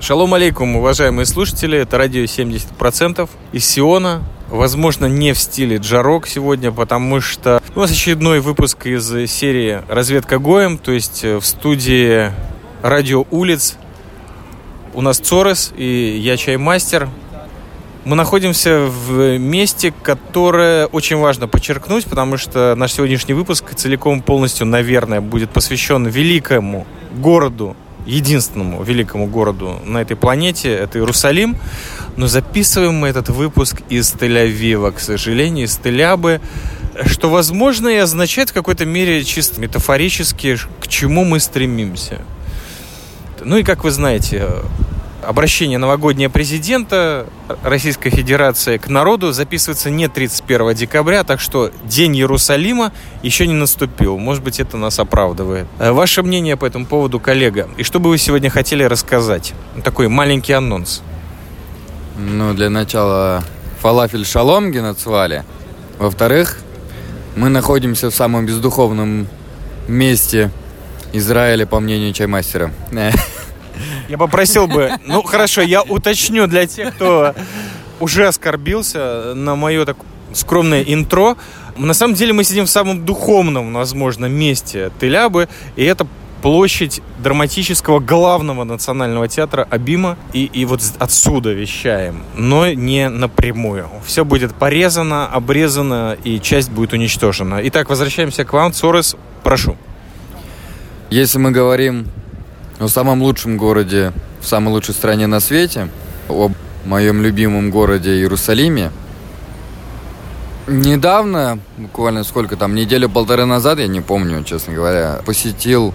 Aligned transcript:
Шалом 0.00 0.34
алейкум, 0.34 0.76
уважаемые 0.76 1.26
слушатели. 1.26 1.78
Это 1.78 1.98
радио 1.98 2.24
70% 2.24 3.28
из 3.52 3.64
Сиона. 3.64 4.22
Возможно, 4.48 5.06
не 5.06 5.32
в 5.32 5.38
стиле 5.38 5.76
Джарок 5.76 6.26
сегодня, 6.26 6.72
потому 6.72 7.20
что 7.20 7.62
у 7.76 7.80
нас 7.80 7.92
очередной 7.92 8.40
выпуск 8.40 8.86
из 8.86 9.06
серии 9.30 9.82
«Разведка 9.88 10.38
Гоем», 10.38 10.78
то 10.78 10.90
есть 10.90 11.22
в 11.22 11.42
студии 11.42 12.32
радио 12.82 13.24
улиц. 13.30 13.76
У 14.94 15.02
нас 15.02 15.18
Цорес 15.18 15.72
и 15.76 16.18
я 16.18 16.36
Чаймастер. 16.36 17.08
Мы 18.02 18.16
находимся 18.16 18.86
в 18.86 19.36
месте, 19.36 19.92
которое 20.02 20.86
очень 20.86 21.16
важно 21.16 21.48
подчеркнуть, 21.48 22.06
потому 22.06 22.38
что 22.38 22.74
наш 22.74 22.94
сегодняшний 22.94 23.34
выпуск 23.34 23.74
целиком 23.74 24.22
полностью, 24.22 24.66
наверное, 24.66 25.20
будет 25.20 25.50
посвящен 25.50 26.06
великому 26.06 26.86
городу, 27.14 27.76
единственному 28.06 28.82
великому 28.82 29.26
городу 29.26 29.80
на 29.84 29.98
этой 29.98 30.16
планете, 30.16 30.72
это 30.72 30.98
Иерусалим. 30.98 31.58
Но 32.16 32.26
записываем 32.26 32.94
мы 32.94 33.08
этот 33.08 33.28
выпуск 33.28 33.82
из 33.90 34.14
Тель-Авива, 34.14 34.92
к 34.92 34.98
сожалению, 34.98 35.66
из 35.66 35.76
Телябы, 35.76 36.40
что, 37.04 37.28
возможно, 37.28 37.88
и 37.88 37.96
означает 37.96 38.48
в 38.48 38.54
какой-то 38.54 38.86
мере 38.86 39.22
чисто 39.24 39.60
метафорически, 39.60 40.56
к 40.80 40.88
чему 40.88 41.24
мы 41.24 41.38
стремимся. 41.38 42.22
Ну 43.44 43.58
и, 43.58 43.62
как 43.62 43.84
вы 43.84 43.90
знаете, 43.90 44.48
обращение 45.24 45.78
новогоднее 45.78 46.28
президента 46.28 47.26
Российской 47.62 48.10
Федерации 48.10 48.76
к 48.76 48.88
народу 48.88 49.32
записывается 49.32 49.90
не 49.90 50.08
31 50.08 50.74
декабря, 50.74 51.24
так 51.24 51.40
что 51.40 51.70
День 51.84 52.16
Иерусалима 52.16 52.92
еще 53.22 53.46
не 53.46 53.54
наступил. 53.54 54.18
Может 54.18 54.42
быть, 54.42 54.60
это 54.60 54.76
нас 54.76 54.98
оправдывает. 54.98 55.66
Э, 55.78 55.92
ваше 55.92 56.22
мнение 56.22 56.56
по 56.56 56.66
этому 56.66 56.86
поводу, 56.86 57.20
коллега? 57.20 57.68
И 57.76 57.82
что 57.82 58.00
бы 58.00 58.10
вы 58.10 58.18
сегодня 58.18 58.50
хотели 58.50 58.84
рассказать? 58.84 59.54
Такой 59.84 60.08
маленький 60.08 60.52
анонс. 60.52 61.02
Ну, 62.18 62.54
для 62.54 62.70
начала 62.70 63.42
фалафель 63.80 64.26
шалом 64.26 64.72
геноцвали. 64.72 65.44
Во-вторых, 65.98 66.58
мы 67.36 67.48
находимся 67.48 68.10
в 68.10 68.14
самом 68.14 68.46
бездуховном 68.46 69.28
месте 69.88 70.50
Израиля, 71.12 71.66
по 71.66 71.80
мнению 71.80 72.12
чаймастера. 72.12 72.72
Я 74.08 74.18
попросил 74.18 74.66
бы, 74.66 74.92
ну 75.06 75.22
хорошо, 75.22 75.62
я 75.62 75.82
уточню 75.82 76.46
для 76.46 76.66
тех, 76.66 76.94
кто 76.94 77.34
уже 78.00 78.26
оскорбился 78.26 79.34
на 79.34 79.56
мое 79.56 79.84
так 79.84 79.96
скромное 80.32 80.82
интро. 80.82 81.36
На 81.76 81.94
самом 81.94 82.14
деле 82.14 82.32
мы 82.32 82.44
сидим 82.44 82.66
в 82.66 82.70
самом 82.70 83.04
духовном, 83.04 83.74
возможно, 83.74 84.26
месте 84.26 84.90
Телябы, 85.00 85.48
и 85.76 85.84
это 85.84 86.06
площадь 86.42 87.02
драматического 87.22 88.00
главного 88.00 88.64
национального 88.64 89.28
театра 89.28 89.66
Абима. 89.70 90.16
И, 90.32 90.44
и 90.44 90.64
вот 90.64 90.80
отсюда 90.98 91.52
вещаем, 91.52 92.22
но 92.34 92.72
не 92.72 93.08
напрямую. 93.08 93.88
Все 94.04 94.24
будет 94.24 94.54
порезано, 94.54 95.26
обрезано, 95.26 96.16
и 96.24 96.40
часть 96.40 96.70
будет 96.70 96.92
уничтожена. 96.92 97.60
Итак, 97.64 97.90
возвращаемся 97.90 98.44
к 98.44 98.52
вам. 98.52 98.72
Цорес, 98.72 99.16
прошу. 99.42 99.76
Если 101.10 101.38
мы 101.38 101.50
говорим 101.50 102.06
о 102.80 102.88
самом 102.88 103.22
лучшем 103.22 103.58
городе 103.58 104.12
в 104.40 104.46
самой 104.46 104.72
лучшей 104.72 104.94
стране 104.94 105.26
на 105.26 105.40
свете, 105.40 105.88
о 106.28 106.50
моем 106.86 107.22
любимом 107.22 107.70
городе 107.70 108.14
Иерусалиме, 108.14 108.90
недавно, 110.66 111.58
буквально 111.76 112.24
сколько 112.24 112.56
там, 112.56 112.74
неделю-полторы 112.74 113.44
назад, 113.44 113.78
я 113.80 113.86
не 113.86 114.00
помню, 114.00 114.42
честно 114.44 114.72
говоря, 114.72 115.20
посетил, 115.26 115.92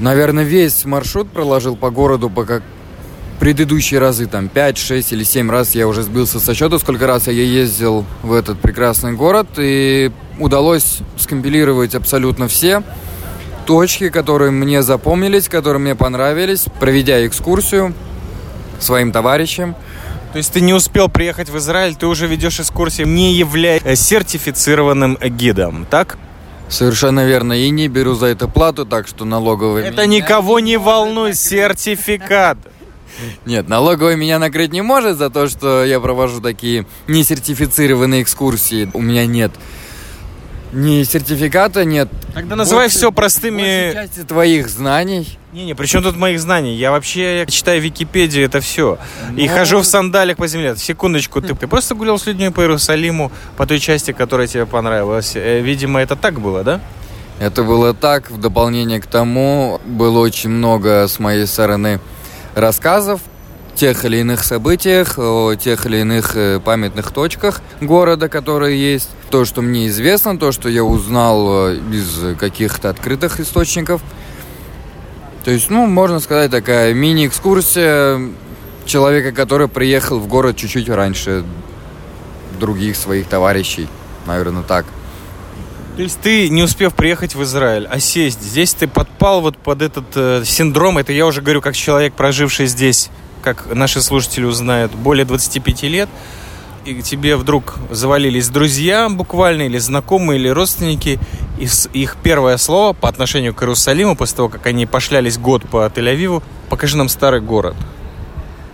наверное, 0.00 0.42
весь 0.42 0.84
маршрут 0.84 1.30
проложил 1.30 1.76
по 1.76 1.90
городу, 1.90 2.28
пока 2.28 2.60
предыдущие 3.38 4.00
разы, 4.00 4.26
там, 4.26 4.48
5, 4.48 4.78
6 4.78 5.12
или 5.12 5.22
7 5.22 5.48
раз 5.48 5.76
я 5.76 5.86
уже 5.86 6.02
сбился 6.02 6.40
со 6.40 6.54
счета, 6.54 6.80
сколько 6.80 7.06
раз 7.06 7.28
я 7.28 7.32
ездил 7.32 8.04
в 8.22 8.32
этот 8.32 8.58
прекрасный 8.58 9.12
город, 9.12 9.46
и 9.58 10.10
удалось 10.40 10.98
скомпилировать 11.16 11.94
абсолютно 11.94 12.48
все 12.48 12.82
точки, 13.66 14.08
которые 14.08 14.50
мне 14.50 14.82
запомнились, 14.82 15.48
которые 15.48 15.80
мне 15.80 15.94
понравились, 15.94 16.66
проведя 16.78 17.26
экскурсию 17.26 17.94
своим 18.78 19.12
товарищам. 19.12 19.74
То 20.32 20.38
есть 20.38 20.52
ты 20.52 20.60
не 20.60 20.72
успел 20.72 21.08
приехать 21.08 21.48
в 21.48 21.58
Израиль, 21.58 21.96
ты 21.96 22.06
уже 22.06 22.26
ведешь 22.26 22.60
экскурсии, 22.60 23.02
не 23.02 23.34
являясь 23.34 24.00
сертифицированным 24.00 25.18
гидом, 25.20 25.86
так? 25.90 26.18
Совершенно 26.68 27.26
верно. 27.26 27.52
И 27.52 27.68
не 27.70 27.88
беру 27.88 28.14
за 28.14 28.26
это 28.26 28.46
плату, 28.46 28.86
так 28.86 29.08
что 29.08 29.24
налоговые... 29.24 29.88
Это 29.88 30.06
никого 30.06 30.60
не 30.60 30.76
волнует, 30.76 31.36
сертификат. 31.36 32.58
Нет, 33.44 33.68
налоговая 33.68 34.14
меня 34.14 34.38
накрыть 34.38 34.72
не 34.72 34.82
может 34.82 35.18
за 35.18 35.30
то, 35.30 35.48
что 35.48 35.84
я 35.84 35.98
провожу 35.98 36.40
такие 36.40 36.86
несертифицированные 37.08 38.22
экскурсии. 38.22 38.88
У 38.94 39.02
меня 39.02 39.26
нет 39.26 39.50
ни 40.72 41.02
сертификата 41.02 41.84
нет. 41.84 42.08
Тогда 42.34 42.56
называй 42.56 42.84
больше, 42.84 42.98
все 42.98 43.12
простыми... 43.12 43.92
части 43.92 44.20
твоих 44.20 44.68
знаний. 44.68 45.38
Не-не, 45.52 45.74
при 45.74 45.86
чем 45.86 46.02
тут 46.02 46.16
моих 46.16 46.40
знаний? 46.40 46.76
Я 46.76 46.92
вообще 46.92 47.40
я 47.40 47.46
читаю 47.46 47.80
Википедию, 47.80 48.44
это 48.44 48.60
все. 48.60 48.98
Но... 49.30 49.38
И 49.38 49.48
ну. 49.48 49.54
хожу 49.54 49.80
в 49.80 49.84
сандалях 49.84 50.36
по 50.36 50.46
земле. 50.46 50.76
Секундочку, 50.76 51.40
ты, 51.40 51.54
ты 51.54 51.66
просто 51.66 51.94
гулял 51.94 52.18
с 52.18 52.26
людьми 52.26 52.50
по 52.50 52.60
Иерусалиму, 52.60 53.32
по 53.56 53.66
той 53.66 53.80
части, 53.80 54.12
которая 54.12 54.46
тебе 54.46 54.64
понравилась. 54.64 55.32
Э, 55.34 55.60
видимо, 55.60 56.00
это 56.00 56.14
так 56.14 56.40
было, 56.40 56.62
да? 56.62 56.80
Это 57.40 57.64
было 57.64 57.92
так. 57.94 58.30
В 58.30 58.38
дополнение 58.38 59.00
к 59.00 59.06
тому, 59.06 59.80
было 59.84 60.20
очень 60.20 60.50
много 60.50 61.08
с 61.08 61.18
моей 61.18 61.46
стороны 61.46 61.98
рассказов 62.54 63.20
тех 63.80 64.04
или 64.04 64.18
иных 64.18 64.44
событиях, 64.44 65.18
о 65.18 65.54
тех 65.54 65.86
или 65.86 66.00
иных 66.00 66.36
э, 66.36 66.60
памятных 66.62 67.12
точках 67.12 67.62
города, 67.80 68.28
которые 68.28 68.78
есть. 68.78 69.08
То, 69.30 69.46
что 69.46 69.62
мне 69.62 69.86
известно, 69.86 70.38
то, 70.38 70.52
что 70.52 70.68
я 70.68 70.84
узнал 70.84 71.70
э, 71.70 71.76
из 71.90 72.36
каких-то 72.38 72.90
открытых 72.90 73.40
источников. 73.40 74.02
То 75.46 75.50
есть, 75.50 75.70
ну, 75.70 75.86
можно 75.86 76.20
сказать, 76.20 76.50
такая 76.50 76.92
мини-экскурсия 76.92 78.20
человека, 78.84 79.32
который 79.32 79.66
приехал 79.66 80.18
в 80.18 80.26
город 80.26 80.58
чуть-чуть 80.58 80.90
раньше 80.90 81.42
других 82.58 82.96
своих 82.96 83.28
товарищей. 83.28 83.88
Наверное, 84.26 84.62
так. 84.62 84.84
То 85.96 86.02
есть 86.02 86.20
ты, 86.20 86.50
не 86.50 86.62
успев 86.62 86.94
приехать 86.94 87.34
в 87.34 87.42
Израиль, 87.44 87.86
а 87.90 87.98
сесть 87.98 88.42
здесь, 88.42 88.74
ты 88.74 88.86
подпал 88.86 89.40
вот 89.40 89.56
под 89.56 89.80
этот 89.80 90.04
э, 90.16 90.42
синдром, 90.44 90.98
это 90.98 91.14
я 91.14 91.24
уже 91.24 91.40
говорю 91.40 91.62
как 91.62 91.74
человек, 91.74 92.12
проживший 92.12 92.66
здесь 92.66 93.08
как 93.42 93.74
наши 93.74 94.00
слушатели 94.02 94.44
узнают, 94.44 94.92
более 94.92 95.24
25 95.24 95.82
лет, 95.84 96.08
и 96.84 97.02
тебе 97.02 97.36
вдруг 97.36 97.74
завалились 97.90 98.48
друзья 98.48 99.08
буквально, 99.08 99.62
или 99.62 99.78
знакомые, 99.78 100.38
или 100.38 100.48
родственники, 100.48 101.18
и 101.58 101.68
их 101.92 102.16
первое 102.22 102.56
слово 102.56 102.94
по 102.94 103.08
отношению 103.08 103.54
к 103.54 103.62
Иерусалиму, 103.62 104.16
после 104.16 104.36
того, 104.36 104.48
как 104.48 104.66
они 104.66 104.86
пошлялись 104.86 105.38
год 105.38 105.68
по 105.68 105.86
Тель-Авиву, 105.86 106.42
покажи 106.68 106.96
нам 106.96 107.08
старый 107.08 107.40
город. 107.40 107.76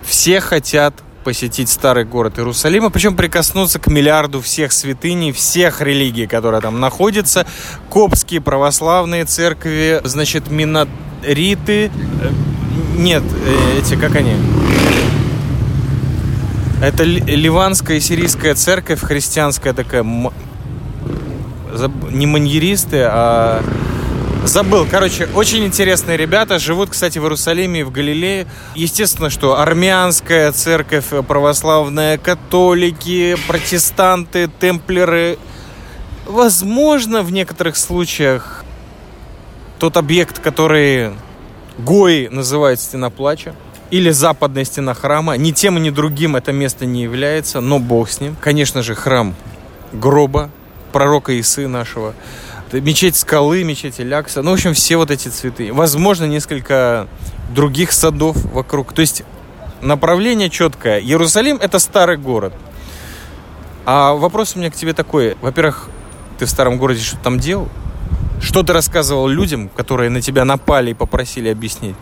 Все 0.04 0.40
хотят 0.40 0.94
посетить 1.24 1.68
старый 1.68 2.04
город 2.04 2.38
Иерусалима, 2.38 2.90
причем 2.90 3.16
прикоснуться 3.16 3.80
к 3.80 3.88
миллиарду 3.88 4.40
всех 4.40 4.70
святыней, 4.70 5.32
всех 5.32 5.80
религий, 5.80 6.28
которые 6.28 6.60
там 6.60 6.78
находятся, 6.78 7.44
копские 7.90 8.40
православные 8.40 9.24
церкви, 9.24 10.00
значит, 10.04 10.48
минориты, 10.48 11.90
нет, 12.96 13.22
э, 13.44 13.78
эти, 13.78 13.94
как 13.94 14.14
они? 14.16 14.34
Это 16.82 17.04
ливанская 17.04 18.00
сирийская 18.00 18.54
церковь, 18.54 19.00
христианская 19.00 19.72
такая. 19.72 20.02
Не 22.10 22.26
маньеристы, 22.26 23.02
а... 23.02 23.62
Забыл. 24.44 24.86
Короче, 24.88 25.28
очень 25.34 25.64
интересные 25.64 26.16
ребята. 26.16 26.60
Живут, 26.60 26.90
кстати, 26.90 27.18
в 27.18 27.22
Иерусалиме 27.24 27.80
и 27.80 27.82
в 27.82 27.90
Галилее. 27.90 28.46
Естественно, 28.76 29.28
что 29.28 29.58
армянская 29.58 30.52
церковь, 30.52 31.06
православная, 31.26 32.16
католики, 32.16 33.36
протестанты, 33.48 34.48
темплеры. 34.60 35.36
Возможно, 36.26 37.22
в 37.22 37.32
некоторых 37.32 37.76
случаях 37.76 38.64
тот 39.80 39.96
объект, 39.96 40.38
который 40.38 41.12
Гои 41.78 42.28
называют 42.28 42.80
стена 42.80 43.10
плача. 43.10 43.54
Или 43.90 44.10
западная 44.10 44.64
стена 44.64 44.94
храма. 44.94 45.36
Ни 45.36 45.52
тем, 45.52 45.80
ни 45.80 45.90
другим 45.90 46.34
это 46.34 46.52
место 46.52 46.86
не 46.86 47.02
является, 47.02 47.60
но 47.60 47.78
Бог 47.78 48.10
с 48.10 48.20
ним. 48.20 48.36
Конечно 48.40 48.82
же, 48.82 48.94
храм 48.94 49.34
гроба 49.92 50.50
пророка 50.92 51.38
Исы 51.38 51.68
нашего. 51.68 52.14
Мечеть 52.72 53.16
скалы, 53.16 53.62
мечеть 53.62 54.00
Илякса. 54.00 54.42
Ну, 54.42 54.50
в 54.50 54.54
общем, 54.54 54.74
все 54.74 54.96
вот 54.96 55.10
эти 55.10 55.28
цветы. 55.28 55.72
Возможно, 55.72 56.24
несколько 56.24 57.06
других 57.54 57.92
садов 57.92 58.36
вокруг. 58.52 58.92
То 58.92 59.02
есть 59.02 59.22
направление 59.80 60.50
четкое. 60.50 61.00
Иерусалим– 61.00 61.58
это 61.60 61.78
старый 61.78 62.16
город. 62.16 62.54
А 63.84 64.14
вопрос 64.14 64.56
у 64.56 64.58
меня 64.58 64.70
к 64.70 64.74
тебе 64.74 64.94
такой. 64.94 65.36
Во-первых, 65.40 65.88
ты 66.38 66.46
в 66.46 66.50
старом 66.50 66.76
городе 66.76 67.02
что-то 67.02 67.22
там 67.22 67.38
делал? 67.38 67.68
Что 68.40 68.62
ты 68.62 68.72
рассказывал 68.72 69.28
людям, 69.28 69.68
которые 69.68 70.10
на 70.10 70.20
тебя 70.20 70.44
напали 70.44 70.90
и 70.90 70.94
попросили 70.94 71.48
объяснить? 71.48 71.96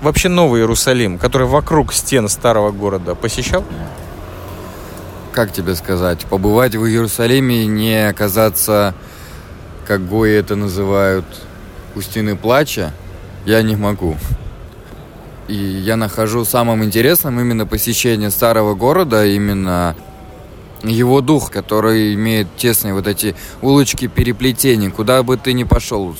Вообще 0.00 0.28
Новый 0.28 0.60
Иерусалим, 0.60 1.18
который 1.18 1.46
вокруг 1.46 1.92
стен 1.92 2.28
старого 2.28 2.70
города, 2.70 3.14
посещал? 3.14 3.64
Как 5.32 5.52
тебе 5.52 5.74
сказать? 5.74 6.26
Побывать 6.26 6.74
в 6.74 6.84
Иерусалиме 6.84 7.62
и 7.62 7.66
не 7.66 8.08
оказаться, 8.08 8.94
как 9.86 10.06
гои 10.06 10.32
это 10.32 10.56
называют, 10.56 11.24
у 11.94 12.00
стены 12.00 12.36
плача, 12.36 12.92
я 13.46 13.62
не 13.62 13.76
могу. 13.76 14.16
И 15.48 15.54
я 15.54 15.96
нахожу 15.96 16.44
самым 16.44 16.84
интересным 16.84 17.40
именно 17.40 17.66
посещение 17.66 18.30
старого 18.30 18.74
города, 18.74 19.24
именно 19.24 19.96
его 20.82 21.20
дух, 21.20 21.50
который 21.50 22.14
имеет 22.14 22.48
тесные 22.56 22.94
вот 22.94 23.06
эти 23.06 23.34
улочки 23.62 24.06
переплетений. 24.06 24.90
Куда 24.90 25.22
бы 25.22 25.36
ты 25.36 25.52
ни 25.52 25.64
пошел, 25.64 26.14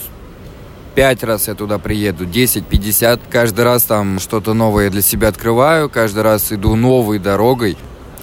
пять 0.95 1.23
раз 1.23 1.49
я 1.49 1.55
туда 1.55 1.79
приеду, 1.79 2.25
10, 2.25 2.67
50. 2.67 3.21
Каждый 3.31 3.65
раз 3.65 3.85
там 3.85 4.19
что-то 4.19 4.55
новое 4.55 4.91
для 4.91 5.03
себя 5.03 5.29
открываю, 5.29 5.89
каждый 5.91 6.23
раз 6.23 6.53
иду 6.53 6.75
новой 6.75 7.19
дорогой. 7.19 7.77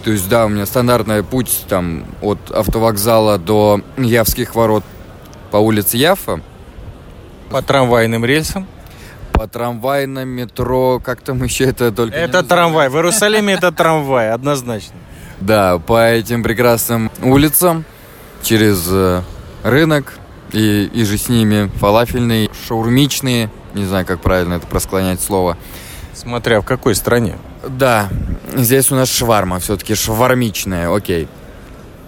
То 0.04 0.12
есть, 0.12 0.28
да, 0.28 0.48
у 0.48 0.50
меня 0.50 0.66
стандартный 0.66 1.24
путь 1.24 1.66
там 1.70 2.06
от 2.22 2.52
автовокзала 2.52 3.38
до 3.38 3.80
Явских 3.98 4.56
ворот 4.56 4.84
по 5.52 5.58
улице 5.58 5.98
Яфа. 5.98 6.42
По 7.50 7.62
трамвайным 7.62 8.26
рельсам? 8.26 8.68
По 9.32 9.48
трамвайным, 9.48 10.28
метро, 10.28 11.00
как 11.04 11.22
там 11.22 11.44
еще 11.44 11.66
это 11.66 11.92
только... 11.92 12.16
Это 12.16 12.44
трамвай. 12.44 12.90
В 12.90 12.96
Иерусалиме 12.96 13.54
это 13.54 13.72
трамвай, 13.72 14.32
однозначно. 14.32 14.96
Да, 15.44 15.78
по 15.78 16.10
этим 16.10 16.42
прекрасным 16.42 17.12
улицам, 17.22 17.84
через 18.44 18.88
э, 18.90 19.24
рынок 19.64 20.14
и, 20.54 20.86
и 20.86 21.04
же 21.04 21.18
с 21.18 21.28
ними 21.28 21.70
фалафельные, 21.80 22.50
шаурмичные, 22.66 23.50
не 23.74 23.84
знаю, 23.84 24.06
как 24.06 24.22
правильно 24.22 24.54
это 24.54 24.68
просклонять 24.68 25.20
слово. 25.20 25.58
Смотря 26.14 26.62
в 26.62 26.66
какой 26.66 26.96
стране. 26.96 27.38
Да, 27.68 28.08
здесь 28.56 28.90
у 28.90 28.96
нас 28.96 29.10
шварма, 29.12 29.60
все-таки 29.60 29.96
швармичная, 29.96 30.90
окей. 30.96 31.28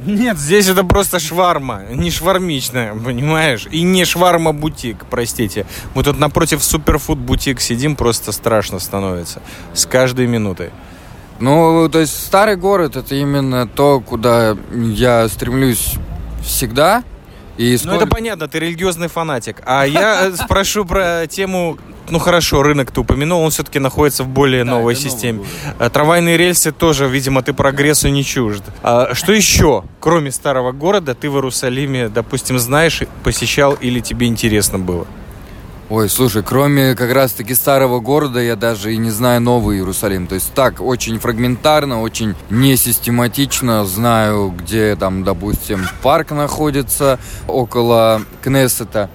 Нет, 0.05 0.37
здесь 0.37 0.69
это 0.69 0.85
просто 0.85 1.19
шварма, 1.19 1.83
не 1.89 2.11
швармичная, 2.11 2.95
понимаешь? 2.95 3.67
И 3.69 3.81
не 3.81 4.05
шварма-бутик, 4.05 5.05
простите. 5.09 5.65
Мы 5.93 6.03
тут 6.03 6.17
напротив 6.19 6.63
суперфуд-бутик 6.63 7.59
сидим, 7.59 7.97
просто 7.97 8.31
страшно 8.31 8.79
становится. 8.79 9.41
С 9.73 9.85
каждой 9.85 10.27
минутой. 10.27 10.69
Ну, 11.39 11.89
то 11.89 11.99
есть 11.99 12.25
старый 12.25 12.55
город 12.55 12.95
это 12.95 13.15
именно 13.15 13.67
то, 13.67 13.99
куда 13.99 14.57
я 14.71 15.27
стремлюсь 15.27 15.95
всегда. 16.43 17.03
И 17.57 17.77
сколько... 17.77 17.95
Ну, 17.95 18.01
это 18.01 18.07
понятно, 18.07 18.47
ты 18.47 18.59
религиозный 18.59 19.07
фанатик. 19.07 19.61
А 19.65 19.85
я 19.85 20.27
э, 20.27 20.35
спрошу 20.35 20.85
про 20.85 21.25
тему 21.27 21.77
ну 22.09 22.19
хорошо, 22.19 22.61
рынок 22.61 22.91
ты 22.91 22.99
упомянул, 23.01 23.41
он 23.41 23.51
все-таки 23.51 23.79
находится 23.79 24.23
в 24.23 24.27
более 24.27 24.63
да, 24.63 24.71
новой 24.71 24.95
системе. 24.95 25.39
Новый 25.39 25.47
а, 25.79 25.89
Трамвайные 25.89 26.37
рельсы 26.37 26.71
тоже, 26.71 27.07
видимо, 27.07 27.41
ты 27.41 27.53
прогрессу 27.53 28.09
не 28.09 28.23
чужд. 28.23 28.63
А 28.83 29.15
что 29.15 29.33
еще, 29.33 29.83
кроме 29.99 30.31
старого 30.31 30.71
города, 30.71 31.15
ты 31.15 31.29
в 31.29 31.35
Иерусалиме, 31.35 32.09
допустим, 32.09 32.59
знаешь, 32.59 33.01
посещал 33.23 33.73
или 33.73 33.99
тебе 33.99 34.27
интересно 34.27 34.77
было? 34.77 35.07
Ой, 35.87 36.09
слушай, 36.09 36.41
кроме 36.41 36.95
как 36.95 37.11
раз-таки 37.13 37.53
старого 37.53 37.99
города, 37.99 38.39
я 38.39 38.55
даже 38.55 38.91
и 38.91 38.97
не 38.97 39.11
знаю 39.11 39.39
новый 39.39 39.77
Иерусалим. 39.77 40.25
То 40.25 40.33
есть 40.33 40.51
так, 40.55 40.81
очень 40.81 41.19
фрагментарно, 41.19 42.01
очень 42.01 42.33
несистематично 42.49 43.85
знаю, 43.85 44.49
где 44.49 44.95
там, 44.95 45.23
допустим, 45.23 45.85
парк 46.01 46.31
находится 46.31 47.19
около 47.47 48.23
Кнессета. 48.41 49.11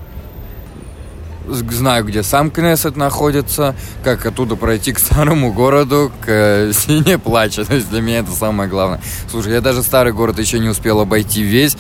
Знаю, 1.49 2.05
где 2.05 2.23
сам 2.23 2.53
Кнессет 2.53 2.97
находится, 2.97 3.75
как 4.05 4.25
оттуда 4.25 4.55
пройти 4.55 4.93
к 4.93 5.01
старому 5.01 5.53
городу, 5.53 6.13
к 6.21 6.71
Сине 6.73 7.19
Плача. 7.19 7.65
То 7.65 7.75
есть 7.75 7.91
для 7.91 8.01
меня 8.01 8.21
это 8.21 8.31
самое 8.31 8.71
главное. 8.71 9.01
Слушай, 9.29 9.55
я 9.55 9.61
даже 9.61 9.83
старый 9.83 10.13
город 10.13 10.39
еще 10.39 10.61
не 10.61 10.69
успел 10.69 11.01
обойти 11.01 11.43
весь 11.43 11.77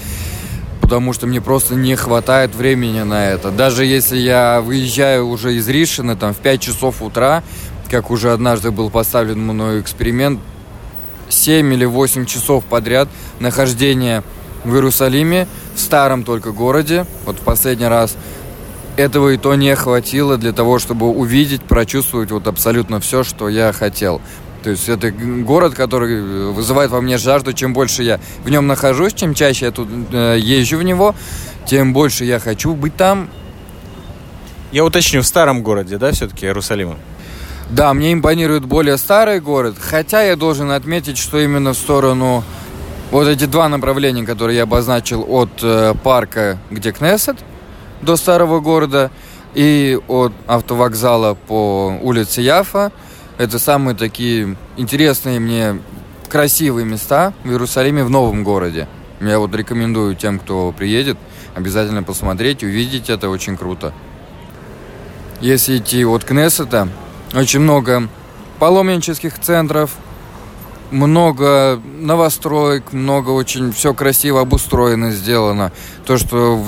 потому 0.90 1.12
что 1.12 1.28
мне 1.28 1.40
просто 1.40 1.76
не 1.76 1.94
хватает 1.94 2.52
времени 2.52 3.02
на 3.02 3.28
это. 3.28 3.52
Даже 3.52 3.84
если 3.84 4.18
я 4.18 4.60
выезжаю 4.60 5.28
уже 5.28 5.54
из 5.54 5.68
Ришины 5.68 6.16
там 6.16 6.34
в 6.34 6.38
5 6.38 6.60
часов 6.60 7.00
утра, 7.00 7.44
как 7.88 8.10
уже 8.10 8.32
однажды 8.32 8.72
был 8.72 8.90
поставлен 8.90 9.40
мной 9.40 9.80
эксперимент, 9.80 10.40
7 11.28 11.72
или 11.72 11.84
8 11.84 12.26
часов 12.26 12.64
подряд 12.64 13.08
нахождения 13.38 14.24
в 14.64 14.74
Иерусалиме, 14.74 15.46
в 15.76 15.78
старом 15.78 16.24
только 16.24 16.50
городе, 16.50 17.06
вот 17.24 17.36
в 17.36 17.42
последний 17.42 17.86
раз, 17.86 18.16
этого 18.96 19.28
и 19.28 19.36
то 19.36 19.54
не 19.54 19.76
хватило 19.76 20.38
для 20.38 20.52
того, 20.52 20.80
чтобы 20.80 21.06
увидеть, 21.06 21.62
прочувствовать 21.62 22.32
вот 22.32 22.48
абсолютно 22.48 22.98
все, 22.98 23.22
что 23.22 23.48
я 23.48 23.72
хотел. 23.72 24.20
То 24.62 24.70
есть 24.70 24.88
это 24.88 25.10
город, 25.10 25.74
который 25.74 26.52
вызывает 26.52 26.90
во 26.90 27.00
мне 27.00 27.16
жажду. 27.16 27.52
Чем 27.52 27.72
больше 27.72 28.02
я 28.02 28.20
в 28.44 28.50
нем 28.50 28.66
нахожусь, 28.66 29.14
чем 29.14 29.34
чаще 29.34 29.66
я 29.66 29.70
тут 29.70 29.88
э, 30.12 30.36
езжу 30.38 30.76
в 30.76 30.82
него, 30.82 31.14
тем 31.66 31.92
больше 31.92 32.24
я 32.24 32.38
хочу 32.38 32.74
быть 32.74 32.94
там. 32.96 33.30
Я 34.70 34.84
уточню, 34.84 35.22
в 35.22 35.26
старом 35.26 35.62
городе, 35.62 35.98
да, 35.98 36.12
все-таки 36.12 36.46
Иерусалима? 36.46 36.96
Да, 37.70 37.92
мне 37.94 38.12
импонирует 38.12 38.64
более 38.64 38.98
старый 38.98 39.40
город, 39.40 39.76
хотя 39.80 40.22
я 40.22 40.36
должен 40.36 40.70
отметить, 40.70 41.18
что 41.18 41.40
именно 41.40 41.72
в 41.72 41.76
сторону 41.76 42.44
вот 43.10 43.26
эти 43.26 43.46
два 43.46 43.68
направления, 43.68 44.24
которые 44.24 44.58
я 44.58 44.62
обозначил 44.64 45.24
от 45.28 45.50
э, 45.62 45.94
парка, 46.02 46.58
где 46.70 46.92
Кнессет, 46.92 47.38
до 48.02 48.16
старого 48.16 48.60
города, 48.60 49.10
и 49.54 49.98
от 50.06 50.32
автовокзала 50.46 51.34
по 51.34 51.98
улице 52.02 52.42
Яфа– 52.42 52.92
это 53.40 53.58
самые 53.58 53.96
такие 53.96 54.54
интересные 54.76 55.40
мне 55.40 55.80
красивые 56.28 56.84
места 56.84 57.32
в 57.42 57.48
Иерусалиме, 57.48 58.04
в 58.04 58.10
новом 58.10 58.44
городе. 58.44 58.86
Я 59.18 59.38
вот 59.38 59.54
рекомендую 59.54 60.14
тем, 60.14 60.38
кто 60.38 60.72
приедет, 60.72 61.16
обязательно 61.54 62.02
посмотреть, 62.02 62.62
увидеть 62.62 63.08
это 63.08 63.30
очень 63.30 63.56
круто. 63.56 63.94
Если 65.40 65.78
идти 65.78 66.04
от 66.04 66.22
Кнессета, 66.22 66.88
очень 67.32 67.60
много 67.60 68.10
паломнических 68.58 69.38
центров, 69.38 69.92
много 70.90 71.80
новостроек, 71.98 72.92
много 72.92 73.30
очень 73.30 73.72
все 73.72 73.94
красиво 73.94 74.42
обустроено, 74.42 75.12
сделано. 75.12 75.72
То, 76.04 76.18
что 76.18 76.62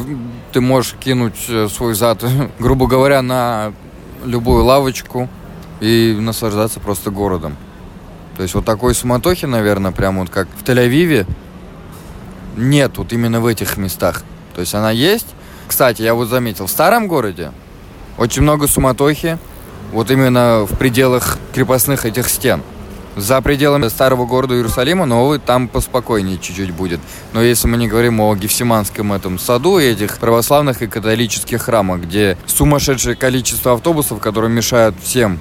ты 0.53 0.63
можешь 0.63 0.95
кинуть 0.99 1.45
э, 1.51 1.69
свой 1.69 1.93
зад, 1.93 2.25
грубо 2.59 2.87
говоря, 2.87 3.21
на 3.21 3.75
любую 4.25 4.65
лавочку– 4.65 5.29
и 5.83 6.17
наслаждаться 6.17 6.79
просто 6.79 7.11
городом. 7.11 7.57
То 8.37 8.43
есть 8.43 8.55
вот 8.55 8.65
такой 8.65 8.95
суматохи, 8.95 9.47
наверное, 9.47 9.91
прямо 9.91 10.21
вот 10.21 10.31
как 10.31 10.47
в 10.57 10.63
Тель-Авиве, 10.63 11.27
нет 12.57 12.97
вот 12.99 13.13
именно 13.13 13.41
в 13.41 13.47
этих 13.47 13.77
местах. 13.77 14.23
То 14.55 14.61
есть 14.61 14.75
она 14.75 14.93
есть. 14.93 15.27
Кстати, 15.67 16.03
я 16.03 16.15
вот 16.15 16.29
заметил, 16.29 16.67
в 16.67 16.71
старом 16.71 17.09
городе 17.09 17.51
очень 18.17 18.43
много 18.43 18.69
суматохи, 18.69 19.39
вот 19.93 20.11
именно 20.11 20.67
в 20.71 20.79
пределах 20.79 21.39
крепостных 21.53 22.07
этих 22.07 22.29
стен. 22.29 22.63
За 23.17 23.43
пределами 23.43 23.89
старого 23.89 24.25
города 24.25 24.55
Иерусалима 24.55 25.05
новый 25.05 25.39
там 25.39 25.69
поспокойнее 25.69 26.39
чуть-чуть 26.39 26.71
будет. 26.71 27.01
Но 27.33 27.43
если 27.43 27.67
мы 27.67 27.77
не 27.77 27.89
говорим 27.89 28.21
о 28.21 28.35
Гефсиманском 28.37 29.13
этом 29.13 29.39
саду 29.39 29.79
и 29.79 29.85
этих 29.85 30.19
православных 30.19 30.81
и 30.81 30.87
католических 30.87 31.61
храмах, 31.61 32.03
где 32.03 32.39
сумасшедшее 32.47 33.17
количество 33.17 33.75
автобусов, 33.75 34.21
которые 34.21 34.51
мешают 34.51 34.95
всем 35.03 35.39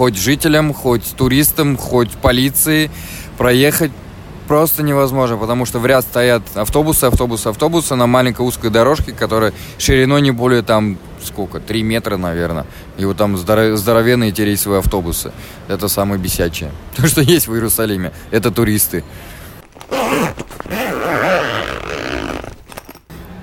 хоть 0.00 0.16
жителям, 0.16 0.72
хоть 0.72 1.14
туристам, 1.14 1.76
хоть 1.76 2.12
полиции 2.12 2.90
проехать 3.36 3.92
просто 4.48 4.82
невозможно, 4.82 5.36
потому 5.36 5.66
что 5.66 5.78
в 5.78 5.84
ряд 5.84 6.06
стоят 6.06 6.42
автобусы, 6.54 7.04
автобусы, 7.04 7.48
автобусы 7.48 7.94
на 7.96 8.06
маленькой 8.06 8.46
узкой 8.46 8.70
дорожке, 8.70 9.12
которая 9.12 9.52
шириной 9.76 10.22
не 10.22 10.30
более 10.30 10.62
там, 10.62 10.96
сколько, 11.22 11.60
3 11.60 11.82
метра, 11.82 12.16
наверное. 12.16 12.64
И 12.96 13.04
вот 13.04 13.18
там 13.18 13.36
здоров... 13.36 13.76
здоровенные 13.76 14.30
эти 14.30 14.40
рейсовые 14.40 14.78
автобусы. 14.78 15.32
Это 15.68 15.86
самое 15.88 16.18
бесячее. 16.18 16.70
То, 16.96 17.06
что 17.06 17.20
есть 17.20 17.46
в 17.46 17.52
Иерусалиме, 17.52 18.10
это 18.30 18.50
туристы. 18.50 19.04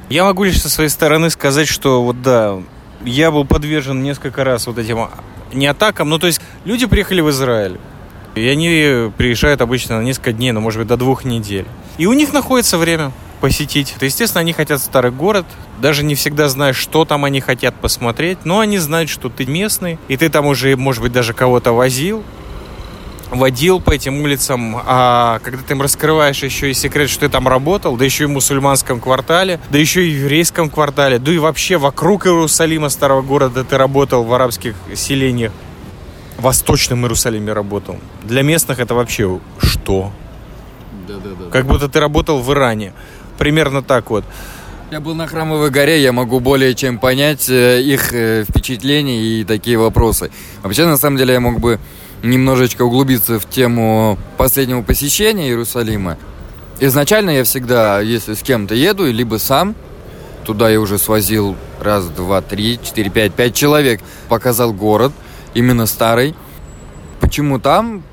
Я 0.10 0.24
могу 0.24 0.44
лишь 0.44 0.60
со 0.60 0.70
своей 0.70 0.90
стороны 0.90 1.30
сказать, 1.30 1.68
что 1.68 2.04
вот 2.04 2.24
да, 2.24 2.58
я 3.06 3.30
был 3.30 3.46
подвержен 3.46 4.02
несколько 4.02 4.44
раз 4.44 4.66
вот 4.66 4.80
этим 4.80 5.08
не 5.54 5.68
атакам, 5.68 6.10
ну 6.10 6.20
то 6.20 6.28
есть 6.28 6.42
люди 6.66 6.86
приехали 6.86 7.22
в 7.22 7.30
Израиль, 7.30 7.80
и 8.36 8.48
они 8.48 9.12
приезжают 9.18 9.62
обычно 9.62 9.98
на 9.98 10.04
несколько 10.04 10.34
дней, 10.34 10.52
ну 10.52 10.62
может 10.62 10.80
быть 10.80 10.88
до 10.88 10.98
двух 10.98 11.26
недель. 11.26 11.66
И 11.98 12.06
у 12.06 12.14
них 12.14 12.34
находится 12.34 12.78
время 12.78 13.12
посетить. 13.42 13.96
То, 14.00 14.06
естественно, 14.06 14.42
они 14.42 14.54
хотят 14.54 14.82
старый 14.82 15.12
город. 15.12 15.46
Даже 15.80 16.04
не 16.04 16.16
всегда 16.16 16.50
знаешь, 16.50 16.78
что 16.78 17.06
там 17.06 17.26
они 17.26 17.40
хотят 17.40 17.76
посмотреть. 17.76 18.40
Но 18.46 18.60
они 18.60 18.78
знают, 18.78 19.10
что 19.10 19.30
ты 19.30 19.46
местный. 19.46 20.00
И 20.08 20.18
ты 20.18 20.30
там 20.30 20.46
уже, 20.48 20.76
может 20.76 21.02
быть, 21.02 21.12
даже 21.12 21.34
кого-то 21.34 21.72
возил. 21.72 22.24
Водил 23.32 23.80
по 23.80 23.92
этим 23.92 24.22
улицам, 24.22 24.78
а 24.86 25.40
когда 25.40 25.62
ты 25.62 25.74
им 25.74 25.82
раскрываешь 25.82 26.44
еще 26.44 26.72
и 26.72 26.74
секрет, 26.74 27.10
что 27.10 27.22
ты 27.22 27.30
там 27.30 27.48
работал, 27.48 27.98
да 27.98 28.06
еще 28.06 28.24
и 28.24 28.28
в 28.28 28.32
мусульманском 28.32 29.00
квартале, 29.00 29.60
да 29.70 29.78
еще 29.78 30.08
и 30.08 30.14
в 30.14 30.22
еврейском 30.24 30.70
квартале, 30.70 31.20
да 31.20 31.32
и 31.32 31.38
вообще 31.38 31.78
вокруг 31.78 32.26
Иерусалима, 32.26 32.90
старого 32.90 33.22
города, 33.22 33.64
ты 33.64 33.78
работал 33.78 34.24
в 34.24 34.34
арабских 34.34 34.76
селениях, 34.96 35.52
в 36.38 36.44
Восточном 36.44 37.04
Иерусалиме 37.04 37.54
работал. 37.54 37.98
Для 38.24 38.44
местных 38.44 38.80
это 38.80 38.96
вообще 38.96 39.40
что? 39.60 40.12
Да, 41.08 41.16
да, 41.16 41.30
да. 41.30 41.50
Как 41.52 41.66
будто 41.66 41.90
ты 41.90 42.00
работал 42.00 42.40
в 42.40 42.52
Иране. 42.52 42.94
Примерно 43.38 43.82
так 43.82 44.10
вот. 44.10 44.24
Я 44.90 45.02
был 45.02 45.16
на 45.16 45.28
Храмовой 45.28 45.70
горе, 45.70 46.02
я 46.02 46.14
могу 46.14 46.40
более 46.40 46.74
чем 46.74 46.98
понять 46.98 47.50
э, 47.50 47.82
их 47.82 48.14
э, 48.14 48.46
впечатления 48.50 49.22
и 49.22 49.44
такие 49.44 49.78
вопросы. 49.78 50.32
Вообще, 50.64 50.86
на 50.86 50.96
самом 50.96 51.18
деле, 51.18 51.34
я 51.34 51.42
мог 51.42 51.60
бы 51.60 51.78
немножечко 52.24 52.84
углубиться 52.84 53.40
в 53.40 53.50
тему 53.50 54.18
последнего 54.38 54.82
посещения 54.82 55.48
Иерусалима. 55.48 56.18
Изначально 56.80 57.32
я 57.32 57.44
всегда, 57.44 58.02
если 58.02 58.34
с 58.34 58.42
кем-то 58.42 58.76
еду, 58.76 59.06
либо 59.12 59.38
сам, 59.38 59.76
туда 60.46 60.70
я 60.70 60.80
уже 60.80 60.98
свозил 60.98 61.56
раз, 61.82 62.06
два, 62.08 62.42
три, 62.42 62.80
четыре, 62.84 63.10
пять, 63.10 63.34
пять 63.34 63.56
человек, 63.56 64.02
показал 64.30 64.74
город, 64.74 65.12
именно 65.54 65.86
старый. 65.86 66.36
Почему 67.20 67.60
там? 67.60 68.04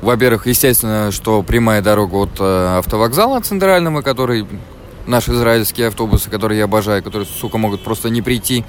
Во-первых, 0.00 0.46
естественно, 0.46 1.10
что 1.10 1.42
прямая 1.42 1.82
дорога 1.82 2.14
от 2.16 2.30
э, 2.38 2.78
автовокзала 2.78 3.40
центрального, 3.40 4.00
который 4.02 4.46
наши 5.06 5.32
израильские 5.32 5.88
автобусы, 5.88 6.30
которые 6.30 6.58
я 6.58 6.64
обожаю, 6.64 7.02
которые, 7.02 7.26
сука, 7.26 7.58
могут 7.58 7.82
просто 7.82 8.08
не 8.08 8.22
прийти. 8.22 8.64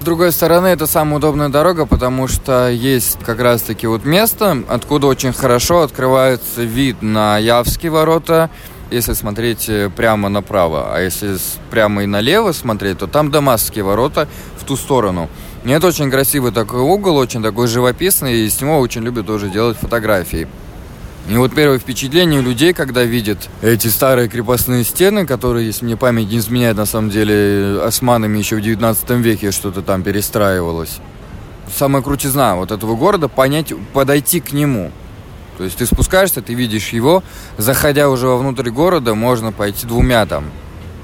С 0.00 0.04
другой 0.04 0.30
стороны, 0.30 0.68
это 0.68 0.86
самая 0.86 1.16
удобная 1.16 1.48
дорога, 1.48 1.84
потому 1.84 2.28
что 2.28 2.70
есть 2.70 3.18
как 3.24 3.40
раз-таки 3.40 3.86
вот 3.86 4.04
место, 4.04 4.62
откуда 4.68 5.08
очень 5.08 5.32
хорошо 5.32 5.82
открывается 5.82 6.62
вид 6.62 7.02
на 7.02 7.38
Явские 7.38 7.90
ворота, 7.90 8.50
если 8.90 9.14
смотреть 9.14 9.68
э, 9.68 9.90
прямо 9.90 10.28
направо. 10.28 10.94
А 10.94 11.00
если 11.00 11.36
прямо 11.70 12.04
и 12.04 12.06
налево 12.06 12.52
смотреть, 12.52 12.98
то 12.98 13.06
там 13.08 13.30
Дамасские 13.30 13.82
ворота 13.84 14.28
в 14.60 14.64
ту 14.64 14.76
сторону. 14.76 15.28
И 15.64 15.70
это 15.70 15.88
очень 15.88 16.10
красивый 16.10 16.52
такой 16.52 16.80
угол, 16.80 17.16
очень 17.16 17.42
такой 17.42 17.66
живописный, 17.66 18.40
и 18.40 18.48
с 18.48 18.60
него 18.60 18.78
очень 18.78 19.02
любят 19.02 19.26
тоже 19.26 19.48
делать 19.48 19.76
фотографии. 19.76 20.46
И 21.28 21.36
вот 21.36 21.52
первое 21.52 21.80
впечатление 21.80 22.40
людей, 22.40 22.72
когда 22.72 23.02
видят 23.02 23.48
эти 23.60 23.88
старые 23.88 24.28
крепостные 24.28 24.84
стены, 24.84 25.26
которые, 25.26 25.66
если 25.66 25.84
мне 25.84 25.96
память 25.96 26.30
не 26.30 26.38
изменяет, 26.38 26.76
на 26.76 26.86
самом 26.86 27.10
деле, 27.10 27.80
османами 27.82 28.38
еще 28.38 28.56
в 28.56 28.60
19 28.60 29.10
веке 29.10 29.50
что-то 29.50 29.82
там 29.82 30.04
перестраивалось. 30.04 30.98
Самая 31.76 32.00
крутизна 32.00 32.54
вот 32.54 32.70
этого 32.70 32.94
города 32.94 33.26
понять, 33.26 33.72
подойти 33.92 34.38
к 34.38 34.52
нему. 34.52 34.92
То 35.58 35.64
есть 35.64 35.78
ты 35.78 35.86
спускаешься, 35.86 36.42
ты 36.42 36.54
видишь 36.54 36.90
его, 36.90 37.24
заходя 37.58 38.08
уже 38.08 38.28
вовнутрь 38.28 38.70
города, 38.70 39.14
можно 39.14 39.50
пойти 39.50 39.84
двумя 39.84 40.26
там 40.26 40.44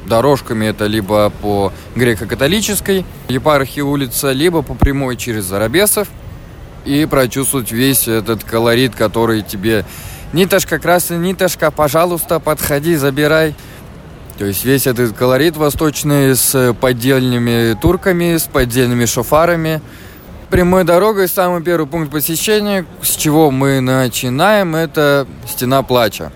дорожками. 0.07 0.67
Это 0.67 0.87
либо 0.87 1.31
по 1.31 1.73
греко-католической 1.97 3.05
епархии 3.29 3.81
улица, 3.81 4.31
либо 4.31 4.62
по 4.62 4.75
прямой 4.75 5.17
через 5.17 5.47
Зарабесов 5.47 6.07
и 6.85 7.07
прочувствовать 7.07 7.73
весь 7.73 8.07
этот 8.09 8.45
колорит, 8.45 8.95
который 8.95 9.43
тебе 9.43 9.85
Нитошка, 10.33 10.79
красная 10.79 11.19
нитошка, 11.19 11.71
пожалуйста, 11.71 12.41
подходи, 12.41 12.97
забирай. 12.97 13.55
То 14.39 14.47
есть 14.47 14.65
весь 14.65 14.87
этот 14.87 15.15
колорит 15.15 15.57
восточный 15.57 16.35
с 16.35 16.75
поддельными 16.81 17.79
турками, 17.81 18.39
с 18.39 18.45
поддельными 18.45 19.05
шофарами. 19.05 19.83
Прямой 20.49 20.85
дорогой 20.85 21.29
самый 21.29 21.62
первый 21.62 21.87
пункт 21.87 22.11
посещения, 22.11 22.87
с 23.03 23.17
чего 23.17 23.51
мы 23.51 23.81
начинаем, 23.81 24.75
это 24.75 25.27
стена 25.47 25.83
плача. 25.83 26.33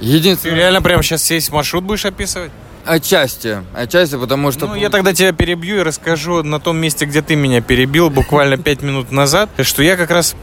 Единственное... 0.00 0.56
Ты 0.56 0.60
реально 0.60 0.82
прямо 0.82 1.02
сейчас 1.02 1.28
весь 1.30 1.50
маршрут 1.50 1.84
будешь 1.84 2.04
описывать? 2.04 2.50
Отчасти, 2.84 3.58
отчасти, 3.74 4.16
потому 4.16 4.50
что... 4.50 4.66
Ну, 4.66 4.74
я 4.74 4.90
тогда 4.90 5.14
тебя 5.14 5.32
перебью 5.32 5.80
и 5.80 5.82
расскажу 5.82 6.42
на 6.42 6.58
том 6.58 6.78
месте, 6.78 7.04
где 7.04 7.22
ты 7.22 7.36
меня 7.36 7.60
перебил 7.60 8.10
буквально 8.10 8.56
пять 8.56 8.82
минут 8.82 9.12
назад, 9.12 9.50
что 9.60 9.82
я 9.82 9.96
как 9.96 10.10
раз 10.10 10.34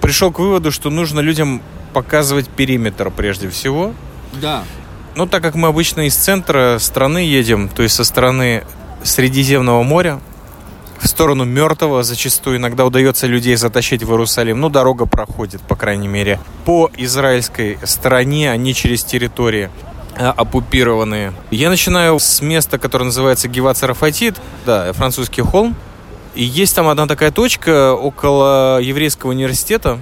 пришел 0.00 0.32
к 0.32 0.38
выводу, 0.38 0.70
что 0.70 0.90
нужно 0.90 1.20
людям 1.20 1.62
показывать 1.92 2.48
периметр 2.48 3.10
прежде 3.10 3.48
всего. 3.48 3.92
Да. 4.40 4.64
Ну, 5.14 5.26
так 5.26 5.42
как 5.42 5.54
мы 5.54 5.68
обычно 5.68 6.06
из 6.06 6.16
центра 6.16 6.78
страны 6.80 7.18
едем, 7.18 7.68
то 7.68 7.82
есть 7.82 7.94
со 7.94 8.04
стороны 8.04 8.64
Средиземного 9.04 9.82
моря, 9.82 10.20
в 10.98 11.06
сторону 11.06 11.44
мертвого 11.44 12.02
зачастую 12.02 12.56
иногда 12.56 12.86
удается 12.86 13.26
людей 13.26 13.56
затащить 13.56 14.02
в 14.02 14.10
Иерусалим. 14.10 14.60
Ну, 14.60 14.70
дорога 14.70 15.06
проходит, 15.06 15.60
по 15.60 15.76
крайней 15.76 16.08
мере, 16.08 16.40
по 16.64 16.90
израильской 16.96 17.78
стороне, 17.84 18.50
а 18.50 18.56
не 18.56 18.72
через 18.72 19.04
территории 19.04 19.70
а, 20.16 20.30
оккупированные. 20.30 21.34
Я 21.50 21.68
начинаю 21.68 22.18
с 22.18 22.40
места, 22.40 22.78
которое 22.78 23.04
называется 23.04 23.48
Геват 23.48 23.76
Сарафатит, 23.76 24.40
да, 24.64 24.92
французский 24.94 25.42
холм. 25.42 25.76
И 26.34 26.42
есть 26.42 26.74
там 26.74 26.88
одна 26.88 27.06
такая 27.06 27.30
точка 27.30 27.92
около 27.92 28.80
еврейского 28.80 29.30
университета, 29.30 30.00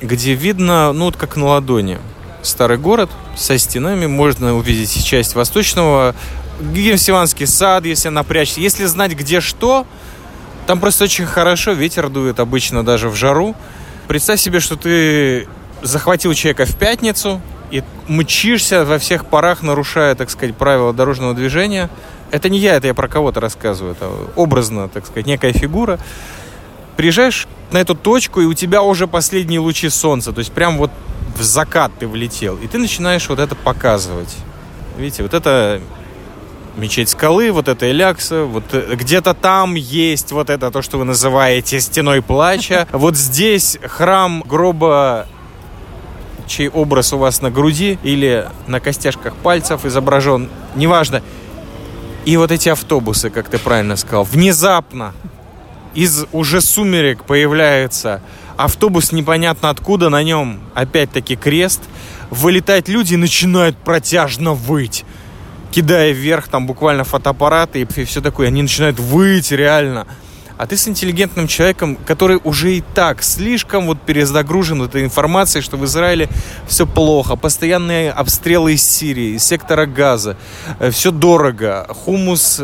где 0.00 0.34
видно, 0.34 0.92
ну 0.92 1.06
вот 1.06 1.16
как 1.16 1.36
на 1.36 1.46
ладони, 1.46 1.98
старый 2.42 2.78
город 2.78 3.10
со 3.36 3.58
стенами, 3.58 4.06
можно 4.06 4.54
увидеть 4.54 5.04
часть 5.04 5.34
восточного, 5.34 6.14
Гемсиванский 6.60 7.48
сад, 7.48 7.86
если 7.86 8.08
напрячься. 8.08 8.60
Если 8.60 8.84
знать, 8.84 9.12
где 9.12 9.40
что, 9.40 9.84
там 10.66 10.78
просто 10.78 11.04
очень 11.04 11.26
хорошо, 11.26 11.72
ветер 11.72 12.08
дует 12.08 12.38
обычно 12.38 12.84
даже 12.84 13.08
в 13.08 13.16
жару. 13.16 13.56
Представь 14.06 14.38
себе, 14.38 14.60
что 14.60 14.76
ты 14.76 15.48
захватил 15.82 16.34
человека 16.34 16.66
в 16.66 16.76
пятницу 16.76 17.40
и 17.72 17.82
мчишься 18.06 18.84
во 18.84 18.98
всех 19.00 19.26
парах, 19.26 19.62
нарушая, 19.62 20.14
так 20.14 20.30
сказать, 20.30 20.54
правила 20.54 20.92
дорожного 20.92 21.34
движения– 21.34 21.90
это 22.32 22.48
не 22.48 22.58
я, 22.58 22.74
это 22.74 22.88
я 22.88 22.94
про 22.94 23.08
кого-то 23.08 23.40
рассказываю. 23.40 23.92
Это 23.92 24.10
образно, 24.36 24.88
так 24.88 25.06
сказать, 25.06 25.26
некая 25.26 25.52
фигура. 25.52 26.00
Приезжаешь 26.96 27.46
на 27.70 27.78
эту 27.78 27.94
точку, 27.94 28.40
и 28.40 28.46
у 28.46 28.54
тебя 28.54 28.82
уже 28.82 29.06
последние 29.06 29.60
лучи 29.60 29.88
солнца. 29.90 30.32
То 30.32 30.40
есть 30.40 30.50
прям 30.52 30.78
вот 30.78 30.90
в 31.36 31.42
закат 31.42 31.92
ты 31.98 32.08
влетел. 32.08 32.56
И 32.56 32.66
ты 32.66 32.78
начинаешь 32.78 33.28
вот 33.28 33.38
это 33.38 33.54
показывать. 33.54 34.34
Видите, 34.96 35.22
вот 35.22 35.34
это 35.34 35.80
мечеть 36.76 37.10
скалы, 37.10 37.52
вот 37.52 37.68
это 37.68 37.90
Элякса, 37.90 38.44
вот 38.44 38.64
э, 38.72 38.94
где-то 38.94 39.34
там 39.34 39.74
есть 39.74 40.32
вот 40.32 40.48
это 40.48 40.70
то, 40.70 40.80
что 40.80 40.96
вы 40.96 41.04
называете 41.04 41.80
стеной 41.80 42.22
плача. 42.22 42.88
Вот 42.92 43.16
здесь 43.16 43.78
храм 43.82 44.42
гроба 44.46 45.26
чей 46.46 46.68
образ 46.68 47.12
у 47.12 47.18
вас 47.18 47.42
на 47.42 47.50
груди 47.50 47.98
или 48.02 48.48
на 48.66 48.80
костяшках 48.80 49.34
пальцев 49.36 49.84
изображен, 49.84 50.48
неважно. 50.74 51.22
И 52.24 52.36
вот 52.36 52.52
эти 52.52 52.68
автобусы, 52.68 53.30
как 53.30 53.48
ты 53.48 53.58
правильно 53.58 53.96
сказал, 53.96 54.24
внезапно 54.24 55.12
из 55.94 56.24
уже 56.32 56.60
сумерек 56.60 57.24
появляется 57.24 58.22
автобус 58.56 59.12
непонятно 59.12 59.70
откуда, 59.70 60.08
на 60.08 60.22
нем. 60.22 60.60
Опять-таки 60.74 61.36
крест, 61.36 61.82
вылетают 62.30 62.88
люди 62.88 63.14
и 63.14 63.16
начинают 63.16 63.76
протяжно 63.76 64.54
выть 64.54 65.04
кидая 65.72 66.12
вверх 66.12 66.48
там 66.48 66.66
буквально 66.66 67.02
фотоаппараты 67.02 67.80
и 67.80 68.04
все 68.04 68.20
такое. 68.20 68.48
Они 68.48 68.62
начинают 68.62 69.00
выть 69.00 69.50
реально 69.50 70.06
а 70.58 70.66
ты 70.66 70.76
с 70.76 70.88
интеллигентным 70.88 71.46
человеком, 71.46 71.96
который 71.96 72.40
уже 72.44 72.74
и 72.76 72.84
так 72.94 73.22
слишком 73.22 73.86
вот 73.86 74.00
перезагружен 74.00 74.82
этой 74.82 75.04
информацией, 75.04 75.62
что 75.62 75.76
в 75.76 75.84
Израиле 75.84 76.28
все 76.66 76.86
плохо, 76.86 77.36
постоянные 77.36 78.10
обстрелы 78.10 78.74
из 78.74 78.82
Сирии, 78.82 79.36
из 79.36 79.44
сектора 79.44 79.86
газа, 79.86 80.36
э, 80.78 80.90
все 80.90 81.10
дорого, 81.10 81.86
хумус 81.88 82.60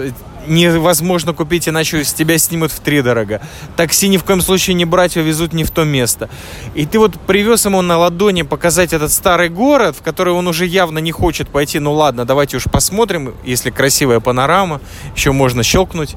невозможно 0.49 1.33
купить, 1.33 1.69
иначе 1.69 2.05
с 2.05 2.13
тебя 2.13 2.39
снимут 2.39 2.73
в 2.73 2.81
три 2.81 3.03
дорого. 3.03 3.41
Такси 3.77 4.09
ни 4.09 4.17
в 4.17 4.25
коем 4.25 4.41
случае 4.41 4.75
не 4.75 4.85
брать, 4.85 5.17
везут 5.17 5.53
не 5.53 5.65
в 5.65 5.71
то 5.71 5.85
место. 5.85 6.29
И 6.75 6.87
ты 6.87 6.99
вот 6.99 7.19
привез 7.21 7.67
ему 7.67 7.83
на 7.83 7.99
ладони 7.99 8.43
показать 8.43 8.93
этот 8.93 9.13
старый 9.13 9.49
город, 9.49 9.97
в 9.97 10.03
который 10.03 10.33
он 10.33 10.49
уже 10.49 10.67
явно 10.67 10.99
не 10.99 11.13
хочет 11.13 11.49
пойти. 11.49 11.79
Ну 11.79 11.93
ладно, 11.93 12.25
давайте 12.25 12.57
уж 12.57 12.65
посмотрим, 12.65 13.35
если 13.45 13.71
красивая 13.71 14.21
панорама, 14.21 14.81
еще 15.15 15.33
можно 15.33 15.63
щелкнуть, 15.63 16.17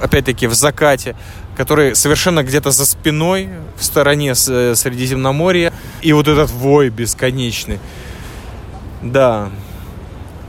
опять-таки 0.00 0.46
в 0.46 0.54
закате, 0.54 1.16
который 1.56 1.94
совершенно 1.94 2.42
где-то 2.42 2.70
за 2.70 2.86
спиной, 2.86 3.48
в 3.76 3.84
стороне 3.84 4.32
э, 4.32 4.74
Средиземноморья, 4.74 5.72
и 6.02 6.12
вот 6.12 6.28
этот 6.28 6.50
вой 6.50 6.90
бесконечный. 6.90 7.78
Да. 9.02 9.50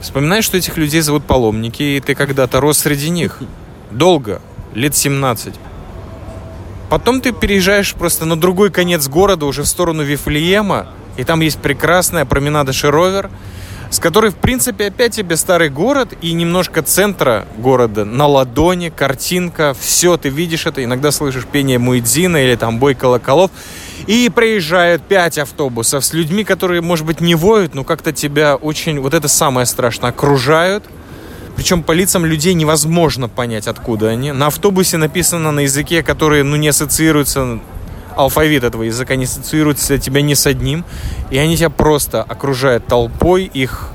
Вспоминаешь, 0.01 0.45
что 0.45 0.57
этих 0.57 0.77
людей 0.77 1.01
зовут 1.01 1.25
паломники, 1.25 1.83
и 1.83 1.99
ты 1.99 2.15
когда-то 2.15 2.59
рос 2.59 2.79
среди 2.79 3.09
них. 3.09 3.39
Долго, 3.91 4.41
лет 4.73 4.95
17. 4.95 5.53
Потом 6.89 7.21
ты 7.21 7.31
переезжаешь 7.31 7.93
просто 7.93 8.25
на 8.25 8.39
другой 8.39 8.71
конец 8.71 9.07
города, 9.07 9.45
уже 9.45 9.63
в 9.63 9.67
сторону 9.67 10.03
Вифлеема, 10.03 10.87
и 11.17 11.23
там 11.23 11.41
есть 11.41 11.59
прекрасная 11.59 12.25
променада 12.25 12.73
Шеровер, 12.73 13.29
с 13.91 13.99
которой, 13.99 14.31
в 14.31 14.35
принципе, 14.35 14.87
опять 14.87 15.13
тебе 15.13 15.35
старый 15.35 15.69
город 15.69 16.13
и 16.21 16.31
немножко 16.31 16.81
центра 16.81 17.45
города 17.57 18.05
на 18.05 18.25
ладони, 18.25 18.87
картинка, 18.87 19.75
все, 19.77 20.15
ты 20.15 20.29
видишь 20.29 20.65
это, 20.65 20.81
иногда 20.81 21.11
слышишь 21.11 21.45
пение 21.45 21.77
Муэдзина 21.77 22.37
или 22.37 22.55
там 22.55 22.79
бой 22.79 22.95
колоколов, 22.95 23.51
И 24.07 24.29
проезжают 24.33 25.03
пять 25.03 25.37
автобусов 25.37 26.05
с 26.05 26.13
людьми, 26.13 26.45
которые, 26.45 26.79
может 26.79 27.05
быть, 27.05 27.19
не 27.19 27.35
воют, 27.35 27.75
но 27.75 27.83
как-то 27.83 28.13
тебя 28.13 28.55
очень, 28.55 28.99
вот 29.01 29.13
это 29.13 29.27
самое 29.27 29.65
страшное, 29.65 30.11
окружают. 30.11 30.85
Причем 31.57 31.83
по 31.83 31.91
лицам 31.91 32.25
людей 32.25 32.53
невозможно 32.53 33.27
понять, 33.27 33.67
откуда 33.67 34.07
они. 34.07 34.31
На 34.31 34.47
автобусе 34.47 34.95
написано 34.95 35.51
на 35.51 35.59
языке, 35.59 36.01
который, 36.01 36.43
ну, 36.43 36.55
не 36.55 36.69
ассоциируется 36.69 37.59
алфавит 38.15 38.63
этого 38.63 38.83
языка 38.83 39.15
не 39.15 39.25
ассоциируется 39.25 39.97
тебя 39.97 40.21
ни 40.21 40.33
с 40.33 40.45
одним, 40.45 40.85
и 41.29 41.37
они 41.37 41.57
тебя 41.57 41.69
просто 41.69 42.23
окружают 42.23 42.87
толпой, 42.87 43.45
их 43.45 43.89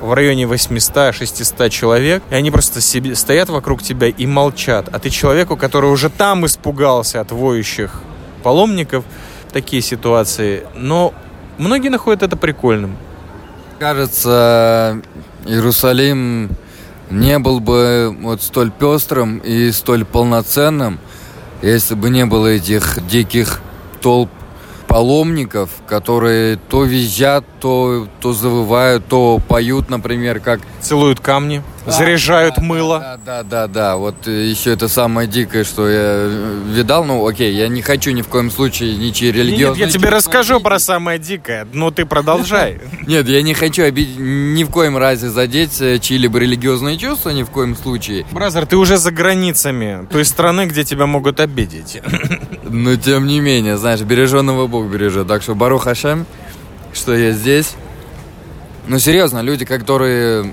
в 0.00 0.12
районе 0.12 0.44
800-600 0.44 1.70
человек, 1.70 2.22
и 2.30 2.34
они 2.34 2.50
просто 2.50 2.80
себе, 2.80 3.14
стоят 3.14 3.48
вокруг 3.48 3.82
тебя 3.82 4.08
и 4.08 4.26
молчат. 4.26 4.88
А 4.92 4.98
ты 4.98 5.10
человеку, 5.10 5.56
который 5.56 5.90
уже 5.90 6.10
там 6.10 6.44
испугался 6.44 7.20
от 7.20 7.32
воющих 7.32 8.02
паломников, 8.42 9.04
такие 9.52 9.80
ситуации. 9.80 10.66
Но 10.74 11.14
многие 11.56 11.88
находят 11.88 12.22
это 12.22 12.36
прикольным. 12.36 12.96
Кажется, 13.78 15.00
Иерусалим 15.46 16.50
не 17.10 17.38
был 17.38 17.60
бы 17.60 18.14
вот 18.20 18.42
столь 18.42 18.70
пестрым 18.70 19.38
и 19.38 19.70
столь 19.72 20.04
полноценным, 20.04 20.98
если 21.64 21.94
бы 21.94 22.10
не 22.10 22.26
было 22.26 22.48
этих 22.48 22.98
диких 23.06 23.60
толп 24.00 24.30
паломников, 24.86 25.70
которые 25.86 26.56
то 26.56 26.84
визжат, 26.84 27.44
то, 27.58 28.06
то 28.20 28.32
завывают, 28.32 29.06
то 29.06 29.40
поют, 29.48 29.88
например, 29.88 30.40
как... 30.40 30.60
Целуют 30.80 31.20
камни, 31.20 31.62
заряжают 31.86 32.56
да, 32.56 32.62
мыло. 32.62 32.98
Да, 32.98 33.18
да, 33.24 33.42
да, 33.42 33.66
да. 33.66 33.96
Вот 33.96 34.26
э, 34.26 34.46
еще 34.46 34.72
это 34.72 34.88
самое 34.88 35.28
дикое, 35.28 35.64
что 35.64 35.88
я 35.88 36.00
э, 36.02 36.60
видал. 36.72 37.04
Ну, 37.04 37.26
окей, 37.26 37.54
я 37.54 37.68
не 37.68 37.82
хочу 37.82 38.10
ни 38.12 38.22
в 38.22 38.28
коем 38.28 38.50
случае 38.50 38.96
ничьи 38.96 39.30
религиозные... 39.30 39.86
Нет, 39.86 39.94
я 39.94 40.00
тебе 40.00 40.08
расскажу 40.08 40.60
про 40.60 40.78
самое 40.78 41.18
дикое, 41.18 41.66
но 41.72 41.90
ты 41.90 42.06
продолжай. 42.06 42.80
Нет, 43.06 43.28
я 43.28 43.42
не 43.42 43.54
хочу 43.54 43.84
обидеть, 43.84 44.18
ни 44.18 44.64
в 44.64 44.70
коем 44.70 44.96
разе 44.96 45.28
задеть 45.28 45.80
э, 45.80 45.98
чьи-либо 45.98 46.38
религиозные 46.38 46.96
чувства, 46.96 47.30
ни 47.30 47.42
в 47.42 47.50
коем 47.50 47.76
случае. 47.76 48.26
Бразер, 48.30 48.66
ты 48.66 48.76
уже 48.76 48.96
за 48.96 49.10
границами 49.10 50.06
той 50.10 50.24
страны, 50.24 50.66
где 50.66 50.84
тебя 50.84 51.06
могут 51.06 51.40
обидеть. 51.40 52.00
Но 52.64 52.96
тем 52.96 53.26
не 53.26 53.40
менее, 53.40 53.76
знаешь, 53.76 54.00
береженного 54.00 54.66
Бог 54.66 54.86
бережет. 54.86 55.28
Так 55.28 55.42
что 55.42 55.54
Барух 55.54 55.84
Хашем, 55.84 56.26
что 56.92 57.14
я 57.14 57.32
здесь. 57.32 57.74
Ну, 58.86 58.98
серьезно, 58.98 59.40
люди, 59.40 59.64
которые 59.64 60.52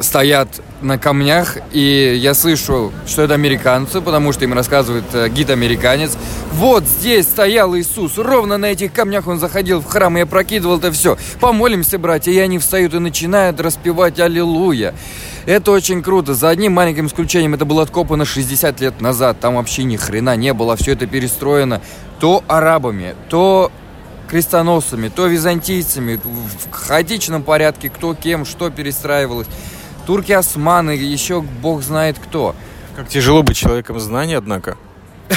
стоят 0.00 0.48
на 0.82 0.98
камнях, 0.98 1.56
и 1.72 2.16
я 2.20 2.34
слышу, 2.34 2.92
что 3.06 3.22
это 3.22 3.34
американцы, 3.34 4.00
потому 4.00 4.32
что 4.32 4.44
им 4.44 4.52
рассказывает 4.52 5.04
э, 5.12 5.28
гид-американец. 5.28 6.16
Вот 6.52 6.84
здесь 6.84 7.26
стоял 7.26 7.76
Иисус, 7.76 8.18
ровно 8.18 8.58
на 8.58 8.66
этих 8.66 8.92
камнях 8.92 9.26
он 9.26 9.38
заходил 9.38 9.80
в 9.80 9.86
храм, 9.86 10.16
и 10.18 10.24
прокидывал 10.24 10.78
это 10.78 10.92
все. 10.92 11.16
Помолимся, 11.40 11.98
братья, 11.98 12.30
и 12.30 12.38
они 12.38 12.58
встают 12.58 12.94
и 12.94 12.98
начинают 12.98 13.60
распевать 13.60 14.20
«Аллилуйя». 14.20 14.94
Это 15.46 15.70
очень 15.70 16.02
круто. 16.02 16.34
За 16.34 16.48
одним 16.48 16.72
маленьким 16.72 17.06
исключением 17.06 17.54
это 17.54 17.64
было 17.64 17.82
откопано 17.82 18.24
60 18.24 18.80
лет 18.80 19.00
назад. 19.00 19.38
Там 19.38 19.54
вообще 19.54 19.84
ни 19.84 19.96
хрена 19.96 20.34
не 20.34 20.52
было. 20.52 20.76
Все 20.76 20.92
это 20.92 21.06
перестроено 21.06 21.80
то 22.18 22.42
арабами, 22.48 23.14
то 23.28 23.70
крестоносцами, 24.28 25.08
то 25.08 25.26
византийцами. 25.26 26.18
В 26.24 26.70
хаотичном 26.72 27.44
порядке 27.44 27.90
кто 27.90 28.14
кем, 28.14 28.44
что 28.44 28.70
перестраивалось. 28.70 29.46
Турки, 30.06 30.32
османы, 30.32 30.92
еще 30.92 31.42
бог 31.42 31.82
знает 31.82 32.16
кто. 32.18 32.54
Как 32.94 33.08
тяжело 33.08 33.42
быть 33.42 33.56
человеком 33.56 34.00
знаний, 34.00 34.34
однако. 34.34 34.76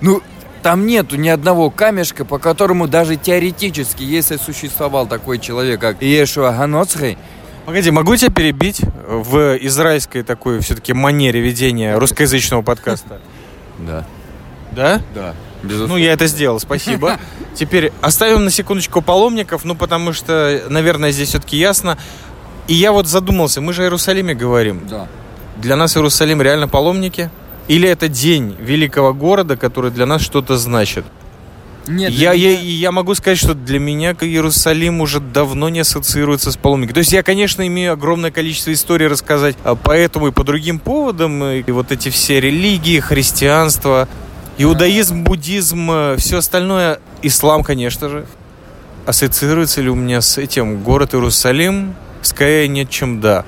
Ну, 0.00 0.22
там 0.62 0.86
нету 0.86 1.16
ни 1.16 1.28
одного 1.28 1.70
камешка, 1.70 2.24
по 2.24 2.38
которому 2.38 2.86
даже 2.86 3.16
теоретически, 3.16 4.02
если 4.02 4.36
существовал 4.36 5.06
такой 5.06 5.38
человек, 5.38 5.80
как 5.80 6.02
Иешуа 6.02 6.52
Ганоцхей, 6.52 7.18
Погоди, 7.66 7.90
могу 7.90 8.14
тебя 8.14 8.30
перебить 8.30 8.80
в 9.08 9.56
израильской 9.60 10.22
такой 10.22 10.60
все-таки 10.60 10.92
манере 10.92 11.40
ведения 11.40 11.98
русскоязычного 11.98 12.62
подкаста? 12.62 13.20
Да. 13.78 14.06
Да? 14.72 15.02
Да. 15.14 15.34
Безусловно. 15.62 15.94
Ну, 15.94 16.00
я 16.00 16.12
это 16.12 16.26
сделал, 16.28 16.58
спасибо. 16.60 17.18
Теперь 17.54 17.92
оставим 18.00 18.44
на 18.44 18.50
секундочку 18.50 19.02
паломников, 19.02 19.64
ну, 19.64 19.74
потому 19.74 20.14
что, 20.14 20.62
наверное, 20.68 21.10
здесь 21.10 21.28
все-таки 21.30 21.58
ясно. 21.58 21.98
И 22.68 22.74
я 22.74 22.92
вот 22.92 23.06
задумался, 23.06 23.60
мы 23.60 23.72
же 23.72 23.82
о 23.82 23.84
Иерусалиме 23.84 24.34
говорим. 24.34 24.82
Да. 24.88 25.08
Для 25.56 25.76
нас 25.76 25.96
Иерусалим 25.96 26.42
реально 26.42 26.68
паломники? 26.68 27.30
Или 27.68 27.88
это 27.88 28.08
день 28.08 28.56
великого 28.58 29.12
города, 29.12 29.56
который 29.56 29.90
для 29.90 30.06
нас 30.06 30.22
что-то 30.22 30.56
значит? 30.56 31.04
Нет, 31.88 32.10
я, 32.10 32.34
меня... 32.34 32.50
я, 32.50 32.60
я 32.60 32.92
могу 32.92 33.14
сказать, 33.14 33.38
что 33.38 33.54
для 33.54 33.78
меня 33.78 34.10
Иерусалим 34.20 35.00
уже 35.00 35.20
давно 35.20 35.68
не 35.68 35.80
ассоциируется 35.80 36.50
с 36.50 36.56
паломниками. 36.56 36.94
То 36.94 36.98
есть 36.98 37.12
я, 37.12 37.22
конечно, 37.22 37.66
имею 37.66 37.92
огромное 37.92 38.30
количество 38.30 38.72
историй 38.72 39.06
рассказать 39.06 39.56
а, 39.62 39.76
по 39.76 39.92
этому 39.92 40.28
и 40.28 40.30
по 40.32 40.42
другим 40.42 40.80
поводам. 40.80 41.44
И 41.44 41.70
вот 41.70 41.92
эти 41.92 42.08
все 42.08 42.40
религии, 42.40 42.98
христианство, 42.98 44.08
иудаизм, 44.58 45.22
буддизм, 45.22 45.90
э, 45.90 46.16
все 46.18 46.38
остальное, 46.38 47.00
ислам, 47.22 47.62
конечно 47.62 48.08
же. 48.08 48.26
Ассоциируется 49.06 49.80
ли 49.80 49.88
у 49.88 49.94
меня 49.94 50.20
с 50.20 50.38
этим 50.38 50.82
город 50.82 51.14
Иерусалим? 51.14 51.94
Скорее 52.22 52.68
нет, 52.68 52.90
чем 52.90 53.20
да. 53.20 53.44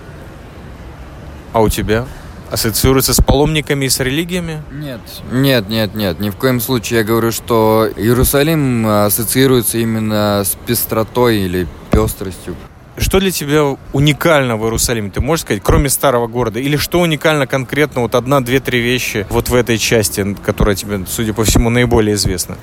А 1.52 1.60
у 1.60 1.68
тебя? 1.68 2.06
ассоциируется 2.50 3.14
с 3.14 3.20
паломниками 3.20 3.86
и 3.86 3.88
с 3.88 4.00
религиями? 4.00 4.62
Нет. 4.72 5.00
Нет, 5.30 5.68
нет, 5.68 5.94
нет. 5.94 6.20
Ни 6.20 6.30
в 6.30 6.36
коем 6.36 6.60
случае 6.60 7.00
я 7.00 7.04
говорю, 7.04 7.32
что 7.32 7.88
Иерусалим 7.96 8.86
ассоциируется 8.86 9.78
именно 9.78 10.42
с 10.44 10.56
пестротой 10.66 11.38
или 11.40 11.66
пестростью. 11.90 12.56
Что 12.96 13.20
для 13.20 13.30
тебя 13.30 13.76
уникально 13.92 14.56
в 14.56 14.64
Иерусалиме? 14.64 15.10
Ты 15.10 15.20
можешь 15.20 15.44
сказать, 15.44 15.62
кроме 15.62 15.88
старого 15.88 16.26
города? 16.26 16.58
Или 16.58 16.76
что 16.76 17.00
уникально 17.00 17.46
конкретно, 17.46 18.00
вот 18.00 18.16
одна, 18.16 18.40
две, 18.40 18.58
три 18.58 18.80
вещи 18.80 19.24
вот 19.30 19.50
в 19.50 19.54
этой 19.54 19.78
части, 19.78 20.36
которая 20.44 20.74
тебе, 20.74 21.04
судя 21.08 21.32
по 21.32 21.44
всему, 21.44 21.70
наиболее 21.70 22.16
известна? 22.16 22.58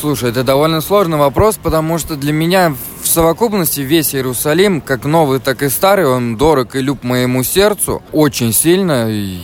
Слушай, 0.00 0.30
это 0.30 0.44
довольно 0.44 0.80
сложный 0.80 1.18
вопрос, 1.18 1.58
потому 1.60 1.98
что 1.98 2.14
для 2.14 2.32
меня 2.32 2.76
в 3.08 3.10
совокупности 3.10 3.80
весь 3.80 4.14
Иерусалим, 4.14 4.82
как 4.82 5.06
новый, 5.06 5.40
так 5.40 5.62
и 5.62 5.70
старый, 5.70 6.06
он 6.06 6.36
дорог 6.36 6.76
и 6.76 6.80
люб 6.80 7.02
моему 7.02 7.42
сердцу 7.42 8.02
очень 8.12 8.52
сильно. 8.52 9.06
И 9.08 9.38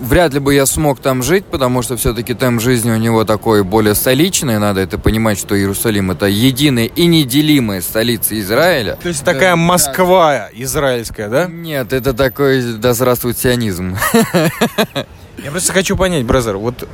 вряд 0.00 0.34
ли 0.34 0.40
бы 0.40 0.52
я 0.52 0.66
смог 0.66 0.98
там 0.98 1.22
жить, 1.22 1.44
потому 1.44 1.82
что 1.82 1.96
все-таки 1.96 2.34
темп 2.34 2.60
жизни 2.60 2.90
у 2.90 2.96
него 2.96 3.24
такой 3.24 3.62
более 3.62 3.94
столичный. 3.94 4.58
Надо 4.58 4.80
это 4.80 4.98
понимать, 4.98 5.38
что 5.38 5.56
Иерусалим 5.56 6.10
это 6.10 6.26
единая 6.26 6.86
и 6.86 7.06
неделимая 7.06 7.82
столица 7.82 8.38
Израиля. 8.40 8.98
То 9.00 9.08
есть 9.08 9.24
такая 9.24 9.54
Москва 9.54 10.48
израильская, 10.52 11.28
да? 11.28 11.46
Нет, 11.46 11.92
это 11.92 12.14
такой, 12.14 12.62
да 12.78 12.94
здравствует 12.94 13.38
сионизм. 13.38 13.96
Я 15.44 15.50
просто 15.52 15.72
хочу 15.72 15.96
понять, 15.96 16.24
бразер, 16.24 16.56
вот 16.56 16.88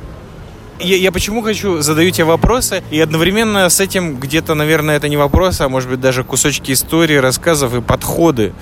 я, 0.81 0.97
я 0.97 1.11
почему 1.11 1.41
хочу, 1.41 1.81
задаю 1.81 2.11
тебе 2.11 2.25
вопросы, 2.25 2.83
и 2.91 2.99
одновременно 2.99 3.69
с 3.69 3.79
этим 3.79 4.17
где-то, 4.17 4.53
наверное, 4.53 4.97
это 4.97 5.07
не 5.07 5.17
вопрос, 5.17 5.61
а 5.61 5.69
может 5.69 5.89
быть 5.89 5.99
даже 5.99 6.23
кусочки 6.23 6.71
истории, 6.71 7.15
рассказов 7.15 7.73
и 7.73 7.81
подходы 7.81 8.53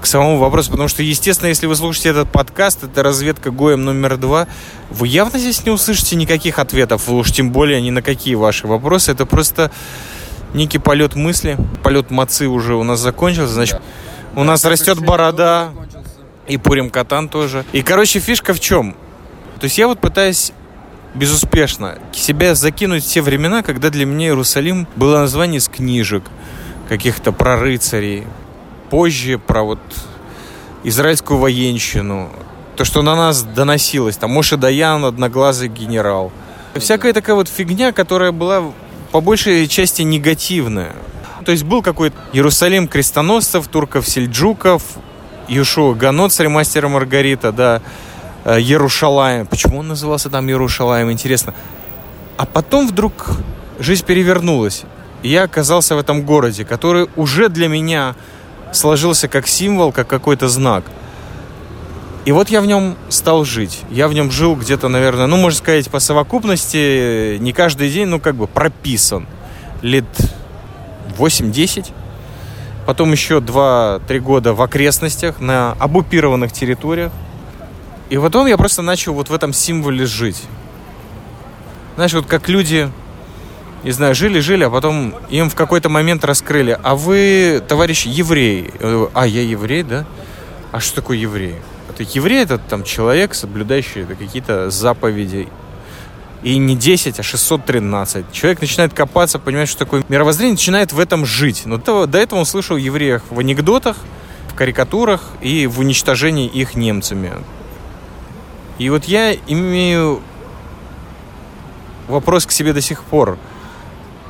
к 0.00 0.06
самому 0.06 0.38
вопросу, 0.38 0.70
потому 0.70 0.88
что, 0.88 1.02
естественно, 1.02 1.48
если 1.48 1.66
вы 1.66 1.76
слушаете 1.76 2.10
этот 2.10 2.30
подкаст, 2.30 2.84
это 2.84 3.02
разведка 3.02 3.50
Гоем 3.50 3.84
номер 3.84 4.16
два, 4.16 4.48
вы 4.90 5.08
явно 5.08 5.38
здесь 5.38 5.64
не 5.64 5.70
услышите 5.70 6.16
никаких 6.16 6.58
ответов, 6.58 7.08
уж 7.08 7.30
тем 7.32 7.50
более 7.52 7.80
ни 7.82 7.90
на 7.90 8.02
какие 8.02 8.34
ваши 8.34 8.66
вопросы, 8.66 9.12
это 9.12 9.26
просто 9.26 9.70
некий 10.54 10.78
полет 10.78 11.14
мысли, 11.14 11.56
полет 11.82 12.10
мацы 12.10 12.48
уже 12.48 12.74
у 12.74 12.82
нас 12.82 13.00
закончился, 13.00 13.52
значит, 13.52 13.80
да. 14.34 14.40
у 14.40 14.44
нас 14.44 14.64
растет 14.64 14.98
борода, 15.00 15.70
и 16.48 16.56
Пурим 16.56 16.90
Катан 16.90 17.28
тоже. 17.28 17.64
И, 17.72 17.82
короче, 17.82 18.18
фишка 18.18 18.54
в 18.54 18.60
чем? 18.60 18.96
То 19.60 19.64
есть 19.64 19.78
я 19.78 19.86
вот 19.86 20.00
пытаюсь 20.00 20.52
безуспешно 21.14 21.98
себя 22.12 22.54
закинуть 22.54 23.04
в 23.04 23.08
те 23.08 23.22
времена, 23.22 23.62
когда 23.62 23.90
для 23.90 24.06
меня 24.06 24.28
Иерусалим 24.28 24.86
было 24.96 25.18
название 25.18 25.58
из 25.58 25.68
книжек, 25.68 26.24
каких-то 26.88 27.32
про 27.32 27.56
рыцарей. 27.56 28.26
Позже 28.90 29.38
про 29.38 29.62
вот 29.62 29.78
израильскую 30.82 31.38
военщину, 31.38 32.30
то, 32.76 32.84
что 32.84 33.02
на 33.02 33.14
нас 33.14 33.42
доносилось, 33.42 34.16
там 34.16 34.32
Моше 34.32 34.56
Даян, 34.56 35.04
одноглазый 35.04 35.68
генерал. 35.68 36.32
Всякая 36.74 37.12
такая 37.12 37.36
вот 37.36 37.48
фигня, 37.48 37.92
которая 37.92 38.32
была 38.32 38.72
по 39.12 39.20
большей 39.20 39.68
части 39.68 40.02
негативная. 40.02 40.92
То 41.44 41.52
есть 41.52 41.64
был 41.64 41.82
какой-то 41.82 42.16
Иерусалим 42.32 42.88
крестоносцев, 42.88 43.68
турков, 43.68 44.08
сельджуков, 44.08 44.82
Юшуа 45.48 45.94
Ганот, 45.94 46.32
царь 46.32 46.48
мастера 46.48 46.88
Маргарита, 46.88 47.52
да, 47.52 47.82
Ярушалаем. 48.58 49.42
Э, 49.42 49.46
Почему 49.46 49.78
он 49.78 49.88
назывался 49.88 50.30
там 50.30 50.46
Ярушалаем, 50.46 51.10
интересно. 51.10 51.54
А 52.36 52.46
потом 52.46 52.88
вдруг 52.88 53.36
жизнь 53.78 54.04
перевернулась. 54.04 54.84
И 55.22 55.28
я 55.28 55.44
оказался 55.44 55.94
в 55.94 55.98
этом 55.98 56.22
городе, 56.22 56.64
который 56.64 57.08
уже 57.16 57.48
для 57.48 57.68
меня 57.68 58.14
сложился 58.72 59.28
как 59.28 59.46
символ, 59.46 59.92
как 59.92 60.06
какой-то 60.08 60.48
знак. 60.48 60.84
И 62.24 62.32
вот 62.32 62.50
я 62.50 62.60
в 62.60 62.66
нем 62.66 62.96
стал 63.08 63.44
жить. 63.44 63.80
Я 63.90 64.06
в 64.06 64.12
нем 64.12 64.30
жил 64.30 64.54
где-то, 64.54 64.88
наверное, 64.88 65.26
ну, 65.26 65.36
можно 65.36 65.58
сказать, 65.58 65.90
по 65.90 66.00
совокупности, 66.00 67.38
не 67.38 67.52
каждый 67.52 67.90
день, 67.90 68.06
ну, 68.08 68.20
как 68.20 68.34
бы 68.34 68.46
прописан. 68.46 69.26
Лет 69.82 70.04
8-10. 71.18 71.86
Потом 72.86 73.12
еще 73.12 73.38
2-3 73.38 74.18
года 74.20 74.52
в 74.52 74.60
окрестностях, 74.62 75.40
на 75.40 75.72
обупированных 75.78 76.52
территориях. 76.52 77.12
И 78.10 78.18
потом 78.18 78.46
я 78.48 78.58
просто 78.58 78.82
начал 78.82 79.14
вот 79.14 79.30
в 79.30 79.34
этом 79.34 79.52
символе 79.52 80.04
жить. 80.04 80.42
Знаешь, 81.94 82.12
вот 82.12 82.26
как 82.26 82.48
люди, 82.48 82.90
не 83.84 83.92
знаю, 83.92 84.16
жили-жили, 84.16 84.64
а 84.64 84.70
потом 84.70 85.14
им 85.30 85.48
в 85.48 85.54
какой-то 85.54 85.88
момент 85.88 86.24
раскрыли. 86.24 86.76
А 86.82 86.96
вы, 86.96 87.62
товарищ 87.68 88.06
еврей. 88.06 88.72
А, 89.14 89.26
я 89.26 89.42
еврей, 89.42 89.84
да? 89.84 90.06
А 90.72 90.80
что 90.80 90.96
такое 90.96 91.18
еврей? 91.18 91.54
Это 91.88 92.02
еврей, 92.02 92.42
это 92.42 92.58
там 92.58 92.82
человек, 92.82 93.32
соблюдающий 93.34 94.04
какие-то 94.04 94.70
заповеди. 94.70 95.48
И 96.42 96.56
не 96.56 96.74
10, 96.74 97.20
а 97.20 97.22
613. 97.22 98.32
Человек 98.32 98.60
начинает 98.60 98.92
копаться, 98.92 99.38
понимает, 99.38 99.68
что 99.68 99.78
такое 99.80 100.02
мировоззрение, 100.08 100.54
начинает 100.54 100.92
в 100.92 100.98
этом 100.98 101.24
жить. 101.24 101.62
Но 101.64 101.76
до, 101.76 102.06
до 102.06 102.18
этого 102.18 102.40
он 102.40 102.46
слышал 102.46 102.76
евреях 102.76 103.22
в 103.30 103.38
анекдотах, 103.38 103.98
в 104.48 104.54
карикатурах 104.54 105.22
и 105.42 105.68
в 105.68 105.78
уничтожении 105.78 106.48
их 106.48 106.74
немцами. 106.74 107.34
И 108.80 108.88
вот 108.88 109.04
я 109.04 109.34
имею 109.34 110.22
вопрос 112.08 112.46
к 112.46 112.50
себе 112.50 112.72
до 112.72 112.80
сих 112.80 113.04
пор. 113.04 113.36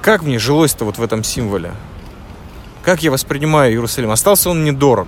Как 0.02 0.24
мне 0.24 0.40
жилось-то 0.40 0.84
вот 0.84 0.98
в 0.98 1.02
этом 1.04 1.22
символе? 1.22 1.72
Как 2.82 3.00
я 3.04 3.12
воспринимаю 3.12 3.70
Иерусалим? 3.70 4.10
Остался 4.10 4.50
он 4.50 4.64
недорог? 4.64 5.06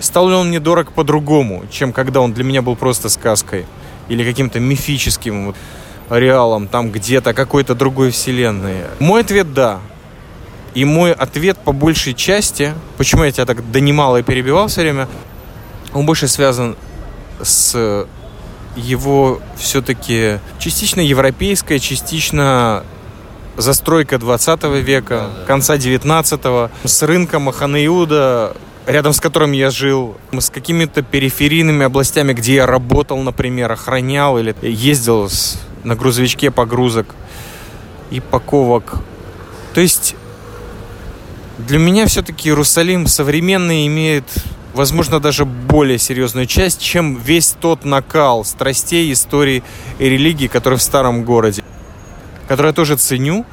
Стал 0.00 0.28
ли 0.28 0.34
он 0.34 0.50
недорог 0.50 0.92
по-другому, 0.92 1.64
чем 1.70 1.94
когда 1.94 2.20
он 2.20 2.34
для 2.34 2.44
меня 2.44 2.60
был 2.60 2.76
просто 2.76 3.08
сказкой? 3.08 3.64
Или 4.10 4.22
каким-то 4.22 4.60
мифическим 4.60 5.46
вот, 5.46 5.56
реалом 6.10 6.68
там 6.68 6.90
где-то 6.90 7.32
какой-то 7.32 7.74
другой 7.74 8.10
вселенной? 8.10 8.82
Мой 8.98 9.22
ответ– 9.22 9.52
да. 9.54 9.80
И 10.74 10.84
мой 10.84 11.14
ответ 11.14 11.56
по 11.56 11.72
большей 11.72 12.12
части, 12.12 12.74
почему 12.98 13.24
я 13.24 13.32
тебя 13.32 13.46
так 13.46 13.72
донимал 13.72 14.18
и 14.18 14.22
перебивал 14.22 14.68
все 14.68 14.82
время, 14.82 15.08
он 15.94 16.04
больше 16.04 16.28
связан 16.28 16.76
с 17.42 18.06
его 18.76 19.40
все-таки 19.56 20.38
частично 20.58 21.00
европейская, 21.00 21.78
частично 21.78 22.84
застройка 23.56 24.18
20 24.18 24.64
века, 24.82 25.30
конца 25.46 25.76
19-го, 25.76 26.70
с 26.84 27.02
рынком 27.02 27.42
Маханаиуда, 27.42 28.56
рядом 28.86 29.12
с 29.12 29.20
которым 29.20 29.52
я 29.52 29.70
жил, 29.70 30.16
с 30.32 30.50
какими-то 30.50 31.02
периферийными 31.02 31.84
областями, 31.84 32.32
где 32.32 32.56
я 32.56 32.66
работал, 32.66 33.18
например, 33.18 33.70
охранял 33.72 34.38
или 34.38 34.54
ездил 34.62 35.28
с, 35.28 35.60
на 35.84 35.94
грузовичке 35.94 36.50
погрузок 36.50 37.14
и 38.10 38.20
паковок. 38.20 38.94
То 39.74 39.80
есть 39.80 40.16
для 41.58 41.78
меня 41.78 42.06
все-таки 42.06 42.48
Иерусалим 42.48 43.06
современный 43.06 43.86
имеет 43.86 44.24
возможно, 44.74 45.20
даже 45.20 45.44
более 45.44 45.98
серьезную 45.98 46.46
часть, 46.46 46.80
чем 46.80 47.16
весь 47.16 47.54
тот 47.60 47.84
накал 47.84 48.44
страстей, 48.44 49.12
истории 49.12 49.62
и 49.98 50.08
религии, 50.08 50.46
который 50.46 50.78
в 50.78 50.82
старом 50.82 51.24
городе, 51.24 51.62
который 52.48 52.68
я 52.68 52.72
тоже 52.72 52.96
ценю. 52.96 53.44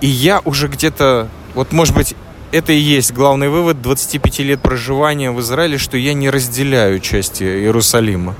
И 0.00 0.06
я 0.06 0.40
уже 0.44 0.68
где-то, 0.68 1.28
вот 1.54 1.72
может 1.72 1.94
быть, 1.94 2.14
это 2.50 2.72
и 2.72 2.78
есть 2.78 3.12
главный 3.12 3.48
вывод 3.48 3.80
25 3.80 4.40
лет 4.40 4.60
проживания 4.60 5.30
в 5.30 5.40
Израиле, 5.40 5.78
что 5.78 5.96
я 5.96 6.12
не 6.12 6.28
разделяю 6.28 7.00
части 7.00 7.44
Иерусалима 7.44 8.34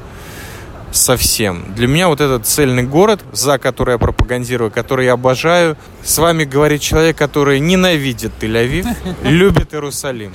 совсем. 0.91 1.73
Для 1.75 1.87
меня 1.87 2.09
вот 2.09 2.21
этот 2.21 2.47
цельный 2.47 2.83
город, 2.83 3.21
за 3.33 3.59
который 3.59 3.93
я 3.93 3.99
пропагандирую, 3.99 4.71
который 4.71 5.07
я 5.07 5.15
обожаю, 5.15 5.77
с 6.03 6.19
вами 6.19 6.45
говорит 6.45 6.83
человек, 6.83 7.17
который 7.17 7.61
ненавидит 7.61 8.33
Тель-Авив, 8.41 8.87
любит 9.23 9.73
Иерусалим. 9.73 10.33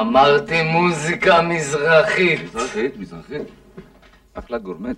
אמרתי 0.00 0.62
מוזיקה 0.62 1.42
מזרחית. 1.42 2.40
מזרחית, 2.54 2.98
מזרחית. 2.98 3.42
אחלה 4.34 4.58
גורמט. 4.58 4.96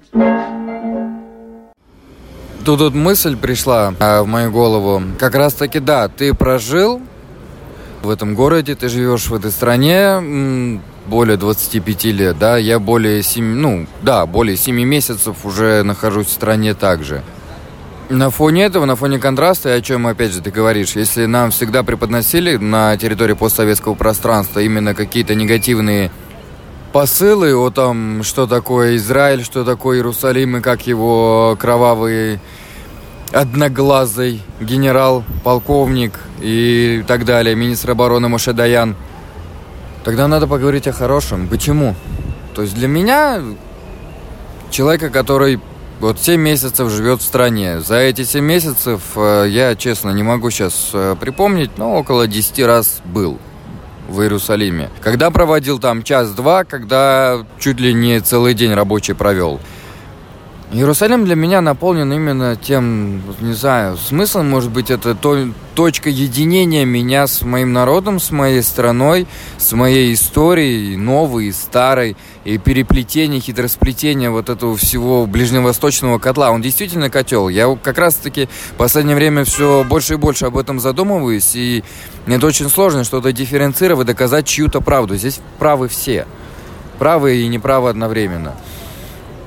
Тут 2.64 2.80
вот 2.80 2.94
мысль 2.94 3.36
пришла 3.36 3.94
а, 3.98 4.22
в 4.22 4.26
мою 4.26 4.50
голову. 4.50 5.02
Как 5.18 5.34
раз 5.34 5.54
таки, 5.54 5.80
да, 5.80 6.08
ты 6.08 6.34
прожил 6.34 7.00
в 8.02 8.10
этом 8.10 8.34
городе, 8.34 8.74
ты 8.74 8.88
живешь 8.88 9.28
в 9.28 9.34
этой 9.34 9.50
стране 9.50 10.80
более 11.06 11.36
25 11.38 12.04
лет, 12.04 12.38
да, 12.38 12.58
я 12.58 12.78
более 12.78 13.22
7, 13.22 13.44
ну, 13.44 13.86
да, 14.02 14.26
более 14.26 14.56
7 14.56 14.76
месяцев 14.84 15.44
уже 15.44 15.82
нахожусь 15.82 16.26
в 16.26 16.32
стране 16.32 16.74
также. 16.74 17.22
На 18.09 18.29
фоне 18.29 18.65
этого, 18.65 18.85
на 18.85 18.95
фоне 18.95 19.17
контраста, 19.17 19.73
о 19.73 19.81
чем 19.81 20.05
опять 20.05 20.31
же 20.31 20.39
ты 20.39 20.51
говоришь, 20.51 20.95
если 20.95 21.25
нам 21.25 21.49
всегда 21.49 21.81
преподносили 21.81 22.55
на 22.55 22.95
территории 22.97 23.33
постсоветского 23.33 23.95
пространства 23.95 24.59
именно 24.59 24.93
какие-то 24.93 25.33
негативные 25.33 26.11
посылы 26.93 27.55
о 27.55 27.71
том, 27.71 28.21
что 28.21 28.45
такое 28.45 28.97
Израиль, 28.97 29.43
что 29.43 29.65
такое 29.65 29.97
Иерусалим 29.97 30.57
и 30.57 30.61
как 30.61 30.85
его 30.85 31.57
кровавый 31.59 32.39
одноглазый 33.33 34.43
генерал, 34.61 35.23
полковник 35.43 36.19
и 36.41 37.03
так 37.07 37.25
далее, 37.25 37.55
министр 37.55 37.91
обороны 37.91 38.29
Моше 38.29 38.53
Даян, 38.53 38.95
тогда 40.03 40.27
надо 40.27 40.45
поговорить 40.45 40.87
о 40.87 40.93
хорошем. 40.93 41.47
Почему? 41.47 41.95
То 42.53 42.61
есть 42.61 42.75
для 42.75 42.87
меня, 42.87 43.41
человека, 44.69 45.09
который 45.09 45.59
вот 45.99 46.19
7 46.19 46.39
месяцев 46.39 46.89
живет 46.91 47.21
в 47.21 47.23
стране. 47.23 47.79
За 47.79 47.95
эти 47.95 48.23
7 48.23 48.43
месяцев 48.43 49.01
э, 49.15 49.45
я, 49.49 49.75
честно, 49.75 50.09
не 50.11 50.23
могу 50.23 50.49
сейчас 50.49 50.91
э, 50.93 51.15
припомнить, 51.19 51.77
но 51.77 51.95
около 51.97 52.27
10 52.27 52.59
раз 52.63 53.01
был 53.05 53.39
в 54.07 54.21
Иерусалиме. 54.21 54.89
Когда 55.01 55.31
проводил 55.31 55.79
там 55.79 56.03
час-два, 56.03 56.63
когда 56.63 57.45
чуть 57.59 57.79
ли 57.79 57.93
не 57.93 58.19
целый 58.19 58.53
день 58.53 58.73
рабочий 58.73 59.13
провел. 59.13 59.59
Иерусалим 60.75 61.23
для 61.23 61.35
меня 61.35 61.61
наполнен 61.61 62.11
именно 62.11 62.57
тем, 62.57 63.23
не 63.39 63.53
знаю, 63.53 63.95
смыслом, 63.95 64.49
может 64.49 64.71
быть, 64.71 64.91
это 64.91 65.15
то, 65.15 65.47
точка 65.73 66.09
единения 66.09 66.83
меня 66.83 67.27
с 67.27 67.43
моим 67.43 67.71
народом, 67.71 68.19
с 68.19 68.29
моей 68.29 68.61
страной, 68.61 69.25
с 69.57 69.71
моей 69.71 70.13
историей, 70.13 70.97
новой 70.97 71.45
и 71.45 71.51
старой, 71.53 72.17
и 72.43 72.57
переплетение, 72.57 73.39
хитросплетение 73.39 74.29
вот 74.29 74.49
этого 74.49 74.75
всего 74.75 75.25
ближневосточного 75.25 76.19
котла. 76.19 76.51
Он 76.51 76.61
действительно 76.61 77.09
котел. 77.09 77.47
Я 77.47 77.73
как 77.81 77.97
раз-таки 77.97 78.49
в 78.73 78.73
последнее 78.73 79.15
время 79.15 79.45
все 79.45 79.85
больше 79.87 80.15
и 80.15 80.17
больше 80.17 80.47
об 80.47 80.57
этом 80.57 80.81
задумываюсь, 80.81 81.55
и 81.55 81.85
это 82.27 82.47
очень 82.47 82.67
сложно 82.67 83.05
что-то 83.05 83.31
дифференцировать, 83.31 84.07
доказать 84.07 84.45
чью-то 84.45 84.81
правду. 84.81 85.15
Здесь 85.15 85.39
правы 85.57 85.87
все. 85.87 86.27
Правы 86.99 87.37
и 87.37 87.47
неправы 87.47 87.89
одновременно. 87.89 88.55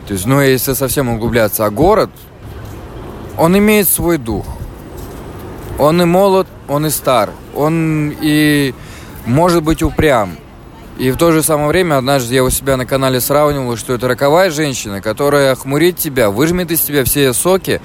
То 0.08 0.14
есть, 0.14 0.24
ну, 0.24 0.40
если 0.40 0.72
совсем 0.72 1.10
углубляться, 1.10 1.66
а 1.66 1.70
город, 1.70 2.08
он 3.36 3.58
имеет 3.58 3.86
свой 3.86 4.16
дух. 4.16 4.46
Он 5.78 6.00
и 6.00 6.06
молод, 6.06 6.46
он 6.66 6.86
и 6.86 6.90
стар. 6.90 7.30
Он 7.54 8.14
и 8.18 8.74
может 9.26 9.62
быть 9.62 9.82
упрям. 9.82 10.38
И 10.96 11.10
в 11.10 11.18
то 11.18 11.30
же 11.30 11.42
самое 11.42 11.68
время, 11.68 11.98
однажды 11.98 12.34
я 12.34 12.42
у 12.42 12.48
себя 12.48 12.78
на 12.78 12.86
канале 12.86 13.20
сравнивал, 13.20 13.76
что 13.76 13.92
это 13.92 14.08
роковая 14.08 14.50
женщина, 14.50 15.02
которая 15.02 15.52
охмурит 15.52 15.98
тебя, 15.98 16.30
выжмет 16.30 16.70
из 16.70 16.80
тебя 16.80 17.04
все 17.04 17.34
соки, 17.34 17.82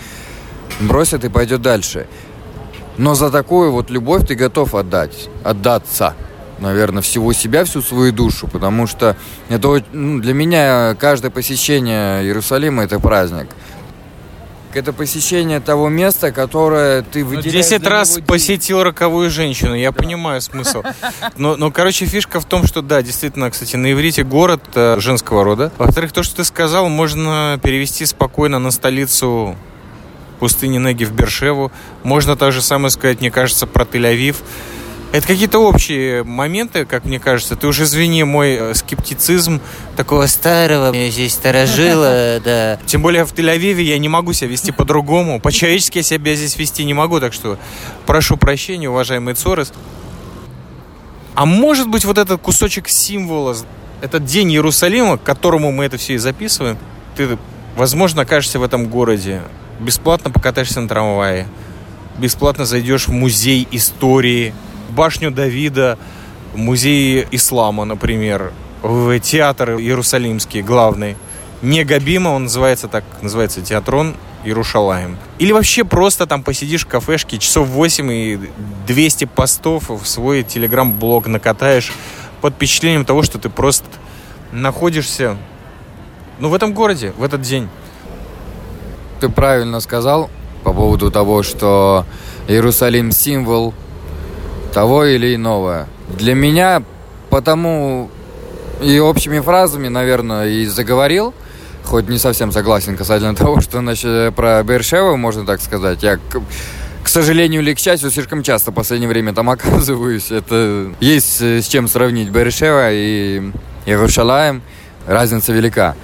бросит 0.80 1.26
и 1.26 1.30
пойдет 1.30 1.62
дальше. 1.62 2.08
Но 2.98 3.16
за 3.16 3.32
такую 3.32 3.74
вот 3.74 3.90
любовь 3.90 4.26
ты 4.26 4.36
готов 4.36 4.76
отдать, 4.76 5.28
отдаться 5.44 6.16
наверное, 6.60 7.02
всего 7.02 7.34
себя, 7.34 7.64
всю 7.66 7.82
свою 7.82 8.12
душу, 8.12 8.48
потому 8.48 8.88
что 8.88 9.16
это 9.50 9.84
ну, 9.92 10.20
для 10.20 10.34
меня 10.34 10.96
каждое 10.96 11.32
посещение 11.32 12.24
Иерусалима 12.24 12.84
это 12.84 13.00
праздник. 13.00 13.48
Это 14.74 14.92
посещение 14.92 15.60
того 15.60 15.88
места, 15.90 16.32
которое 16.32 17.04
ты 17.04 17.24
ну, 17.24 17.30
выделяешь. 17.30 17.54
Десять 17.54 17.86
раз 17.86 18.18
посетил 18.26 18.82
роковую 18.82 19.30
женщину, 19.30 19.76
я 19.76 19.92
да. 19.92 19.98
понимаю 20.02 20.42
смысл. 20.42 20.82
Но, 21.38 21.56
но, 21.56 21.70
короче, 21.72 22.06
фишка 22.06 22.40
в 22.40 22.46
том, 22.46 22.66
что 22.66 22.82
да, 22.82 23.04
действительно, 23.04 23.52
кстати, 23.52 23.76
на 23.76 23.92
иврите 23.92 24.24
город 24.24 24.64
э, 24.74 25.00
женского 25.00 25.44
рода. 25.44 25.72
Во-вторых, 25.78 26.12
то, 26.12 26.24
что 26.24 26.38
ты 26.38 26.44
сказал, 26.44 26.90
можно 26.90 27.60
перевести 27.62 28.06
спокойно 28.06 28.58
на 28.60 28.72
столицу 28.72 29.56
пустыни 30.40 30.78
Неги 30.78 31.06
в 31.06 31.14
Бершеву. 31.14 31.72
Можно 32.04 32.36
так 32.36 32.52
же 32.52 32.62
самое 32.62 32.90
сказать, 32.90 33.20
мне 33.22 33.32
кажется, 33.32 33.68
про 33.68 33.86
Тель-Авив. 33.86 34.38
Это 35.14 35.28
какие-то 35.28 35.60
общие 35.60 36.24
моменты, 36.24 36.86
как 36.86 37.06
мне 37.06 37.20
кажется. 37.20 37.56
Ты 37.56 37.68
уже 37.68 37.84
извини 37.84 38.24
мой 38.24 38.56
э, 38.56 38.74
скептицизм 38.74 39.62
такого 39.96 40.26
старого, 40.26 40.92
здесь 41.08 41.34
старожила, 41.34 42.42
да. 42.44 42.80
Тем 42.88 43.04
более 43.04 43.24
в 43.24 43.32
Тель-Авиве 43.32 43.84
я 43.84 44.00
не 44.00 44.10
могу 44.10 44.34
себя 44.34 44.50
вести 44.50 44.72
по-другому. 44.72 45.40
По-человечески 45.40 46.00
я 46.00 46.04
себя 46.04 46.34
здесь 46.34 46.58
вести 46.58 46.84
не 46.84 46.96
могу, 46.96 47.20
так 47.20 47.32
что 47.32 47.60
прошу 48.08 48.38
прощения, 48.38 48.90
уважаемый 48.90 49.36
Цорес. 49.36 49.72
А 51.36 51.46
может 51.46 51.88
быть 51.90 52.06
вот 52.06 52.18
этот 52.18 52.42
кусочек 52.42 52.90
символа, 52.90 53.56
этот 54.02 54.26
день 54.26 54.52
Иерусалима, 54.52 55.20
к 55.20 55.24
которому 55.24 55.72
мы 55.72 55.86
это 55.86 55.98
все 55.98 56.16
и 56.16 56.18
записываем, 56.18 56.80
ты, 57.16 57.38
возможно, 57.76 58.24
окажешься 58.24 58.58
в 58.58 58.64
этом 58.64 58.88
городе, 58.88 59.44
бесплатно 59.80 60.32
покатаешься 60.32 60.82
на 60.82 60.88
трамвае, 60.88 61.48
бесплатно 62.18 62.66
зайдешь 62.66 63.08
в 63.08 63.12
музей 63.12 63.68
истории, 63.70 64.56
башню 64.94 65.32
Давида, 65.32 65.98
музей 66.56 67.28
ислама, 67.32 67.86
например, 67.86 68.54
в 68.82 69.20
театр 69.20 69.72
Иерусалимский 69.80 70.62
главный. 70.62 71.18
Не 71.62 71.84
Габима, 71.84 72.30
он 72.30 72.44
называется 72.44 72.88
так, 72.88 73.04
называется 73.22 73.62
театрон 73.62 74.16
Иерушалаем. 74.44 75.18
Или 75.40 75.54
вообще 75.54 75.84
просто 75.84 76.28
там 76.28 76.44
посидишь 76.44 76.86
в 76.86 76.88
кафешке 76.88 77.38
часов 77.38 77.68
8 77.70 78.12
и 78.12 78.40
200 78.88 79.26
постов 79.26 79.90
в 79.90 80.06
свой 80.06 80.44
телеграм-блог 80.44 81.28
накатаешь 81.28 81.94
под 82.42 82.56
впечатлением 82.56 83.06
того, 83.06 83.24
что 83.24 83.40
ты 83.40 83.50
просто 83.50 83.88
находишься 84.52 85.38
ну, 86.40 86.50
в 86.50 86.54
этом 86.54 86.74
городе, 86.74 87.14
в 87.18 87.24
этот 87.24 87.42
день. 87.42 87.70
Ты 89.22 89.30
правильно 89.30 89.80
сказал 89.80 90.30
по 90.64 90.74
поводу 90.74 91.10
того, 91.12 91.44
что 91.44 92.06
Иерусалим 92.48 93.12
символ 93.12 93.74
того 94.74 95.06
или 95.06 95.36
иного. 95.36 95.88
Для 96.18 96.34
меня 96.34 96.84
потому 97.30 98.10
и 98.82 99.00
общими 99.00 99.40
фразами, 99.40 99.88
наверное, 99.88 100.48
и 100.50 100.66
заговорил, 100.66 101.34
хоть 101.84 102.10
не 102.10 102.18
совсем 102.18 102.52
согласен 102.52 102.98
касательно 102.98 103.36
того, 103.36 103.62
что 103.62 103.80
значит, 103.80 104.36
про 104.36 104.62
Бершеву, 104.64 105.16
можно 105.16 105.46
так 105.46 105.62
сказать. 105.62 106.04
Я, 106.04 106.18
к, 106.18 106.42
к 107.04 107.08
сожалению 107.08 107.62
или 107.62 107.74
к 107.74 107.80
счастью, 107.80 108.12
слишком 108.12 108.44
часто 108.44 108.72
в 108.72 108.74
последнее 108.74 109.10
время 109.10 109.34
там 109.34 109.50
оказываюсь. 109.50 110.32
Это 110.32 110.92
есть 111.00 111.42
с 111.42 111.68
чем 111.68 111.88
сравнить 111.88 112.30
Бершева 112.30 112.92
и 112.92 113.52
Иерушалаем. 113.86 114.62
Разница 115.08 115.52
велика. 115.52 115.96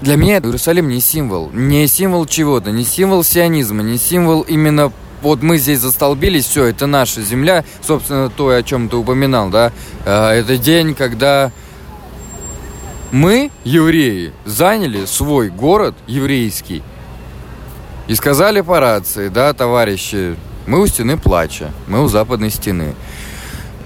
Для 0.00 0.16
меня 0.16 0.38
Иерусалим 0.38 0.88
не 0.88 1.00
символ. 1.00 1.50
Не 1.52 1.86
символ 1.86 2.26
чего-то, 2.26 2.72
не 2.72 2.84
символ 2.84 3.22
сионизма, 3.22 3.82
не 3.82 3.98
символ 3.98 4.42
именно 4.42 4.92
вот 5.22 5.42
мы 5.42 5.58
здесь 5.58 5.80
застолбились, 5.80 6.46
все, 6.46 6.64
это 6.64 6.86
наша 6.86 7.22
земля, 7.22 7.64
собственно, 7.80 8.28
то, 8.28 8.48
о 8.48 8.62
чем 8.62 8.88
ты 8.88 8.96
упоминал, 8.96 9.50
да, 9.50 9.72
а, 10.04 10.32
это 10.32 10.56
день, 10.56 10.94
когда 10.94 11.50
мы, 13.10 13.50
евреи, 13.64 14.32
заняли 14.44 15.04
свой 15.04 15.48
город 15.48 15.94
еврейский 16.06 16.82
и 18.08 18.14
сказали 18.14 18.60
по 18.60 18.80
рации, 18.80 19.28
да, 19.28 19.52
товарищи, 19.52 20.36
мы 20.66 20.80
у 20.80 20.86
стены 20.86 21.16
плача, 21.16 21.70
мы 21.86 22.02
у 22.02 22.08
западной 22.08 22.50
стены. 22.50 22.94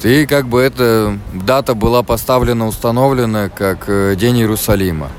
И 0.02 0.26
как 0.26 0.46
бы 0.46 0.60
эта 0.60 1.18
дата 1.32 1.74
была 1.74 2.02
поставлена, 2.02 2.66
установлена 2.66 3.48
как 3.48 3.84
э, 3.88 4.14
День 4.14 4.40
Иерусалима 4.40 5.10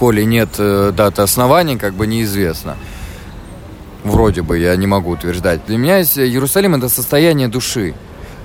коли 0.00 0.24
нет 0.24 0.48
э, 0.56 0.92
даты 0.96 1.20
основания, 1.20 1.76
как 1.76 1.92
бы 1.92 2.06
неизвестно. 2.06 2.76
Вроде 4.04 4.42
бы, 4.42 4.58
я 4.58 4.74
не 4.76 4.86
могу 4.86 5.10
утверждать. 5.10 5.60
Для 5.66 5.78
меня 5.78 6.00
Иерусалим 6.00 6.74
это 6.74 6.88
состояние 6.88 7.48
души. 7.48 7.94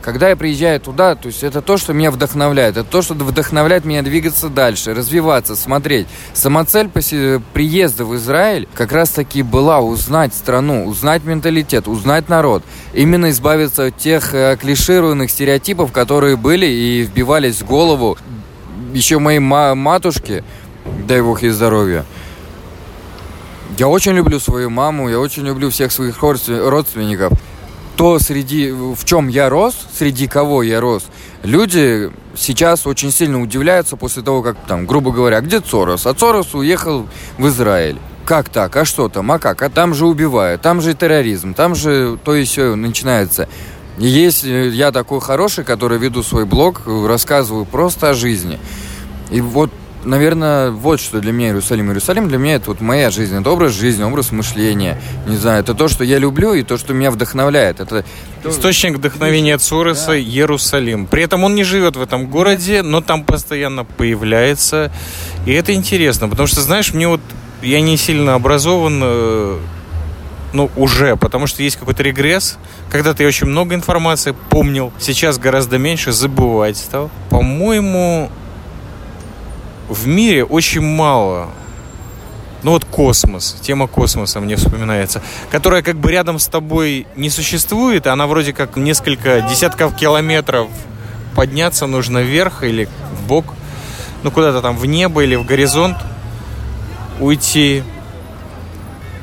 Когда 0.01 0.29
я 0.29 0.35
приезжаю 0.35 0.79
туда, 0.79 1.15
то 1.15 1.29
есть 1.29 1.43
это 1.43 1.63
то, 1.63 1.77
что 1.77 1.91
меня 1.91 2.11
вдохновляет, 2.11 2.77
это 2.77 2.87
то, 2.87 3.01
что 3.01 3.15
вдохновляет 3.15 3.85
меня 3.85 4.03
двигаться 4.03 4.49
дальше, 4.49 4.93
развиваться, 4.93 5.55
смотреть. 5.55 6.05
Самоцель 6.33 6.89
приезда 6.89 8.05
в 8.05 8.15
Израиль 8.15 8.67
как 8.75 8.91
раз-таки 8.91 9.41
была 9.41 9.79
узнать 9.79 10.35
страну, 10.35 10.85
узнать 10.85 11.23
менталитет, 11.23 11.87
узнать 11.87 12.29
народ. 12.29 12.63
Именно 12.93 13.31
избавиться 13.31 13.85
от 13.85 13.97
тех 13.97 14.35
э, 14.35 14.57
клишированных 14.61 15.31
стереотипов, 15.31 15.91
которые 15.91 16.35
были 16.35 16.67
и 16.67 17.01
вбивались 17.01 17.63
в 17.63 17.65
голову 17.65 18.15
еще 18.93 19.17
моей 19.17 19.39
матушке, 19.39 20.43
дай 21.07 21.23
бог 21.23 21.41
ей 21.41 21.49
здоровья. 21.49 22.05
Я 23.77 23.89
очень 23.89 24.13
люблю 24.13 24.39
свою 24.39 24.69
маму, 24.69 25.09
я 25.09 25.19
очень 25.19 25.45
люблю 25.45 25.69
всех 25.69 25.91
своих 25.91 26.21
родственников. 26.21 27.33
То, 27.97 28.19
среди, 28.19 28.71
в 28.71 29.03
чем 29.03 29.27
я 29.27 29.49
рос, 29.49 29.75
среди 29.93 30.27
кого 30.27 30.63
я 30.63 30.79
рос, 30.79 31.03
люди 31.43 32.09
сейчас 32.35 32.87
очень 32.87 33.11
сильно 33.11 33.41
удивляются 33.41 33.97
после 33.97 34.23
того, 34.23 34.41
как, 34.43 34.55
там, 34.65 34.85
грубо 34.85 35.11
говоря, 35.11 35.41
где 35.41 35.59
Цорос? 35.59 36.05
А 36.05 36.13
Цорос 36.13 36.53
уехал 36.55 37.07
в 37.37 37.47
Израиль. 37.47 37.97
Как 38.25 38.47
так? 38.47 38.75
А 38.77 38.85
что 38.85 39.09
там? 39.09 39.29
А 39.31 39.39
как? 39.39 39.61
А 39.61 39.69
там 39.69 39.93
же 39.93 40.05
убивают, 40.05 40.61
там 40.61 40.81
же 40.81 40.93
терроризм, 40.93 41.53
там 41.53 41.75
же 41.75 42.17
то 42.23 42.33
и 42.33 42.45
все 42.45 42.75
начинается. 42.75 43.49
И 43.97 44.07
если 44.07 44.69
я 44.69 44.93
такой 44.93 45.19
хороший, 45.19 45.65
который 45.65 45.97
веду 45.97 46.23
свой 46.23 46.45
блог, 46.45 46.81
рассказываю 46.85 47.65
просто 47.65 48.09
о 48.09 48.13
жизни. 48.13 48.57
И 49.31 49.41
вот 49.41 49.69
наверное, 50.05 50.71
вот 50.71 50.99
что 50.99 51.19
для 51.19 51.31
меня 51.31 51.47
Иерусалим. 51.47 51.87
Иерусалим 51.87 52.27
для 52.27 52.37
меня 52.37 52.55
это 52.55 52.69
вот 52.69 52.81
моя 52.81 53.09
жизнь, 53.11 53.39
это 53.39 53.49
образ 53.49 53.73
жизни, 53.73 54.03
образ 54.03 54.31
мышления. 54.31 54.99
Не 55.27 55.35
знаю, 55.35 55.61
это 55.61 55.73
то, 55.73 55.87
что 55.87 56.03
я 56.03 56.17
люблю 56.17 56.53
и 56.53 56.63
то, 56.63 56.77
что 56.77 56.93
меня 56.93 57.11
вдохновляет. 57.11 57.79
Это 57.79 58.05
Источник 58.43 58.97
вдохновения 58.97 59.57
Цуреса 59.57 60.07
да. 60.07 60.19
Иерусалим. 60.19 61.07
При 61.07 61.23
этом 61.23 61.43
он 61.43 61.55
не 61.55 61.63
живет 61.63 61.95
в 61.95 62.01
этом 62.01 62.27
городе, 62.27 62.81
но 62.83 63.01
там 63.01 63.23
постоянно 63.23 63.83
появляется. 63.83 64.91
И 65.45 65.51
это 65.51 65.73
интересно, 65.73 66.29
потому 66.29 66.47
что, 66.47 66.61
знаешь, 66.61 66.93
мне 66.93 67.07
вот 67.07 67.21
я 67.61 67.81
не 67.81 67.97
сильно 67.97 68.35
образован, 68.35 69.01
э, 69.03 69.57
ну, 70.53 70.71
уже, 70.75 71.15
потому 71.15 71.47
что 71.47 71.63
есть 71.63 71.77
какой-то 71.77 72.03
регресс. 72.03 72.57
Когда-то 72.91 73.23
я 73.23 73.27
очень 73.27 73.47
много 73.47 73.75
информации 73.75 74.35
помнил, 74.49 74.93
сейчас 74.99 75.37
гораздо 75.37 75.77
меньше, 75.77 76.11
забывать 76.11 76.77
стал. 76.77 77.09
По-моему, 77.29 78.29
в 79.89 80.07
мире 80.07 80.43
очень 80.43 80.81
мало 80.81 81.49
ну 82.65 82.71
вот 82.71 82.83
космос, 82.83 83.57
тема 83.61 83.85
космоса 83.85 84.39
мне 84.39 84.55
вспоминается, 84.55 85.21
которая 85.51 85.83
как 85.83 85.97
бы 85.97 86.11
рядом 86.11 86.39
с 86.39 86.47
тобой 86.47 87.05
не 87.15 87.29
существует, 87.29 88.07
она 88.07 88.25
вроде 88.25 88.53
как 88.53 88.75
несколько 88.75 89.41
десятков 89.41 89.95
километров 89.95 90.67
подняться 91.35 91.85
нужно 91.85 92.23
вверх 92.23 92.63
или 92.63 92.89
в 93.13 93.27
бок, 93.27 93.45
ну 94.23 94.31
куда-то 94.31 94.63
там 94.63 94.77
в 94.77 94.87
небо 94.87 95.23
или 95.23 95.35
в 95.35 95.45
горизонт 95.45 95.97
уйти. 97.19 97.83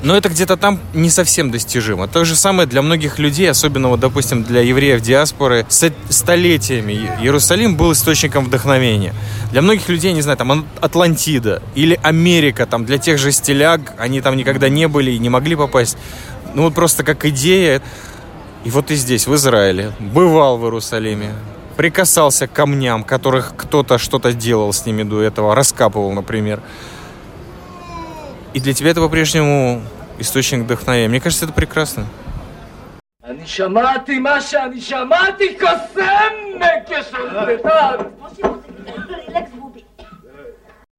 Но 0.02 0.16
это 0.16 0.28
где-то 0.28 0.56
там 0.56 0.80
не 0.94 1.10
совсем 1.10 1.52
достижимо. 1.52 2.08
То 2.08 2.24
же 2.24 2.34
самое 2.34 2.68
для 2.68 2.82
многих 2.82 3.20
людей, 3.20 3.48
особенно, 3.48 3.88
вот, 3.88 4.00
допустим, 4.00 4.42
для 4.42 4.60
евреев 4.60 5.00
диаспоры, 5.00 5.64
с 5.68 5.92
столетиями 6.08 7.08
Иерусалим 7.20 7.76
был 7.76 7.92
источником 7.92 8.46
вдохновения. 8.46 9.14
Для 9.52 9.62
многих 9.62 9.88
людей, 9.88 10.12
не 10.12 10.22
знаю, 10.22 10.36
там 10.38 10.66
Атлантида 10.80 11.62
или 11.76 11.98
Америка, 12.02 12.66
там 12.66 12.84
для 12.84 12.98
тех 12.98 13.18
же 13.18 13.30
стиляг, 13.30 13.94
они 13.96 14.20
там 14.20 14.36
никогда 14.36 14.68
не 14.68 14.88
были 14.88 15.12
и 15.12 15.18
не 15.18 15.28
могли 15.28 15.54
попасть. 15.54 15.96
Ну 16.54 16.62
вот 16.62 16.74
просто 16.74 17.04
как 17.04 17.24
идея. 17.24 17.80
И 18.64 18.70
вот 18.70 18.90
и 18.90 18.96
здесь, 18.96 19.26
в 19.26 19.34
Израиле, 19.36 19.92
бывал 20.00 20.58
в 20.58 20.64
Иерусалиме, 20.64 21.32
прикасался 21.76 22.46
к 22.48 22.52
камням, 22.52 23.04
которых 23.04 23.54
кто-то 23.56 23.98
что-то 23.98 24.32
делал 24.32 24.72
с 24.72 24.84
ними 24.84 25.04
до 25.04 25.20
этого, 25.20 25.54
раскапывал, 25.54 26.12
например. 26.12 26.60
И 28.52 28.60
для 28.60 28.74
тебя 28.74 28.90
это 28.90 29.00
по-прежнему 29.00 29.82
источник 30.18 30.64
вдохновения. 30.64 31.08
Мне 31.08 31.20
кажется, 31.20 31.44
это 31.44 31.54
прекрасно. 31.54 32.06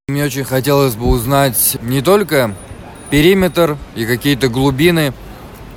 Мне 0.07 0.25
очень 0.25 0.43
хотелось 0.43 0.95
бы 0.95 1.07
узнать 1.07 1.77
не 1.81 2.01
только 2.01 2.55
периметр 3.09 3.77
и 3.95 4.05
какие-то 4.05 4.47
глубины 4.47 5.13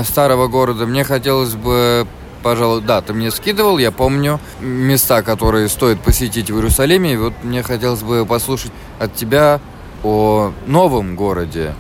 старого 0.00 0.48
города. 0.48 0.86
Мне 0.86 1.04
хотелось 1.04 1.54
бы, 1.54 2.06
пожалуй, 2.42 2.82
да, 2.82 3.02
ты 3.02 3.12
мне 3.12 3.30
скидывал, 3.30 3.78
я 3.78 3.92
помню 3.92 4.40
места, 4.60 5.22
которые 5.22 5.68
стоит 5.68 6.00
посетить 6.00 6.50
в 6.50 6.54
Иерусалиме. 6.54 7.12
И 7.12 7.16
вот 7.16 7.34
мне 7.42 7.62
хотелось 7.62 8.02
бы 8.02 8.24
послушать 8.26 8.72
от 8.98 9.14
тебя 9.14 9.60
о 10.02 10.52
новом 10.66 11.16
городе. 11.16 11.74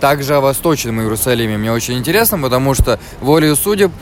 Также 0.00 0.36
о 0.36 0.40
Восточном 0.40 1.00
Иерусалиме 1.00 1.58
мне 1.58 1.72
очень 1.72 1.98
интересно, 1.98 2.38
потому 2.40 2.74
что 2.74 2.98
волею 3.20 3.54
судеб 3.54 3.92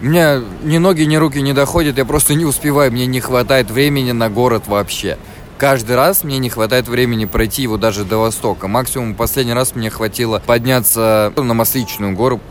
мне 0.00 0.42
ни 0.62 0.76
ноги, 0.76 1.02
ни 1.02 1.16
руки 1.16 1.40
не 1.40 1.54
доходят, 1.54 1.96
я 1.96 2.04
просто 2.04 2.34
не 2.34 2.44
успеваю, 2.44 2.92
мне 2.92 3.06
не 3.06 3.20
хватает 3.20 3.70
времени 3.70 4.12
на 4.12 4.28
город 4.28 4.64
вообще. 4.66 5.16
Каждый 5.56 5.96
раз 5.96 6.22
мне 6.22 6.36
не 6.38 6.50
хватает 6.50 6.86
времени 6.86 7.24
пройти 7.24 7.62
его 7.62 7.78
даже 7.78 8.04
до 8.04 8.18
востока. 8.18 8.68
Максимум 8.68 9.14
последний 9.14 9.54
раз 9.54 9.74
мне 9.74 9.88
хватило 9.88 10.42
подняться 10.44 11.32
на 11.34 11.54
Масличную 11.54 12.14
гору, 12.14 12.42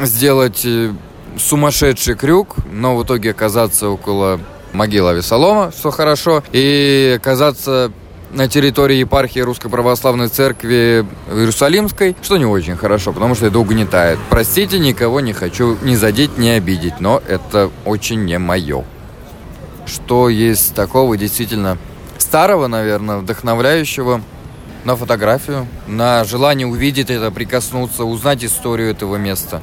сделать 0.00 0.64
э, 0.64 0.92
сумасшедший 1.36 2.14
крюк, 2.14 2.54
но 2.70 2.96
в 2.96 3.02
итоге 3.02 3.32
оказаться 3.32 3.88
около 3.88 4.38
могилы 4.72 5.10
Авесолома, 5.10 5.72
что 5.76 5.90
хорошо, 5.90 6.44
и 6.52 7.16
оказаться 7.16 7.90
на 8.36 8.48
территории 8.48 8.96
епархии 8.96 9.40
Русской 9.40 9.70
Православной 9.70 10.28
Церкви 10.28 11.06
Иерусалимской, 11.30 12.14
что 12.20 12.36
не 12.36 12.44
очень 12.44 12.76
хорошо, 12.76 13.14
потому 13.14 13.34
что 13.34 13.46
это 13.46 13.58
угнетает. 13.58 14.18
Простите, 14.28 14.78
никого 14.78 15.20
не 15.20 15.32
хочу 15.32 15.78
ни 15.82 15.94
задеть, 15.94 16.36
ни 16.36 16.48
обидеть, 16.48 17.00
но 17.00 17.22
это 17.26 17.70
очень 17.86 18.24
не 18.24 18.38
мое. 18.38 18.84
Что 19.86 20.28
есть 20.28 20.74
такого 20.74 21.16
действительно 21.16 21.78
старого, 22.18 22.66
наверное, 22.66 23.16
вдохновляющего 23.16 24.20
на 24.84 24.96
фотографию, 24.96 25.66
на 25.86 26.22
желание 26.24 26.66
увидеть 26.66 27.08
это, 27.08 27.30
прикоснуться, 27.30 28.04
узнать 28.04 28.44
историю 28.44 28.90
этого 28.90 29.16
места. 29.16 29.62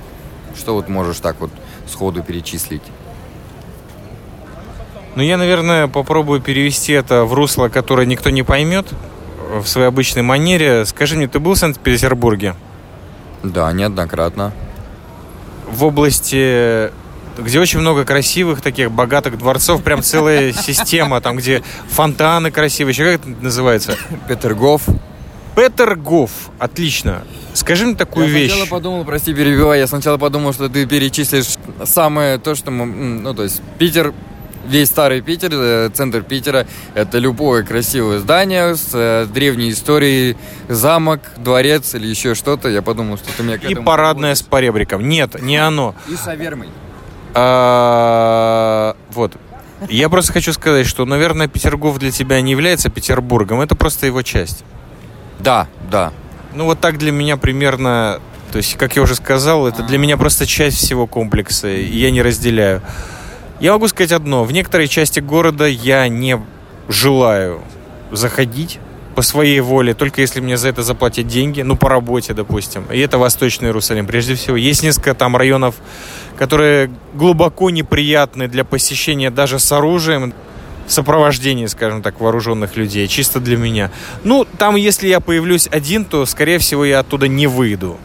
Что 0.58 0.74
вот 0.74 0.90
можешь 0.90 1.20
так 1.20 1.40
вот 1.40 1.52
сходу 1.88 2.24
перечислить? 2.24 2.82
Ну, 5.16 5.22
я, 5.22 5.38
наверное, 5.38 5.88
попробую 5.88 6.42
перевести 6.42 6.94
это 6.94 7.24
в 7.24 7.34
русло, 7.34 7.70
которое 7.70 8.08
никто 8.08 8.30
не 8.30 8.44
поймет 8.44 8.88
в 9.62 9.68
своей 9.68 9.88
обычной 9.88 10.24
манере. 10.24 10.86
Скажи 10.86 11.16
мне, 11.16 11.28
ты 11.28 11.40
был 11.40 11.54
в 11.54 11.58
Санкт-Петербурге? 11.58 12.56
Да, 13.44 13.72
неоднократно. 13.72 14.54
В 15.70 15.84
области 15.86 16.92
где 17.38 17.60
очень 17.60 17.80
много 17.80 18.06
красивых 18.06 18.62
таких 18.62 18.92
богатых 18.92 19.38
дворцов, 19.38 19.84
прям 19.84 20.02
целая 20.02 20.54
система, 20.54 21.22
там 21.22 21.38
где 21.38 21.64
фонтаны 21.90 22.52
красивые, 22.52 22.94
еще 22.94 23.06
как 23.06 23.22
это 23.22 23.30
называется? 23.42 23.98
Петергоф. 24.28 24.84
Петергоф, 25.56 26.32
отлично. 26.58 27.24
Скажи 27.54 27.86
мне 27.86 27.96
такую 27.96 28.28
я 28.28 28.34
вещь. 28.34 28.52
Я 28.52 28.58
сначала 28.58 28.70
подумал, 28.70 29.06
прости, 29.06 29.34
перебивай, 29.34 29.80
я 29.80 29.88
сначала 29.88 30.18
подумал, 30.18 30.54
что 30.54 30.68
ты 30.68 30.86
перечислишь 30.86 31.58
самое 31.86 32.40
то, 32.40 32.56
что 32.56 32.72
мы, 32.72 32.86
ну, 32.86 33.34
то 33.34 33.44
есть 33.44 33.62
Питер, 33.78 34.14
весь 34.66 34.88
старый 34.90 35.22
Питер, 35.22 35.50
э, 35.54 35.90
центр 35.94 36.22
Питера, 36.24 36.66
это 36.94 37.18
любое 37.18 37.64
красивое 37.64 38.20
здание 38.20 38.76
с 38.76 38.90
э, 38.94 39.26
древней 39.32 39.72
историей, 39.72 40.38
замок, 40.70 41.22
дворец 41.38 41.94
или 41.96 42.08
еще 42.08 42.36
что-то. 42.36 42.70
Я 42.70 42.82
подумал, 42.82 43.18
что 43.18 43.28
ты 43.36 43.44
меня 43.44 43.56
И 43.56 43.76
проводишь. 43.76 43.84
с 44.38 44.42
поребриком. 44.42 45.08
Нет, 45.08 45.42
не 45.42 45.58
оно. 45.58 45.96
И 46.10 46.16
с 46.16 46.28
Авермой. 46.28 46.70
А, 47.36 48.96
вот. 49.12 49.34
Я 49.90 50.08
просто 50.10 50.32
хочу 50.32 50.54
сказать, 50.54 50.88
что, 50.88 51.06
наверное, 51.06 51.48
Петергоф 51.48 52.00
для 52.00 52.12
тебя 52.12 52.40
не 52.42 52.52
является 52.52 52.90
Петербургом, 52.90 53.60
это 53.60 53.76
просто 53.76 54.06
его 54.06 54.22
часть. 54.22 54.64
Да, 55.40 55.68
да. 55.92 56.14
Ну 56.56 56.66
вот 56.66 56.80
так 56.80 56.98
для 56.98 57.12
меня 57.12 57.36
примерно, 57.36 58.22
то 58.52 58.58
есть, 58.58 58.76
как 58.78 58.96
я 58.96 59.02
уже 59.02 59.16
сказал, 59.16 59.68
это 59.68 59.84
для 59.84 59.98
меня 59.98 60.16
просто 60.16 60.46
часть 60.46 60.78
всего 60.78 61.06
комплекса, 61.06 61.68
и 61.68 61.98
я 61.98 62.12
не 62.12 62.22
разделяю. 62.22 62.82
Я 63.64 63.72
могу 63.72 63.88
сказать 63.88 64.12
одно, 64.12 64.44
в 64.44 64.52
некоторые 64.52 64.90
части 64.90 65.22
города 65.22 65.66
я 65.66 66.10
не 66.10 66.38
желаю 66.90 67.62
заходить 68.12 68.78
по 69.16 69.22
своей 69.22 69.62
воле, 69.62 69.94
только 69.94 70.20
если 70.20 70.42
мне 70.42 70.58
за 70.58 70.68
это 70.68 70.84
заплатят 70.84 71.28
деньги, 71.28 71.62
ну, 71.62 71.78
по 71.78 71.88
работе, 71.88 72.34
допустим. 72.34 72.84
И 72.92 73.00
это 73.00 73.18
Восточный 73.18 73.70
Иерусалим, 73.70 74.06
прежде 74.06 74.36
всего. 74.36 74.58
Есть 74.58 74.84
несколько 74.84 75.14
там 75.14 75.38
районов, 75.38 75.76
которые 76.36 76.92
глубоко 77.14 77.70
неприятны 77.70 78.50
для 78.50 78.66
посещения 78.66 79.32
даже 79.32 79.60
с 79.60 79.72
оружием, 79.72 80.34
в 80.86 80.92
сопровождении, 80.92 81.68
скажем 81.68 82.02
так, 82.02 82.20
вооруженных 82.20 82.76
людей, 82.76 83.08
чисто 83.08 83.40
для 83.40 83.56
меня. 83.56 83.92
Ну, 84.26 84.46
там, 84.58 84.76
если 84.76 85.08
я 85.08 85.22
появлюсь 85.22 85.70
один, 85.72 86.04
то, 86.04 86.26
скорее 86.26 86.58
всего, 86.58 86.84
я 86.84 87.00
оттуда 87.00 87.30
не 87.30 87.48
выйду. 87.48 87.98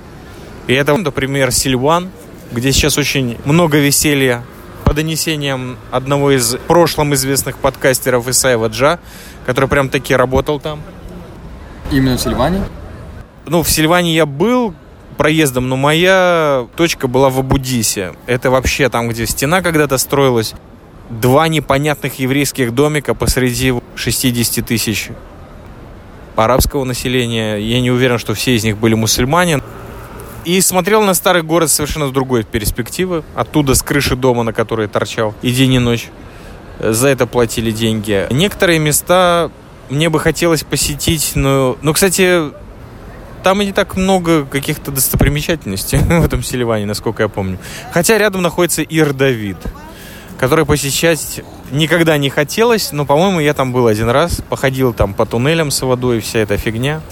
И 0.68 0.72
это, 0.72 0.96
например, 0.96 1.50
Сильван, 1.50 2.10
где 2.52 2.70
сейчас 2.70 2.96
очень 2.96 3.38
много 3.44 3.78
веселья, 3.78 4.44
по 4.88 4.94
донесениям 4.94 5.76
одного 5.90 6.30
из 6.30 6.56
прошлом 6.66 7.12
известных 7.12 7.58
подкастеров 7.58 8.26
Исаева 8.26 8.68
Джа, 8.68 8.98
который 9.44 9.68
прям 9.68 9.90
таки 9.90 10.16
работал 10.16 10.60
там. 10.60 10.80
Именно 11.92 12.16
в 12.16 12.20
Сильване? 12.22 12.62
Ну, 13.44 13.62
в 13.62 13.68
Сильване 13.68 14.14
я 14.14 14.24
был 14.24 14.72
проездом, 15.18 15.68
но 15.68 15.76
моя 15.76 16.66
точка 16.74 17.06
была 17.06 17.28
в 17.28 17.38
Абудисе. 17.38 18.14
Это 18.24 18.50
вообще 18.50 18.88
там, 18.88 19.10
где 19.10 19.26
стена 19.26 19.60
когда-то 19.60 19.98
строилась. 19.98 20.54
Два 21.10 21.48
непонятных 21.48 22.18
еврейских 22.18 22.74
домика 22.74 23.12
посреди 23.12 23.74
60 23.94 24.64
тысяч 24.64 25.10
арабского 26.34 26.84
населения. 26.84 27.56
Я 27.56 27.82
не 27.82 27.90
уверен, 27.90 28.16
что 28.16 28.32
все 28.32 28.56
из 28.56 28.64
них 28.64 28.78
были 28.78 28.94
мусульмане. 28.94 29.60
И 30.48 30.62
смотрел 30.62 31.02
на 31.02 31.12
старый 31.12 31.42
город 31.42 31.70
совершенно 31.70 32.08
с 32.08 32.10
другой 32.10 32.42
перспективы. 32.42 33.22
Оттуда, 33.34 33.74
с 33.74 33.82
крыши 33.82 34.16
дома, 34.16 34.44
на 34.44 34.54
которой 34.54 34.88
торчал 34.88 35.34
и 35.42 35.50
день, 35.50 35.74
и 35.74 35.78
ночь. 35.78 36.08
За 36.80 37.08
это 37.08 37.26
платили 37.26 37.70
деньги. 37.70 38.26
Некоторые 38.30 38.78
места 38.78 39.50
мне 39.90 40.08
бы 40.08 40.18
хотелось 40.18 40.62
посетить, 40.62 41.32
но, 41.34 41.76
но 41.82 41.92
кстати, 41.92 42.44
там 43.42 43.60
и 43.60 43.66
не 43.66 43.72
так 43.74 43.94
много 43.94 44.46
каких-то 44.46 44.90
достопримечательностей 44.90 45.98
в 46.20 46.24
этом 46.24 46.42
Селиване, 46.42 46.86
насколько 46.86 47.24
я 47.24 47.28
помню. 47.28 47.58
Хотя 47.92 48.16
рядом 48.16 48.40
находится 48.40 48.80
Ир-Давид, 48.80 49.58
который 50.38 50.64
посещать 50.64 51.42
никогда 51.72 52.16
не 52.16 52.30
хотелось, 52.30 52.90
но, 52.92 53.04
по-моему, 53.04 53.40
я 53.40 53.52
там 53.52 53.74
был 53.74 53.86
один 53.86 54.08
раз, 54.08 54.40
походил 54.48 54.94
там 54.94 55.12
по 55.12 55.26
туннелям 55.26 55.70
с 55.70 55.82
водой, 55.82 56.20
вся 56.20 56.38
эта 56.38 56.56
фигня. 56.56 57.02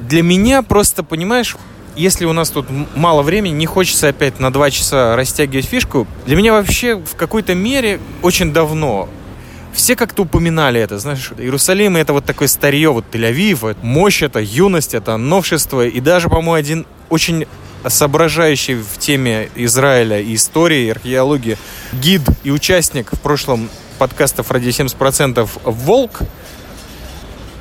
Для 0.00 0.24
меня 0.24 0.62
просто, 0.62 1.04
понимаешь, 1.04 1.56
если 1.96 2.24
у 2.24 2.32
нас 2.32 2.50
тут 2.50 2.66
мало 2.94 3.22
времени, 3.22 3.54
не 3.54 3.66
хочется 3.66 4.08
опять 4.08 4.40
на 4.40 4.52
два 4.52 4.70
часа 4.70 5.16
растягивать 5.16 5.66
фишку, 5.66 6.06
для 6.26 6.36
меня 6.36 6.52
вообще 6.52 6.96
в 6.96 7.14
какой-то 7.16 7.54
мере 7.54 8.00
очень 8.22 8.52
давно. 8.52 9.08
Все 9.72 9.96
как-то 9.96 10.22
упоминали 10.22 10.80
это, 10.80 10.98
знаешь, 10.98 11.32
Иерусалим 11.38 11.96
это 11.96 12.12
вот 12.12 12.24
такое 12.24 12.48
старье, 12.48 12.90
вот 12.90 13.06
Тель-Авив, 13.10 13.76
мощь, 13.82 14.22
это 14.22 14.40
юность, 14.40 14.94
это 14.94 15.16
новшество, 15.16 15.86
и 15.86 16.00
даже, 16.00 16.28
по-моему, 16.28 16.52
один 16.52 16.86
очень 17.08 17.46
соображающий 17.86 18.74
в 18.74 18.98
теме 18.98 19.48
Израиля 19.54 20.20
и 20.20 20.34
истории, 20.34 20.86
и 20.86 20.90
археологии 20.90 21.56
гид 21.92 22.22
и 22.44 22.50
участник 22.50 23.12
в 23.12 23.20
прошлом 23.20 23.68
подкастов 23.98 24.50
«Ради 24.50 24.68
70%» 24.68 25.48
Волк 25.64 26.20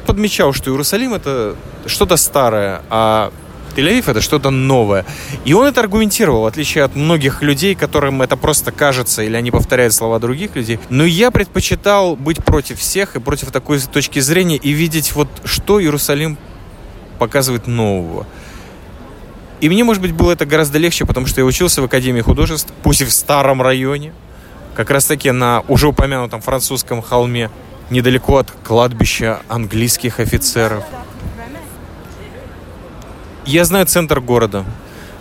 подмечал, 0.06 0.54
что 0.54 0.72
Иерусалим 0.72 1.14
это 1.14 1.56
что-то 1.86 2.18
старое, 2.18 2.82
а 2.90 3.32
Тель-Авив 3.74 4.10
это 4.10 4.22
что-то 4.22 4.50
новое. 4.50 5.06
И 5.46 5.54
он 5.54 5.68
это 5.68 5.82
аргументировал, 5.82 6.42
в 6.42 6.46
отличие 6.46 6.84
от 6.84 6.96
многих 6.96 7.42
людей, 7.42 7.76
которым 7.76 8.22
это 8.22 8.38
просто 8.38 8.72
кажется, 8.72 9.24
или 9.24 9.36
они 9.36 9.52
повторяют 9.52 9.94
слова 9.94 10.20
других 10.20 10.56
людей. 10.56 10.80
Но 10.90 11.04
я 11.06 11.32
предпочитал 11.32 12.16
быть 12.16 12.44
против 12.44 12.80
всех 12.80 13.16
и 13.16 13.20
против 13.20 13.52
такой 13.52 13.80
точки 13.80 14.20
зрения 14.20 14.58
и 14.58 14.72
видеть 14.72 15.14
вот, 15.14 15.28
что 15.46 15.82
Иерусалим 15.82 16.38
показывает 17.20 17.68
нового. 17.68 18.26
И 19.62 19.70
мне, 19.70 19.84
может 19.84 20.02
быть, 20.02 20.12
было 20.12 20.32
это 20.32 20.46
гораздо 20.46 20.80
легче, 20.80 21.06
потому 21.06 21.28
что 21.28 21.40
я 21.40 21.46
учился 21.46 21.82
в 21.82 21.86
Академии 21.86 22.22
художеств, 22.22 22.74
пусть 22.82 23.02
и 23.02 23.06
в 23.06 23.14
старом 23.14 23.62
районе, 23.62 24.12
как 24.76 24.90
раз 24.90 25.06
таки 25.06 25.30
на 25.30 25.64
уже 25.68 25.88
упомянутом 25.88 26.42
французском 26.42 27.02
холме, 27.04 27.52
недалеко 27.92 28.38
от 28.38 28.50
кладбища 28.64 29.42
английских 29.50 30.20
офицеров. 30.20 30.84
Я 33.52 33.66
знаю 33.66 33.86
центр 33.86 34.22
города, 34.22 34.64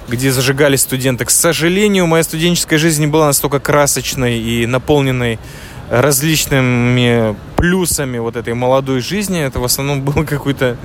где 0.09 0.31
зажигали 0.31 0.77
студенты. 0.77 1.25
К 1.25 1.31
сожалению, 1.31 2.07
моя 2.07 2.23
студенческая 2.23 2.79
жизнь 2.79 3.01
не 3.01 3.09
была 3.09 3.27
настолько 3.27 3.59
красочной 3.59 4.38
и 4.38 4.66
наполненной 4.66 5.40
различными 5.90 7.35
плюсами 7.57 8.19
вот 8.19 8.37
этой 8.37 8.55
молодой 8.55 9.01
жизни. 9.01 9.40
Это 9.40 9.59
в 9.59 9.64
основном 9.64 10.03
было 10.05 10.23
какое-то 10.23 10.77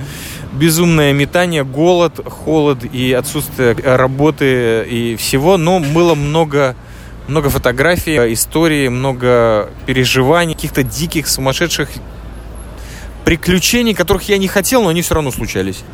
безумное 0.54 1.12
метание, 1.12 1.62
голод, 1.62 2.18
холод 2.26 2.82
и 2.82 3.12
отсутствие 3.12 3.74
работы 3.74 4.82
и 4.82 5.14
всего. 5.14 5.56
Но 5.56 5.78
было 5.78 6.16
много, 6.16 6.74
много 7.28 7.48
фотографий, 7.48 8.16
историй, 8.32 8.88
много 8.88 9.70
переживаний, 9.86 10.54
каких-то 10.54 10.82
диких, 10.82 11.28
сумасшедших 11.28 11.90
приключений, 13.24 13.94
которых 13.94 14.28
я 14.28 14.36
не 14.36 14.48
хотел, 14.48 14.82
но 14.82 14.88
они 14.88 15.02
все 15.02 15.14
равно 15.14 15.30
случались. 15.30 15.84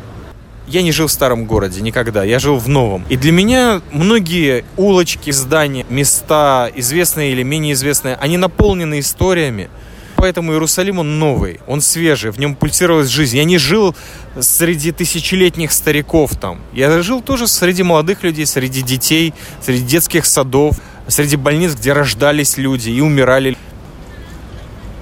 Я 0.67 0.81
не 0.81 0.91
жил 0.91 1.07
в 1.07 1.11
старом 1.11 1.45
городе 1.45 1.81
никогда, 1.81 2.23
я 2.23 2.39
жил 2.39 2.57
в 2.57 2.69
новом. 2.69 3.05
И 3.09 3.17
для 3.17 3.31
меня 3.31 3.81
многие 3.91 4.63
улочки, 4.77 5.31
здания, 5.31 5.85
места, 5.89 6.69
известные 6.73 7.33
или 7.33 7.43
менее 7.43 7.73
известные, 7.73 8.15
они 8.15 8.37
наполнены 8.37 8.99
историями. 8.99 9.69
Поэтому 10.15 10.53
Иерусалим, 10.53 10.99
он 10.99 11.19
новый, 11.19 11.59
он 11.67 11.81
свежий, 11.81 12.31
в 12.31 12.39
нем 12.39 12.55
пульсировалась 12.55 13.09
жизнь. 13.09 13.35
Я 13.35 13.43
не 13.43 13.57
жил 13.57 13.93
среди 14.39 14.93
тысячелетних 14.93 15.73
стариков 15.73 16.31
там. 16.37 16.61
Я 16.71 17.01
жил 17.01 17.21
тоже 17.21 17.45
среди 17.45 17.83
молодых 17.83 18.23
людей, 18.23 18.45
среди 18.45 18.83
детей, 18.83 19.33
среди 19.61 19.83
детских 19.83 20.25
садов, 20.25 20.77
среди 21.09 21.35
больниц, 21.35 21.75
где 21.75 21.91
рождались 21.91 22.55
люди 22.55 22.89
и 22.89 23.01
умирали. 23.01 23.57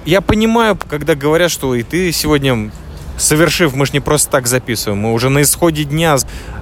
Я 0.04 0.22
понимаю, 0.22 0.76
когда 0.76 1.14
говорят, 1.14 1.52
что 1.52 1.76
и 1.76 1.84
ты 1.84 2.10
сегодня 2.10 2.72
совершив, 3.22 3.74
мы 3.74 3.86
же 3.86 3.92
не 3.92 4.00
просто 4.00 4.30
так 4.30 4.46
записываем, 4.46 5.00
мы 5.00 5.12
уже 5.12 5.28
на 5.28 5.42
исходе 5.42 5.84
дня, 5.84 6.16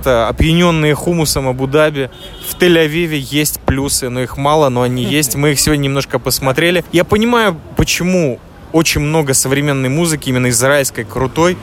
опьяненные 0.05 0.95
хумусом 0.95 1.49
Абу-Даби, 1.49 2.11
в 2.49 2.57
Тель-Авиве 2.57 3.19
есть 3.19 3.61
плюсы, 3.61 4.09
но 4.09 4.21
их 4.21 4.37
мало, 4.37 4.69
но 4.69 4.83
они 4.83 5.05
есть, 5.19 5.35
мы 5.37 5.53
их 5.53 5.61
сегодня 5.61 5.85
немножко 5.85 6.19
посмотрели. 6.19 6.85
Я 6.93 7.05
понимаю, 7.05 7.57
почему 7.77 8.39
очень 8.73 9.01
много 9.01 9.35
современной 9.35 9.89
музыки, 9.89 10.29
именно 10.29 10.49
израильской, 10.51 11.05
крутой, 11.05 11.57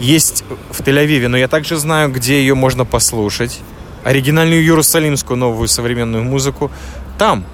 есть 0.00 0.44
в 0.70 0.80
Тель-Авиве, 0.80 1.28
но 1.28 1.36
я 1.36 1.46
также 1.46 1.76
знаю, 1.76 2.10
где 2.10 2.40
ее 2.40 2.54
можно 2.54 2.84
послушать. 2.84 3.60
Оригинальную 4.02 4.60
иерусалимскую 4.60 5.36
новую 5.36 5.68
современную 5.68 6.24
музыку 6.24 6.72
там. 7.18 7.44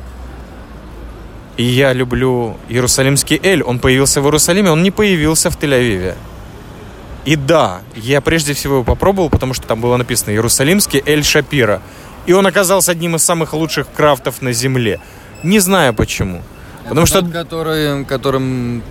И 1.59 1.65
я 1.65 1.93
люблю 1.93 2.57
Иерусалимский 2.71 3.39
Эль. 3.43 3.63
Он 3.63 3.81
появился 3.81 4.23
в 4.23 4.25
Иерусалиме, 4.25 4.71
он 4.71 4.83
не 4.83 4.91
появился 4.91 5.51
в 5.51 5.59
Тель-Авиве. 5.59 6.15
И 7.25 7.37
да, 7.37 7.81
я 7.95 8.21
прежде 8.21 8.55
всего 8.55 8.77
его 8.77 8.85
попробовал, 8.85 9.31
потому 9.31 9.55
что 9.55 9.67
там 9.67 9.81
было 9.81 9.97
написано 9.97 10.31
«Иерусалимский 10.31 11.03
Эль 11.05 11.25
Шапира». 11.25 11.83
И 12.27 12.33
он 12.33 12.47
оказался 12.47 12.93
одним 12.93 13.17
из 13.17 13.23
самых 13.23 13.53
лучших 13.55 13.87
крафтов 13.93 14.43
на 14.43 14.53
земле. 14.53 15.01
Не 15.43 15.61
знаю 15.61 15.95
почему. 15.95 16.43
Потому 16.83 17.03
Это 17.03 17.07
что, 17.07 17.21
тот, 17.23 17.33
который, 17.33 18.05
которым 18.05 18.83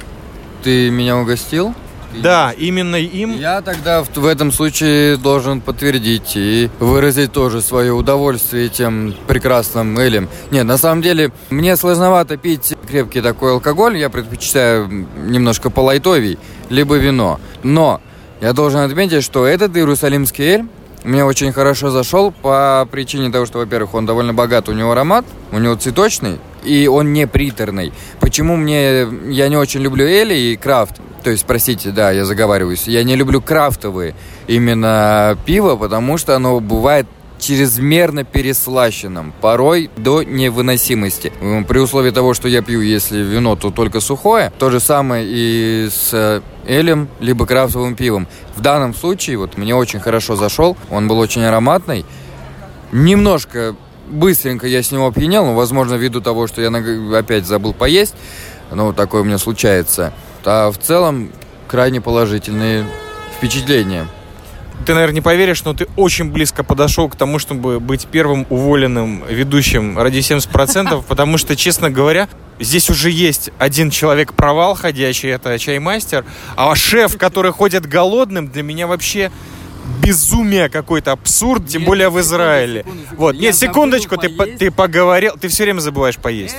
ты 0.63 0.89
меня 0.89 1.17
угостил? 1.17 1.73
да, 2.21 2.51
именно 2.57 2.95
им 2.95 3.37
Я 3.37 3.61
тогда 3.61 4.03
в, 4.03 4.15
в 4.15 4.25
этом 4.25 4.51
случае 4.51 5.17
должен 5.17 5.61
подтвердить 5.61 6.33
и 6.35 6.69
выразить 6.79 7.31
тоже 7.31 7.61
свое 7.61 7.91
удовольствие 7.93 8.67
этим 8.67 9.15
прекрасным 9.27 9.97
элем. 9.99 10.29
Нет, 10.51 10.65
на 10.65 10.77
самом 10.77 11.01
деле, 11.01 11.31
мне 11.49 11.75
сложновато 11.75 12.37
пить 12.37 12.73
крепкий 12.89 13.21
такой 13.21 13.51
алкоголь, 13.51 13.97
я 13.97 14.09
предпочитаю 14.09 14.87
немножко 15.17 15.69
полайтовей, 15.69 16.37
либо 16.69 16.95
вино. 16.95 17.39
Но 17.63 18.01
я 18.41 18.53
должен 18.53 18.81
отметить, 18.81 19.23
что 19.23 19.45
этот 19.45 19.75
иерусалимский 19.75 20.45
эль 20.45 20.65
мне 21.03 21.23
очень 21.23 21.53
хорошо 21.53 21.89
зашел 21.89 22.31
по 22.31 22.87
причине 22.91 23.31
того, 23.31 23.45
что, 23.45 23.59
во-первых, 23.59 23.93
он 23.93 24.05
довольно 24.05 24.33
богат, 24.33 24.67
у 24.67 24.73
него 24.73 24.91
аромат, 24.91 25.25
у 25.51 25.59
него 25.59 25.75
цветочный, 25.75 26.39
и 26.63 26.87
он 26.87 27.13
не 27.13 27.27
приторный. 27.27 27.93
Почему 28.19 28.55
мне... 28.55 29.07
Я 29.29 29.47
не 29.47 29.57
очень 29.57 29.81
люблю 29.81 30.05
эли 30.05 30.33
и 30.33 30.57
крафт. 30.57 30.99
То 31.23 31.31
есть, 31.31 31.45
простите, 31.45 31.91
да, 31.91 32.11
я 32.11 32.25
заговариваюсь. 32.25 32.87
Я 32.87 33.03
не 33.03 33.15
люблю 33.15 33.41
крафтовые 33.41 34.15
именно 34.47 35.37
пиво, 35.45 35.75
потому 35.75 36.17
что 36.17 36.35
оно 36.35 36.59
бывает 36.59 37.07
чрезмерно 37.39 38.23
переслащенным, 38.23 39.33
порой 39.41 39.89
до 39.97 40.23
невыносимости. 40.23 41.31
При 41.67 41.79
условии 41.79 42.11
того, 42.11 42.33
что 42.33 42.47
я 42.47 42.61
пью, 42.61 42.81
если 42.81 43.19
вино, 43.19 43.55
то 43.55 43.71
только 43.71 43.99
сухое. 43.99 44.51
То 44.57 44.69
же 44.69 44.79
самое 44.79 45.25
и 45.27 45.89
с 45.91 46.09
э, 46.13 46.41
элем, 46.67 47.07
либо 47.19 47.45
крафтовым 47.45 47.95
пивом. 47.95 48.27
В 48.55 48.61
данном 48.61 48.95
случае, 48.95 49.37
вот 49.37 49.57
мне 49.57 49.75
очень 49.75 49.99
хорошо 49.99 50.35
зашел, 50.35 50.77
он 50.89 51.07
был 51.07 51.19
очень 51.19 51.43
ароматный. 51.43 52.05
Немножко 52.91 53.75
быстренько 54.07 54.67
я 54.67 54.81
с 54.81 54.91
него 54.91 55.07
опьянел, 55.07 55.45
но, 55.45 55.53
возможно, 55.53 55.95
ввиду 55.95 56.21
того, 56.21 56.47
что 56.47 56.61
я 56.61 56.69
опять 57.17 57.45
забыл 57.45 57.73
поесть, 57.73 58.15
ну, 58.71 58.93
такое 58.93 59.21
у 59.21 59.25
меня 59.25 59.37
случается. 59.37 60.13
А 60.45 60.71
в 60.71 60.77
целом, 60.77 61.31
крайне 61.67 62.01
положительные 62.01 62.85
впечатления. 63.37 64.07
Ты, 64.85 64.93
наверное, 64.93 65.15
не 65.15 65.21
поверишь, 65.21 65.63
но 65.63 65.73
ты 65.73 65.87
очень 65.95 66.31
близко 66.31 66.63
подошел 66.63 67.09
к 67.09 67.15
тому, 67.15 67.39
чтобы 67.39 67.79
быть 67.79 68.07
первым 68.07 68.45
уволенным 68.49 69.23
ведущим 69.29 69.97
ради 69.97 70.19
70%, 70.19 71.03
потому 71.07 71.37
что, 71.37 71.55
честно 71.55 71.89
говоря, 71.89 72.29
здесь 72.59 72.89
уже 72.89 73.09
есть 73.09 73.49
один 73.57 73.89
человек-провал 73.89 74.75
ходячий, 74.75 75.29
это 75.29 75.57
чаймастер, 75.59 76.25
а 76.55 76.73
шеф, 76.75 77.17
который 77.17 77.51
ходит 77.51 77.85
голодным, 77.85 78.47
для 78.47 78.63
меня 78.63 78.87
вообще 78.87 79.31
безумие 80.01 80.69
какой-то 80.69 81.11
абсурд, 81.11 81.67
тем 81.67 81.83
более 81.83 82.09
в 82.09 82.19
Израиле. 82.19 82.81
секунду, 82.81 83.01
секунду. 83.01 83.21
Вот, 83.21 83.35
Я 83.35 83.41
нет, 83.41 83.55
секундочку, 83.55 84.17
ты, 84.17 84.29
поесть. 84.29 84.59
ты 84.59 84.71
поговорил, 84.71 85.33
ты 85.39 85.47
все 85.47 85.63
время 85.63 85.79
забываешь 85.79 86.17
поесть. 86.17 86.55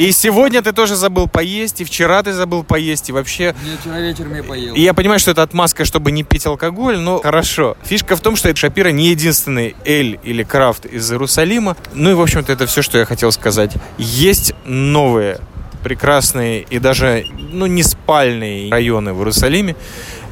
И 0.00 0.12
сегодня 0.12 0.62
ты 0.62 0.72
тоже 0.72 0.96
забыл 0.96 1.28
поесть, 1.28 1.82
и 1.82 1.84
вчера 1.84 2.22
ты 2.22 2.32
забыл 2.32 2.64
поесть, 2.64 3.10
и 3.10 3.12
вообще 3.12 3.54
Я 3.62 3.76
вчера 3.78 4.00
вечером 4.00 4.34
я 4.34 4.42
поел. 4.42 4.74
и 4.74 4.80
я 4.80 4.94
понимаю, 4.94 5.20
что 5.20 5.32
это 5.32 5.42
отмазка, 5.42 5.84
чтобы 5.84 6.10
не 6.10 6.22
пить 6.22 6.46
алкоголь, 6.46 6.98
но 6.98 7.20
хорошо. 7.20 7.76
Фишка 7.84 8.16
в 8.16 8.22
том, 8.22 8.34
что 8.34 8.56
Шапира 8.56 8.92
не 8.92 9.08
единственный 9.08 9.76
эль 9.84 10.18
или 10.24 10.42
крафт 10.42 10.86
из 10.86 11.12
Иерусалима. 11.12 11.76
Ну 11.92 12.12
и, 12.12 12.14
в 12.14 12.22
общем-то, 12.22 12.50
это 12.50 12.66
все, 12.66 12.80
что 12.80 12.96
я 12.96 13.04
хотел 13.04 13.30
сказать. 13.30 13.74
Есть 13.98 14.54
новые 14.64 15.38
прекрасные 15.84 16.62
и 16.62 16.78
даже, 16.78 17.26
ну, 17.52 17.66
не 17.66 17.82
спальные 17.82 18.70
районы 18.70 19.12
в 19.12 19.18
Иерусалиме. 19.18 19.76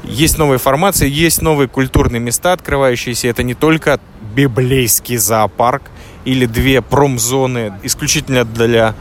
Есть 0.02 0.38
новые 0.38 0.58
формации, 0.58 1.10
есть 1.10 1.42
новые 1.42 1.68
культурные 1.68 2.20
места, 2.20 2.54
открывающиеся. 2.54 3.28
Это 3.28 3.42
не 3.42 3.52
только 3.52 4.00
библейский 4.34 5.18
зоопарк 5.18 5.82
или 6.24 6.46
две 6.46 6.80
промзоны 6.80 7.74
исключительно 7.82 8.46
для 8.46 8.94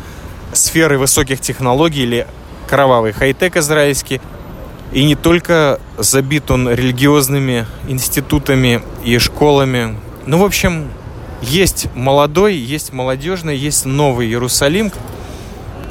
сферы 0.58 0.98
высоких 0.98 1.40
технологий 1.40 2.04
или 2.04 2.28
кровавый 2.68 3.14
хай-тек 3.14 3.58
израильский. 3.58 4.22
И 4.92 5.04
не 5.04 5.16
только 5.16 5.80
забит 5.98 6.50
он 6.52 6.70
религиозными 6.70 7.66
институтами 7.88 8.82
и 9.04 9.18
школами. 9.18 9.98
Ну, 10.26 10.38
в 10.38 10.44
общем, 10.44 10.90
есть 11.42 11.88
молодой, 11.94 12.56
есть 12.56 12.94
молодежный, 12.94 13.58
есть 13.58 13.86
новый 13.86 14.28
Иерусалим, 14.28 14.92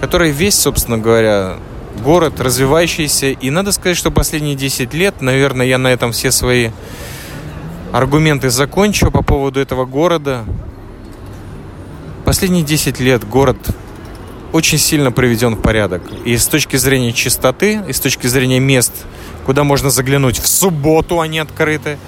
который 0.01 0.31
весь, 0.31 0.59
собственно 0.59 0.99
говоря, 0.99 1.57
город 2.03 2.41
развивающийся. 2.41 3.29
И 3.29 3.51
надо 3.51 3.73
сказать, 3.73 3.97
что 3.97 4.11
последние 4.11 4.55
10 4.55 4.95
лет, 4.95 5.21
наверное, 5.21 5.67
я 5.67 5.79
на 5.79 5.89
этом 5.89 6.12
все 6.12 6.31
свои 6.31 6.71
аргументы 7.93 8.51
закончу 8.51 9.11
по 9.11 9.23
поводу 9.23 9.61
этого 9.61 9.85
города. 9.85 10.45
Последние 12.25 12.64
10 12.64 13.01
лет 13.01 13.27
город 13.27 13.59
очень 14.53 14.79
сильно 14.79 15.13
приведен 15.13 15.55
в 15.55 15.63
порядок. 15.63 16.03
И 16.25 16.37
с 16.37 16.47
точки 16.47 16.77
зрения 16.77 17.13
чистоты, 17.13 17.83
и 17.89 17.93
с 17.93 18.01
точки 18.01 18.27
зрения 18.27 18.61
мест, 18.61 18.93
куда 19.45 19.65
можно 19.65 19.91
заглянуть 19.91 20.39
в 20.39 20.47
субботу, 20.47 21.21
они 21.21 21.39
открыты, 21.39 21.99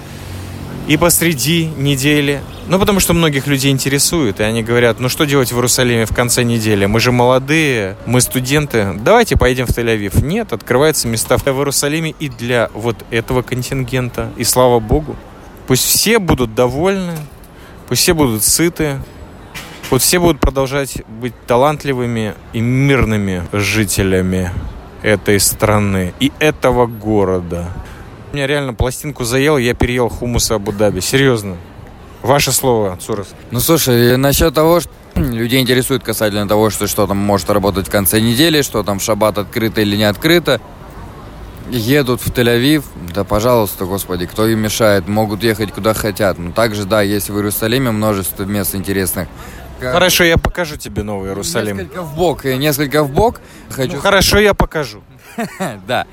и 0.89 0.97
посреди 0.97 1.69
недели. 1.77 2.41
Ну, 2.67 2.79
потому 2.79 2.99
что 2.99 3.13
многих 3.13 3.45
людей 3.45 3.71
интересует, 3.71 4.39
и 4.39 4.43
они 4.43 4.63
говорят, 4.63 4.99
ну 4.99 5.07
что 5.07 5.25
делать 5.25 5.51
в 5.51 5.55
Иерусалиме 5.55 6.07
в 6.07 6.15
конце 6.15 6.43
недели? 6.43 6.87
Мы 6.87 6.99
же 6.99 7.11
молодые, 7.11 7.95
мы 8.07 8.21
студенты, 8.21 8.93
давайте 8.95 9.37
поедем 9.37 9.67
в 9.67 9.69
Тель-Авив. 9.69 10.23
Нет, 10.25 10.51
открываются 10.51 11.07
места 11.07 11.37
в 11.37 11.45
Иерусалиме 11.45 12.15
и 12.19 12.27
для 12.27 12.69
вот 12.73 13.05
этого 13.11 13.43
контингента. 13.43 14.31
И 14.35 14.43
слава 14.43 14.79
Богу. 14.79 15.15
Пусть 15.67 15.85
все 15.85 16.17
будут 16.17 16.55
довольны, 16.55 17.15
пусть 17.87 18.01
все 18.01 18.13
будут 18.13 18.43
сыты, 18.43 18.97
вот 19.89 20.01
все 20.01 20.19
будут 20.19 20.39
продолжать 20.39 21.03
быть 21.07 21.33
талантливыми 21.47 22.35
и 22.53 22.59
мирными 22.59 23.43
жителями 23.51 24.51
этой 25.01 25.39
страны 25.39 26.13
и 26.19 26.31
этого 26.39 26.85
города. 26.85 27.69
Меня 28.33 28.45
реально 28.45 28.73
пластинку 28.73 29.23
заел, 29.23 29.57
я 29.57 29.73
переел 29.73 30.09
хумуса 30.09 30.55
Абу-Даби. 30.55 30.99
Серьезно. 30.99 31.57
Ваше 32.21 32.51
слово, 32.51 32.97
Цурас. 32.99 33.27
Ну, 33.49 33.59
слушай, 33.59 34.17
насчет 34.17 34.53
того, 34.53 34.81
что 34.81 34.91
людей 35.15 35.61
интересует 35.61 36.03
касательно 36.03 36.47
того, 36.47 36.69
что 36.69 36.87
что 36.87 37.07
там 37.07 37.17
может 37.17 37.49
работать 37.49 37.87
в 37.87 37.91
конце 37.91 38.19
недели, 38.19 38.61
что 38.61 38.83
там 38.83 38.99
в 38.99 39.03
шаббат 39.03 39.37
открыто 39.37 39.81
или 39.81 39.95
не 39.95 40.03
открыто. 40.03 40.61
Едут 41.71 42.21
в 42.21 42.31
Тель-Авив, 42.31 42.83
да, 43.13 43.23
пожалуйста, 43.23 43.85
господи, 43.85 44.25
кто 44.25 44.47
им 44.47 44.59
мешает, 44.59 45.07
могут 45.07 45.43
ехать 45.43 45.71
куда 45.71 45.93
хотят. 45.93 46.39
Но 46.39 46.51
также, 46.51 46.85
да, 46.85 47.01
есть 47.01 47.29
в 47.29 47.35
Иерусалиме 47.35 47.91
множество 47.91 48.43
мест 48.43 48.75
интересных. 48.75 49.27
Хорошо, 49.79 50.23
я 50.23 50.37
покажу 50.37 50.77
тебе 50.77 51.03
Новый 51.03 51.29
Иерусалим. 51.29 51.77
Несколько 51.77 52.01
в 52.01 52.15
бок, 52.15 52.43
несколько 52.43 53.03
в 53.03 53.11
бок. 53.11 53.41
Хочу 53.69 53.93
Ну, 53.93 53.99
хорошо, 53.99 54.39
я 54.39 54.53
покажу. 54.53 55.01
Да. 55.87 56.05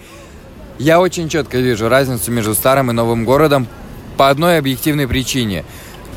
Я 0.79 1.01
очень 1.01 1.29
четко 1.29 1.59
вижу 1.59 1.89
разницу 1.89 2.31
между 2.31 2.55
старым 2.55 2.91
и 2.91 2.95
новым 2.95 3.25
городом 3.25 3.67
по 4.17 4.29
одной 4.29 4.59
объективной 4.59 5.09
причине. 5.09 5.65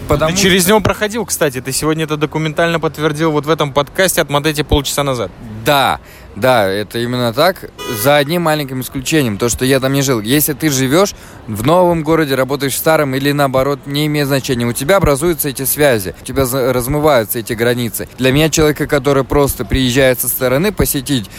Потому 0.08 0.32
Ты 0.32 0.38
через 0.38 0.68
него 0.68 0.80
проходил, 0.80 1.26
кстати. 1.26 1.62
Ты 1.62 1.72
сегодня 1.72 2.06
это 2.06 2.18
документально 2.18 2.80
подтвердил 2.80 3.32
вот 3.32 3.46
в 3.46 3.50
этом 3.50 3.72
подкасте 3.74 4.22
отмотайте 4.22 4.64
полчаса 4.64 5.04
назад. 5.04 5.32
Да, 5.66 6.00
да, 6.36 6.68
это 6.68 7.00
именно 7.00 7.34
так. 7.34 7.70
За 8.04 8.18
одним 8.18 8.44
маленьким 8.44 8.82
исключением, 8.82 9.38
то, 9.38 9.50
что 9.50 9.66
я 9.66 9.80
там 9.80 9.94
не 9.94 10.02
жил. 10.02 10.22
Если 10.22 10.54
ты 10.54 10.70
живешь 10.70 11.14
в 11.48 11.66
новом 11.66 12.04
городе, 12.04 12.36
работаешь 12.36 12.74
в 12.76 12.78
старом 12.78 13.14
или 13.16 13.32
наоборот, 13.32 13.80
не 13.86 14.06
имеет 14.06 14.28
значения. 14.28 14.66
У 14.66 14.74
тебя 14.74 14.98
образуются 14.98 15.50
эти 15.50 15.66
связи, 15.66 16.16
у 16.22 16.24
тебя 16.26 16.44
размываются 16.72 17.40
эти 17.40 17.54
границы. 17.54 18.08
Для 18.18 18.32
меня 18.32 18.50
человека, 18.50 18.88
который 18.88 19.24
просто 19.24 19.66
приезжает 19.66 20.20
со 20.22 20.28
стороны 20.28 20.72
посетить 20.72 21.30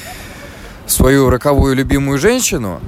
свою 0.87 1.31
роковую 1.31 1.77
любимую 1.77 2.19
женщину, 2.19 2.81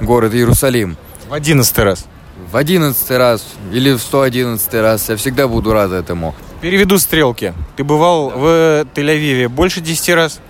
город 0.00 0.34
Иерусалим, 0.34 0.96
В 1.28 1.34
одиннадцатый 1.34 1.84
раз. 1.84 2.06
в 2.50 2.56
одиннадцатый 2.56 3.18
раз 3.18 3.46
или 3.72 3.92
в 3.92 3.98
111 4.00 4.74
раз, 4.74 5.08
я 5.10 5.16
всегда 5.16 5.46
буду 5.46 5.72
рад 5.72 5.92
этому. 5.92 6.34
Переведу 6.62 6.98
стрелки. 6.98 7.52
Ты 7.76 7.84
бывал 7.84 8.30
в 8.30 8.86
Тель-Авиве 8.94 9.48
больше 9.48 9.80
10 9.82 10.08
раз? 10.14 10.40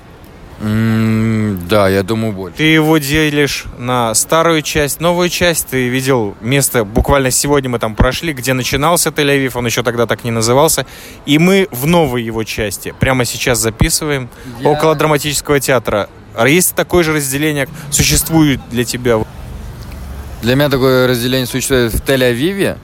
Да, 0.61 1.88
я 1.88 2.02
думаю, 2.02 2.32
больше. 2.32 2.57
Ты 2.59 2.64
его 2.64 2.96
делишь 2.98 3.64
на 3.78 4.14
старую 4.14 4.62
часть, 4.62 5.00
новую 5.00 5.28
часть. 5.28 5.68
Ты 5.68 5.88
видел 5.88 6.34
место, 6.40 6.84
буквально 6.84 7.30
сегодня 7.30 7.68
мы 7.68 7.78
там 7.78 7.94
прошли, 7.94 8.32
где 8.32 8.52
начинался 8.54 9.11
Тель-Авив, 9.11 9.52
он 9.54 9.66
еще 9.66 9.82
тогда 9.82 10.07
так 10.07 10.24
не 10.24 10.30
назывался. 10.30 10.86
И 11.26 11.38
мы 11.38 11.68
в 11.70 11.86
новой 11.86 12.22
его 12.22 12.42
части. 12.44 12.94
Прямо 12.98 13.24
сейчас 13.24 13.59
записываем. 13.59 14.28
Я- 14.61 14.70
Около 14.70 14.94
драматического 14.94 15.61
театра. 15.61 16.09
А 16.34 16.48
есть 16.48 16.74
такое 16.74 17.02
же 17.04 17.12
разделение, 17.12 17.68
существует 17.90 18.61
для 18.70 18.84
тебя? 18.84 19.18
Для 20.42 20.54
меня 20.54 20.68
такое 20.68 21.07
разделение 21.07 21.46
существует 21.46 21.92
в 21.92 22.02
Тель-Авиве, 22.02 22.76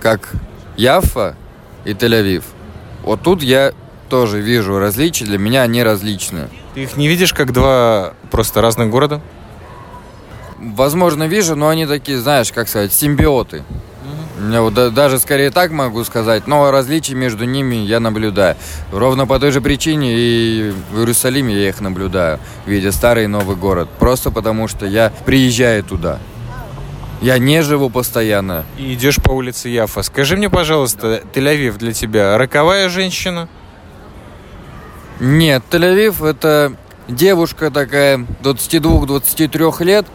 как 0.00 0.32
Яффа 0.76 1.36
и 1.84 1.92
Тель-Авив. 1.92 2.44
Вот 3.02 3.22
тут 3.22 3.42
я 3.42 3.72
тоже 4.10 4.40
вижу 4.40 4.78
различия, 4.78 5.24
для 5.24 5.38
меня 5.38 5.62
они 5.62 5.82
различны. 5.82 6.48
Ты 6.74 6.82
их 6.82 6.96
не 6.98 7.08
видишь 7.08 7.32
как 7.32 7.52
два 7.52 8.12
просто 8.30 8.60
разных 8.60 8.90
города? 8.90 9.22
Возможно, 10.58 11.24
вижу, 11.26 11.56
но 11.56 11.68
они 11.68 11.86
такие, 11.86 12.18
знаешь, 12.18 12.52
как 12.52 12.68
сказать, 12.68 12.92
симбиоты. 12.92 13.62
Я 14.52 14.62
вот 14.62 14.74
да- 14.74 14.90
даже 14.90 15.18
скорее 15.18 15.50
так 15.50 15.70
могу 15.70 16.02
сказать, 16.04 16.46
но 16.46 16.70
различий 16.70 17.14
между 17.14 17.44
ними 17.44 17.76
я 17.76 18.00
наблюдаю. 18.00 18.56
Ровно 18.92 19.26
по 19.26 19.38
той 19.38 19.52
же 19.52 19.60
причине 19.60 20.12
и 20.14 20.72
в 20.92 20.98
Иерусалиме 20.98 21.54
я 21.54 21.68
их 21.68 21.80
наблюдаю, 21.80 22.38
видя 22.66 22.90
старый 22.92 23.24
и 23.24 23.26
новый 23.26 23.56
город. 23.56 23.88
Просто 23.98 24.30
потому, 24.30 24.66
что 24.66 24.86
я 24.86 25.12
приезжаю 25.24 25.82
туда. 25.84 26.18
Я 27.20 27.36
не 27.38 27.62
живу 27.62 27.90
постоянно. 27.90 28.64
И 28.78 28.94
идешь 28.94 29.16
по 29.16 29.30
улице 29.30 29.68
Яфа. 29.68 30.02
Скажи 30.02 30.36
мне, 30.38 30.48
пожалуйста, 30.48 31.22
Тель-Авив 31.34 31.76
для 31.76 31.92
тебя 31.92 32.36
роковая 32.38 32.88
женщина? 32.88 33.46
Нет, 35.20 35.62
Тель-Авив 35.70 36.24
это 36.24 36.72
девушка 37.08 37.70
такая 37.70 38.24
22-23 38.42 39.84
лет, 39.84 40.06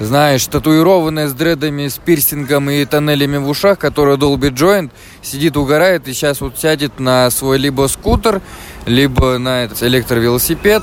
знаешь, 0.00 0.44
татуированная 0.46 1.28
с 1.28 1.32
дредами, 1.34 1.86
с 1.86 1.98
пирсингом 1.98 2.68
и 2.70 2.84
тоннелями 2.84 3.36
в 3.36 3.48
ушах, 3.48 3.78
которая 3.78 4.16
долбит 4.16 4.54
джойнт, 4.54 4.92
сидит, 5.22 5.56
угорает 5.56 6.08
и 6.08 6.12
сейчас 6.12 6.40
вот 6.40 6.58
сядет 6.58 6.98
на 6.98 7.30
свой 7.30 7.58
либо 7.58 7.86
скутер, 7.86 8.40
либо 8.86 9.38
на 9.38 9.64
этот 9.64 9.82
электровелосипед, 9.82 10.82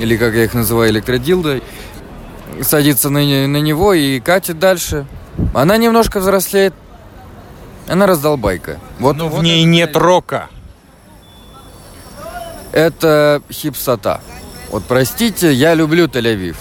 или 0.00 0.16
как 0.16 0.34
я 0.34 0.44
их 0.44 0.54
называю, 0.54 0.90
электродилдо, 0.90 1.60
садится 2.62 3.10
на, 3.10 3.24
не- 3.24 3.46
на 3.46 3.58
него 3.58 3.92
и 3.92 4.18
катит 4.18 4.58
дальше. 4.58 5.06
Она 5.54 5.76
немножко 5.76 6.18
взрослеет, 6.20 6.74
она 7.86 8.06
раздолбайка. 8.06 8.78
Вот, 8.98 9.16
Но 9.16 9.28
вот 9.28 9.40
в 9.40 9.42
ней 9.44 9.60
это 9.62 9.68
нет 9.70 9.96
рока. 9.96 10.48
Это 12.72 13.42
хипсота. 13.50 14.20
Вот 14.70 14.84
простите, 14.84 15.52
я 15.52 15.74
люблю 15.74 16.06
Тель-Авив. 16.06 16.56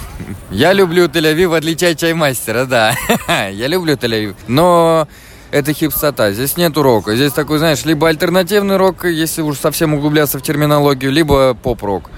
Я 0.49 0.73
люблю 0.73 1.05
Тель-Авив, 1.05 1.47
в 1.47 1.53
отличие 1.53 1.91
от 1.91 1.97
чаймастера, 1.97 2.65
да. 2.65 2.93
Я 3.49 3.67
люблю 3.67 3.93
Тель-Авив. 3.93 4.35
Но 4.47 5.07
это 5.51 5.71
хипсота. 5.71 6.33
Здесь 6.33 6.57
нету 6.57 6.83
рока. 6.83 7.15
Здесь 7.15 7.31
такой, 7.31 7.59
знаешь, 7.59 7.85
либо 7.85 8.09
альтернативный 8.09 8.75
рок, 8.75 9.05
если 9.05 9.41
уж 9.41 9.57
совсем 9.57 9.93
углубляться 9.93 10.39
в 10.39 10.41
терминологию, 10.41 11.09
либо 11.09 11.53
поп-рок. 11.53 12.09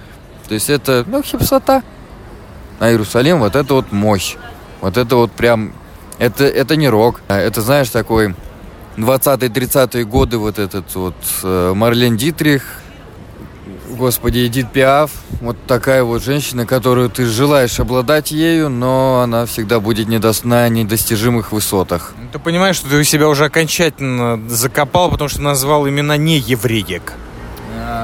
То 0.47 0.55
есть 0.55 0.71
это, 0.71 1.03
ну, 1.07 1.21
хипсота. 1.21 1.83
А 2.79 2.89
Иерусалим, 2.89 3.39
вот 3.39 3.55
это 3.55 3.75
вот 3.75 3.91
мощь. 3.91 4.35
Вот 4.81 4.97
это 4.97 5.15
вот 5.15 5.31
прям... 5.31 5.73
Это, 6.17 6.45
это 6.45 6.75
не 6.75 6.89
рок. 6.89 7.21
а 7.27 7.37
Это, 7.37 7.61
знаешь, 7.61 7.89
такой 7.89 8.35
20-30-е 8.97 10.05
годы 10.05 10.37
вот 10.37 10.57
этот 10.57 10.93
вот 10.95 11.15
э, 11.43 11.73
Марлен 11.75 12.17
Дитрих, 12.17 12.82
Господи, 13.97 14.47
Эдит 14.47 14.71
Пиаф, 14.71 15.11
вот 15.39 15.55
такая 15.67 16.03
вот 16.03 16.23
женщина, 16.23 16.65
которую 16.65 17.09
ты 17.09 17.25
желаешь 17.25 17.79
обладать 17.79 18.31
ею, 18.31 18.69
но 18.69 19.21
она 19.21 19.45
всегда 19.45 19.79
будет 19.79 20.07
недос... 20.07 20.43
на 20.43 20.67
недостижимых 20.67 21.51
высотах. 21.51 22.13
Ты 22.31 22.39
понимаешь, 22.39 22.75
что 22.75 22.89
ты 22.89 23.03
себя 23.03 23.27
уже 23.29 23.45
окончательно 23.45 24.41
закопал, 24.49 25.11
потому 25.11 25.29
что 25.29 25.41
назвал 25.41 25.87
имена 25.87 26.17
не 26.17 26.37
евреек 26.39 27.13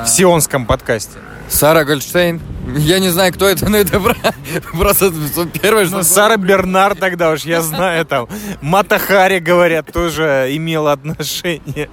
в 0.05 0.07
сионском 0.07 0.67
подкасте. 0.67 1.17
Сара 1.47 1.83
Гольдштейн, 1.83 2.39
я 2.77 2.99
не 2.99 3.09
знаю, 3.09 3.33
кто 3.33 3.47
это, 3.49 3.67
но 3.67 3.77
это 3.77 3.99
про- 3.99 4.15
просто 4.77 5.11
первое, 5.59 5.87
что... 5.87 5.97
Ну, 5.97 6.03
Сара 6.03 6.37
Бернар 6.37 6.93
тогда 6.95 7.31
уж, 7.31 7.41
я 7.41 7.63
знаю, 7.63 8.05
там, 8.05 8.27
Мата 8.61 8.99
Хари, 8.99 9.39
говорят, 9.39 9.91
тоже 9.91 10.49
имела 10.51 10.91
отношение. 10.91 11.89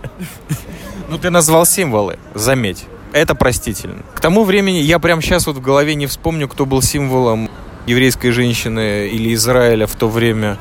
Ну, 1.08 1.16
ты 1.16 1.30
назвал 1.30 1.64
символы, 1.64 2.18
заметь. 2.34 2.84
Это 3.12 3.34
простительно. 3.34 4.02
К 4.14 4.20
тому 4.20 4.44
времени 4.44 4.78
я 4.78 4.98
прям 4.98 5.22
сейчас 5.22 5.46
вот 5.46 5.56
в 5.56 5.60
голове 5.60 5.94
не 5.94 6.06
вспомню, 6.06 6.48
кто 6.48 6.66
был 6.66 6.82
символом 6.82 7.50
еврейской 7.86 8.30
женщины 8.30 9.08
или 9.08 9.32
Израиля 9.34 9.86
в 9.86 9.94
то 9.94 10.08
время. 10.08 10.58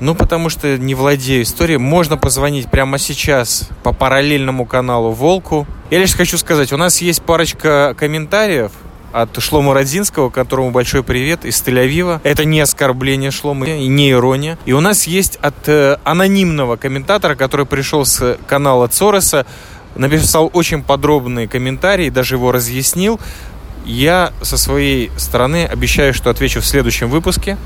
Ну, 0.00 0.14
потому 0.16 0.48
что 0.48 0.76
не 0.78 0.94
владею 0.94 1.42
историей. 1.42 1.78
Можно 1.78 2.16
позвонить 2.16 2.68
прямо 2.70 2.98
сейчас 2.98 3.68
по 3.84 3.92
параллельному 3.92 4.66
каналу 4.66 5.12
Волку. 5.12 5.66
Я 5.90 6.00
лишь 6.00 6.14
хочу 6.14 6.38
сказать, 6.38 6.72
у 6.72 6.76
нас 6.76 7.00
есть 7.00 7.22
парочка 7.22 7.94
комментариев 7.96 8.72
от 9.12 9.40
Шлома 9.40 9.74
Родзинского, 9.74 10.30
которому 10.30 10.70
большой 10.70 11.02
привет, 11.02 11.44
из 11.44 11.62
Тель-Авива. 11.62 12.20
Это 12.24 12.44
не 12.44 12.60
оскорбление 12.60 13.30
Шлома 13.30 13.66
и 13.66 13.86
не 13.86 14.10
ирония. 14.10 14.58
И 14.64 14.72
у 14.72 14.80
нас 14.80 15.06
есть 15.06 15.36
от 15.36 15.68
э, 15.68 15.98
анонимного 16.02 16.76
комментатора, 16.76 17.34
который 17.34 17.66
пришел 17.66 18.04
с 18.04 18.38
канала 18.46 18.88
Цороса, 18.88 19.46
написал 19.94 20.50
очень 20.52 20.82
подробный 20.82 21.46
комментарий, 21.46 22.10
даже 22.10 22.36
его 22.36 22.52
разъяснил. 22.52 23.20
Я 23.84 24.32
со 24.42 24.56
своей 24.56 25.10
стороны 25.16 25.66
обещаю, 25.66 26.14
что 26.14 26.30
отвечу 26.30 26.60
в 26.60 26.66
следующем 26.66 27.08
выпуске. 27.10 27.56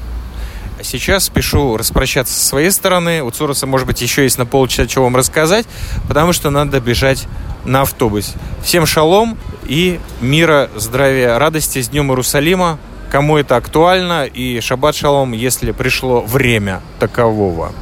Сейчас 0.82 1.24
спешу 1.24 1.76
распрощаться 1.76 2.34
со 2.34 2.44
своей 2.44 2.70
стороны. 2.70 3.22
У 3.22 3.30
Цуруса, 3.30 3.66
может 3.66 3.86
быть, 3.86 4.00
еще 4.02 4.22
есть 4.22 4.38
на 4.38 4.46
полчаса 4.46 4.86
чего 4.86 5.04
вам 5.04 5.16
рассказать, 5.16 5.66
потому 6.06 6.32
что 6.32 6.50
надо 6.50 6.80
бежать 6.80 7.26
на 7.64 7.82
автобус. 7.82 8.34
Всем 8.62 8.86
шалом 8.86 9.36
и 9.66 9.98
мира, 10.20 10.70
здравия, 10.76 11.38
радости 11.38 11.80
с 11.80 11.88
Днем 11.88 12.10
Иерусалима. 12.10 12.78
Кому 13.10 13.36
это 13.38 13.56
актуально, 13.56 14.24
и 14.26 14.60
шаббат 14.60 14.96
шалом, 14.96 15.32
если 15.32 15.72
пришло 15.72 16.20
время 16.20 16.82
такового. 16.98 17.72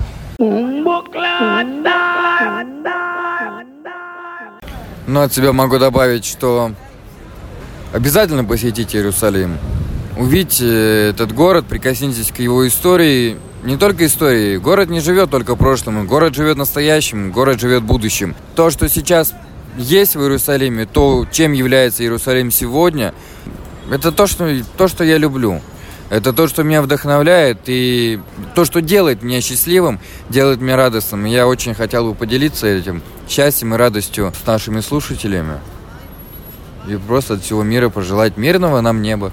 Ну, 5.07 5.21
от 5.21 5.35
себя 5.35 5.53
могу 5.53 5.79
добавить, 5.79 6.25
что 6.25 6.73
обязательно 7.93 8.45
посетите 8.45 8.99
Иерусалим. 8.99 9.59
Увидите 10.17 11.11
этот 11.11 11.33
город, 11.33 11.67
прикоснитесь 11.69 12.31
к 12.31 12.39
его 12.39 12.67
истории. 12.67 13.37
Не 13.65 13.77
только 13.77 14.07
истории. 14.07 14.57
Город 14.57 14.89
не 14.89 15.01
живет 15.01 15.31
только 15.31 15.57
прошлым. 15.57 16.07
Город 16.07 16.35
живет 16.35 16.57
настоящим. 16.57 17.33
Город 17.33 17.61
живет 17.61 17.83
будущим. 17.83 18.35
То, 18.55 18.71
что 18.71 18.89
сейчас 18.89 19.35
есть 19.77 20.17
в 20.17 20.21
Иерусалиме, 20.21 20.87
то, 20.87 21.27
чем 21.31 21.53
является 21.53 22.03
Иерусалим 22.03 22.51
сегодня, 22.51 23.13
это 23.91 24.13
то, 24.13 24.27
что, 24.27 24.51
то, 24.77 24.89
что 24.89 25.05
я 25.05 25.19
люблю. 25.19 25.61
Это 26.11 26.33
то, 26.33 26.47
что 26.49 26.63
меня 26.63 26.83
вдохновляет, 26.83 27.61
и 27.67 28.21
то, 28.55 28.65
что 28.65 28.81
делает 28.81 29.23
меня 29.23 29.41
счастливым, 29.41 30.01
делает 30.29 30.61
меня 30.61 30.77
радостным. 30.77 31.25
Я 31.25 31.47
очень 31.47 31.75
хотел 31.75 32.09
бы 32.09 32.15
поделиться 32.15 32.67
этим 32.67 33.03
счастьем 33.29 33.75
и 33.75 33.79
радостью 33.79 34.33
с 34.43 34.47
нашими 34.47 34.81
слушателями. 34.81 35.59
И 36.87 36.97
просто 36.97 37.35
от 37.35 37.43
всего 37.43 37.63
мира 37.63 37.89
пожелать 37.89 38.37
мирного 38.37 38.81
нам 38.83 39.01
неба. 39.01 39.33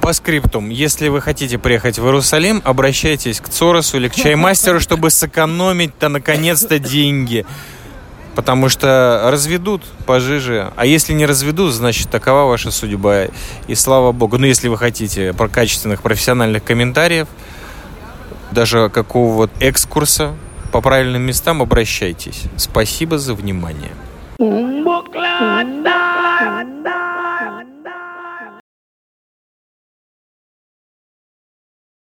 По 0.00 0.12
скриптум, 0.12 0.70
если 0.70 1.08
вы 1.08 1.20
хотите 1.20 1.58
приехать 1.58 1.98
в 1.98 2.04
Иерусалим, 2.04 2.62
обращайтесь 2.64 3.40
к 3.40 3.48
Цоросу 3.48 3.98
или 3.98 4.08
к 4.08 4.14
Чаймастеру, 4.14 4.80
чтобы 4.80 5.10
сэкономить-то 5.10 6.08
наконец-то 6.08 6.78
деньги. 6.78 7.44
Потому 8.36 8.68
что 8.68 9.22
разведут 9.24 9.82
пожиже. 10.04 10.70
А 10.76 10.84
если 10.84 11.14
не 11.14 11.24
разведут, 11.24 11.72
значит, 11.72 12.10
такова 12.10 12.48
ваша 12.48 12.70
судьба. 12.70 13.28
И 13.66 13.74
слава 13.74 14.12
богу. 14.12 14.36
Ну, 14.36 14.44
если 14.46 14.68
вы 14.68 14.76
хотите 14.76 15.32
про 15.32 15.48
качественных 15.48 16.02
профессиональных 16.02 16.62
комментариев, 16.62 17.28
даже 18.52 18.90
какого-вот 18.90 19.50
экскурса 19.58 20.34
по 20.70 20.82
правильным 20.82 21.22
местам, 21.22 21.62
обращайтесь. 21.62 22.42
Спасибо 22.56 23.18
за 23.18 23.34
внимание. 23.34 23.92
Un 24.38 24.84
boclata. 24.84 25.96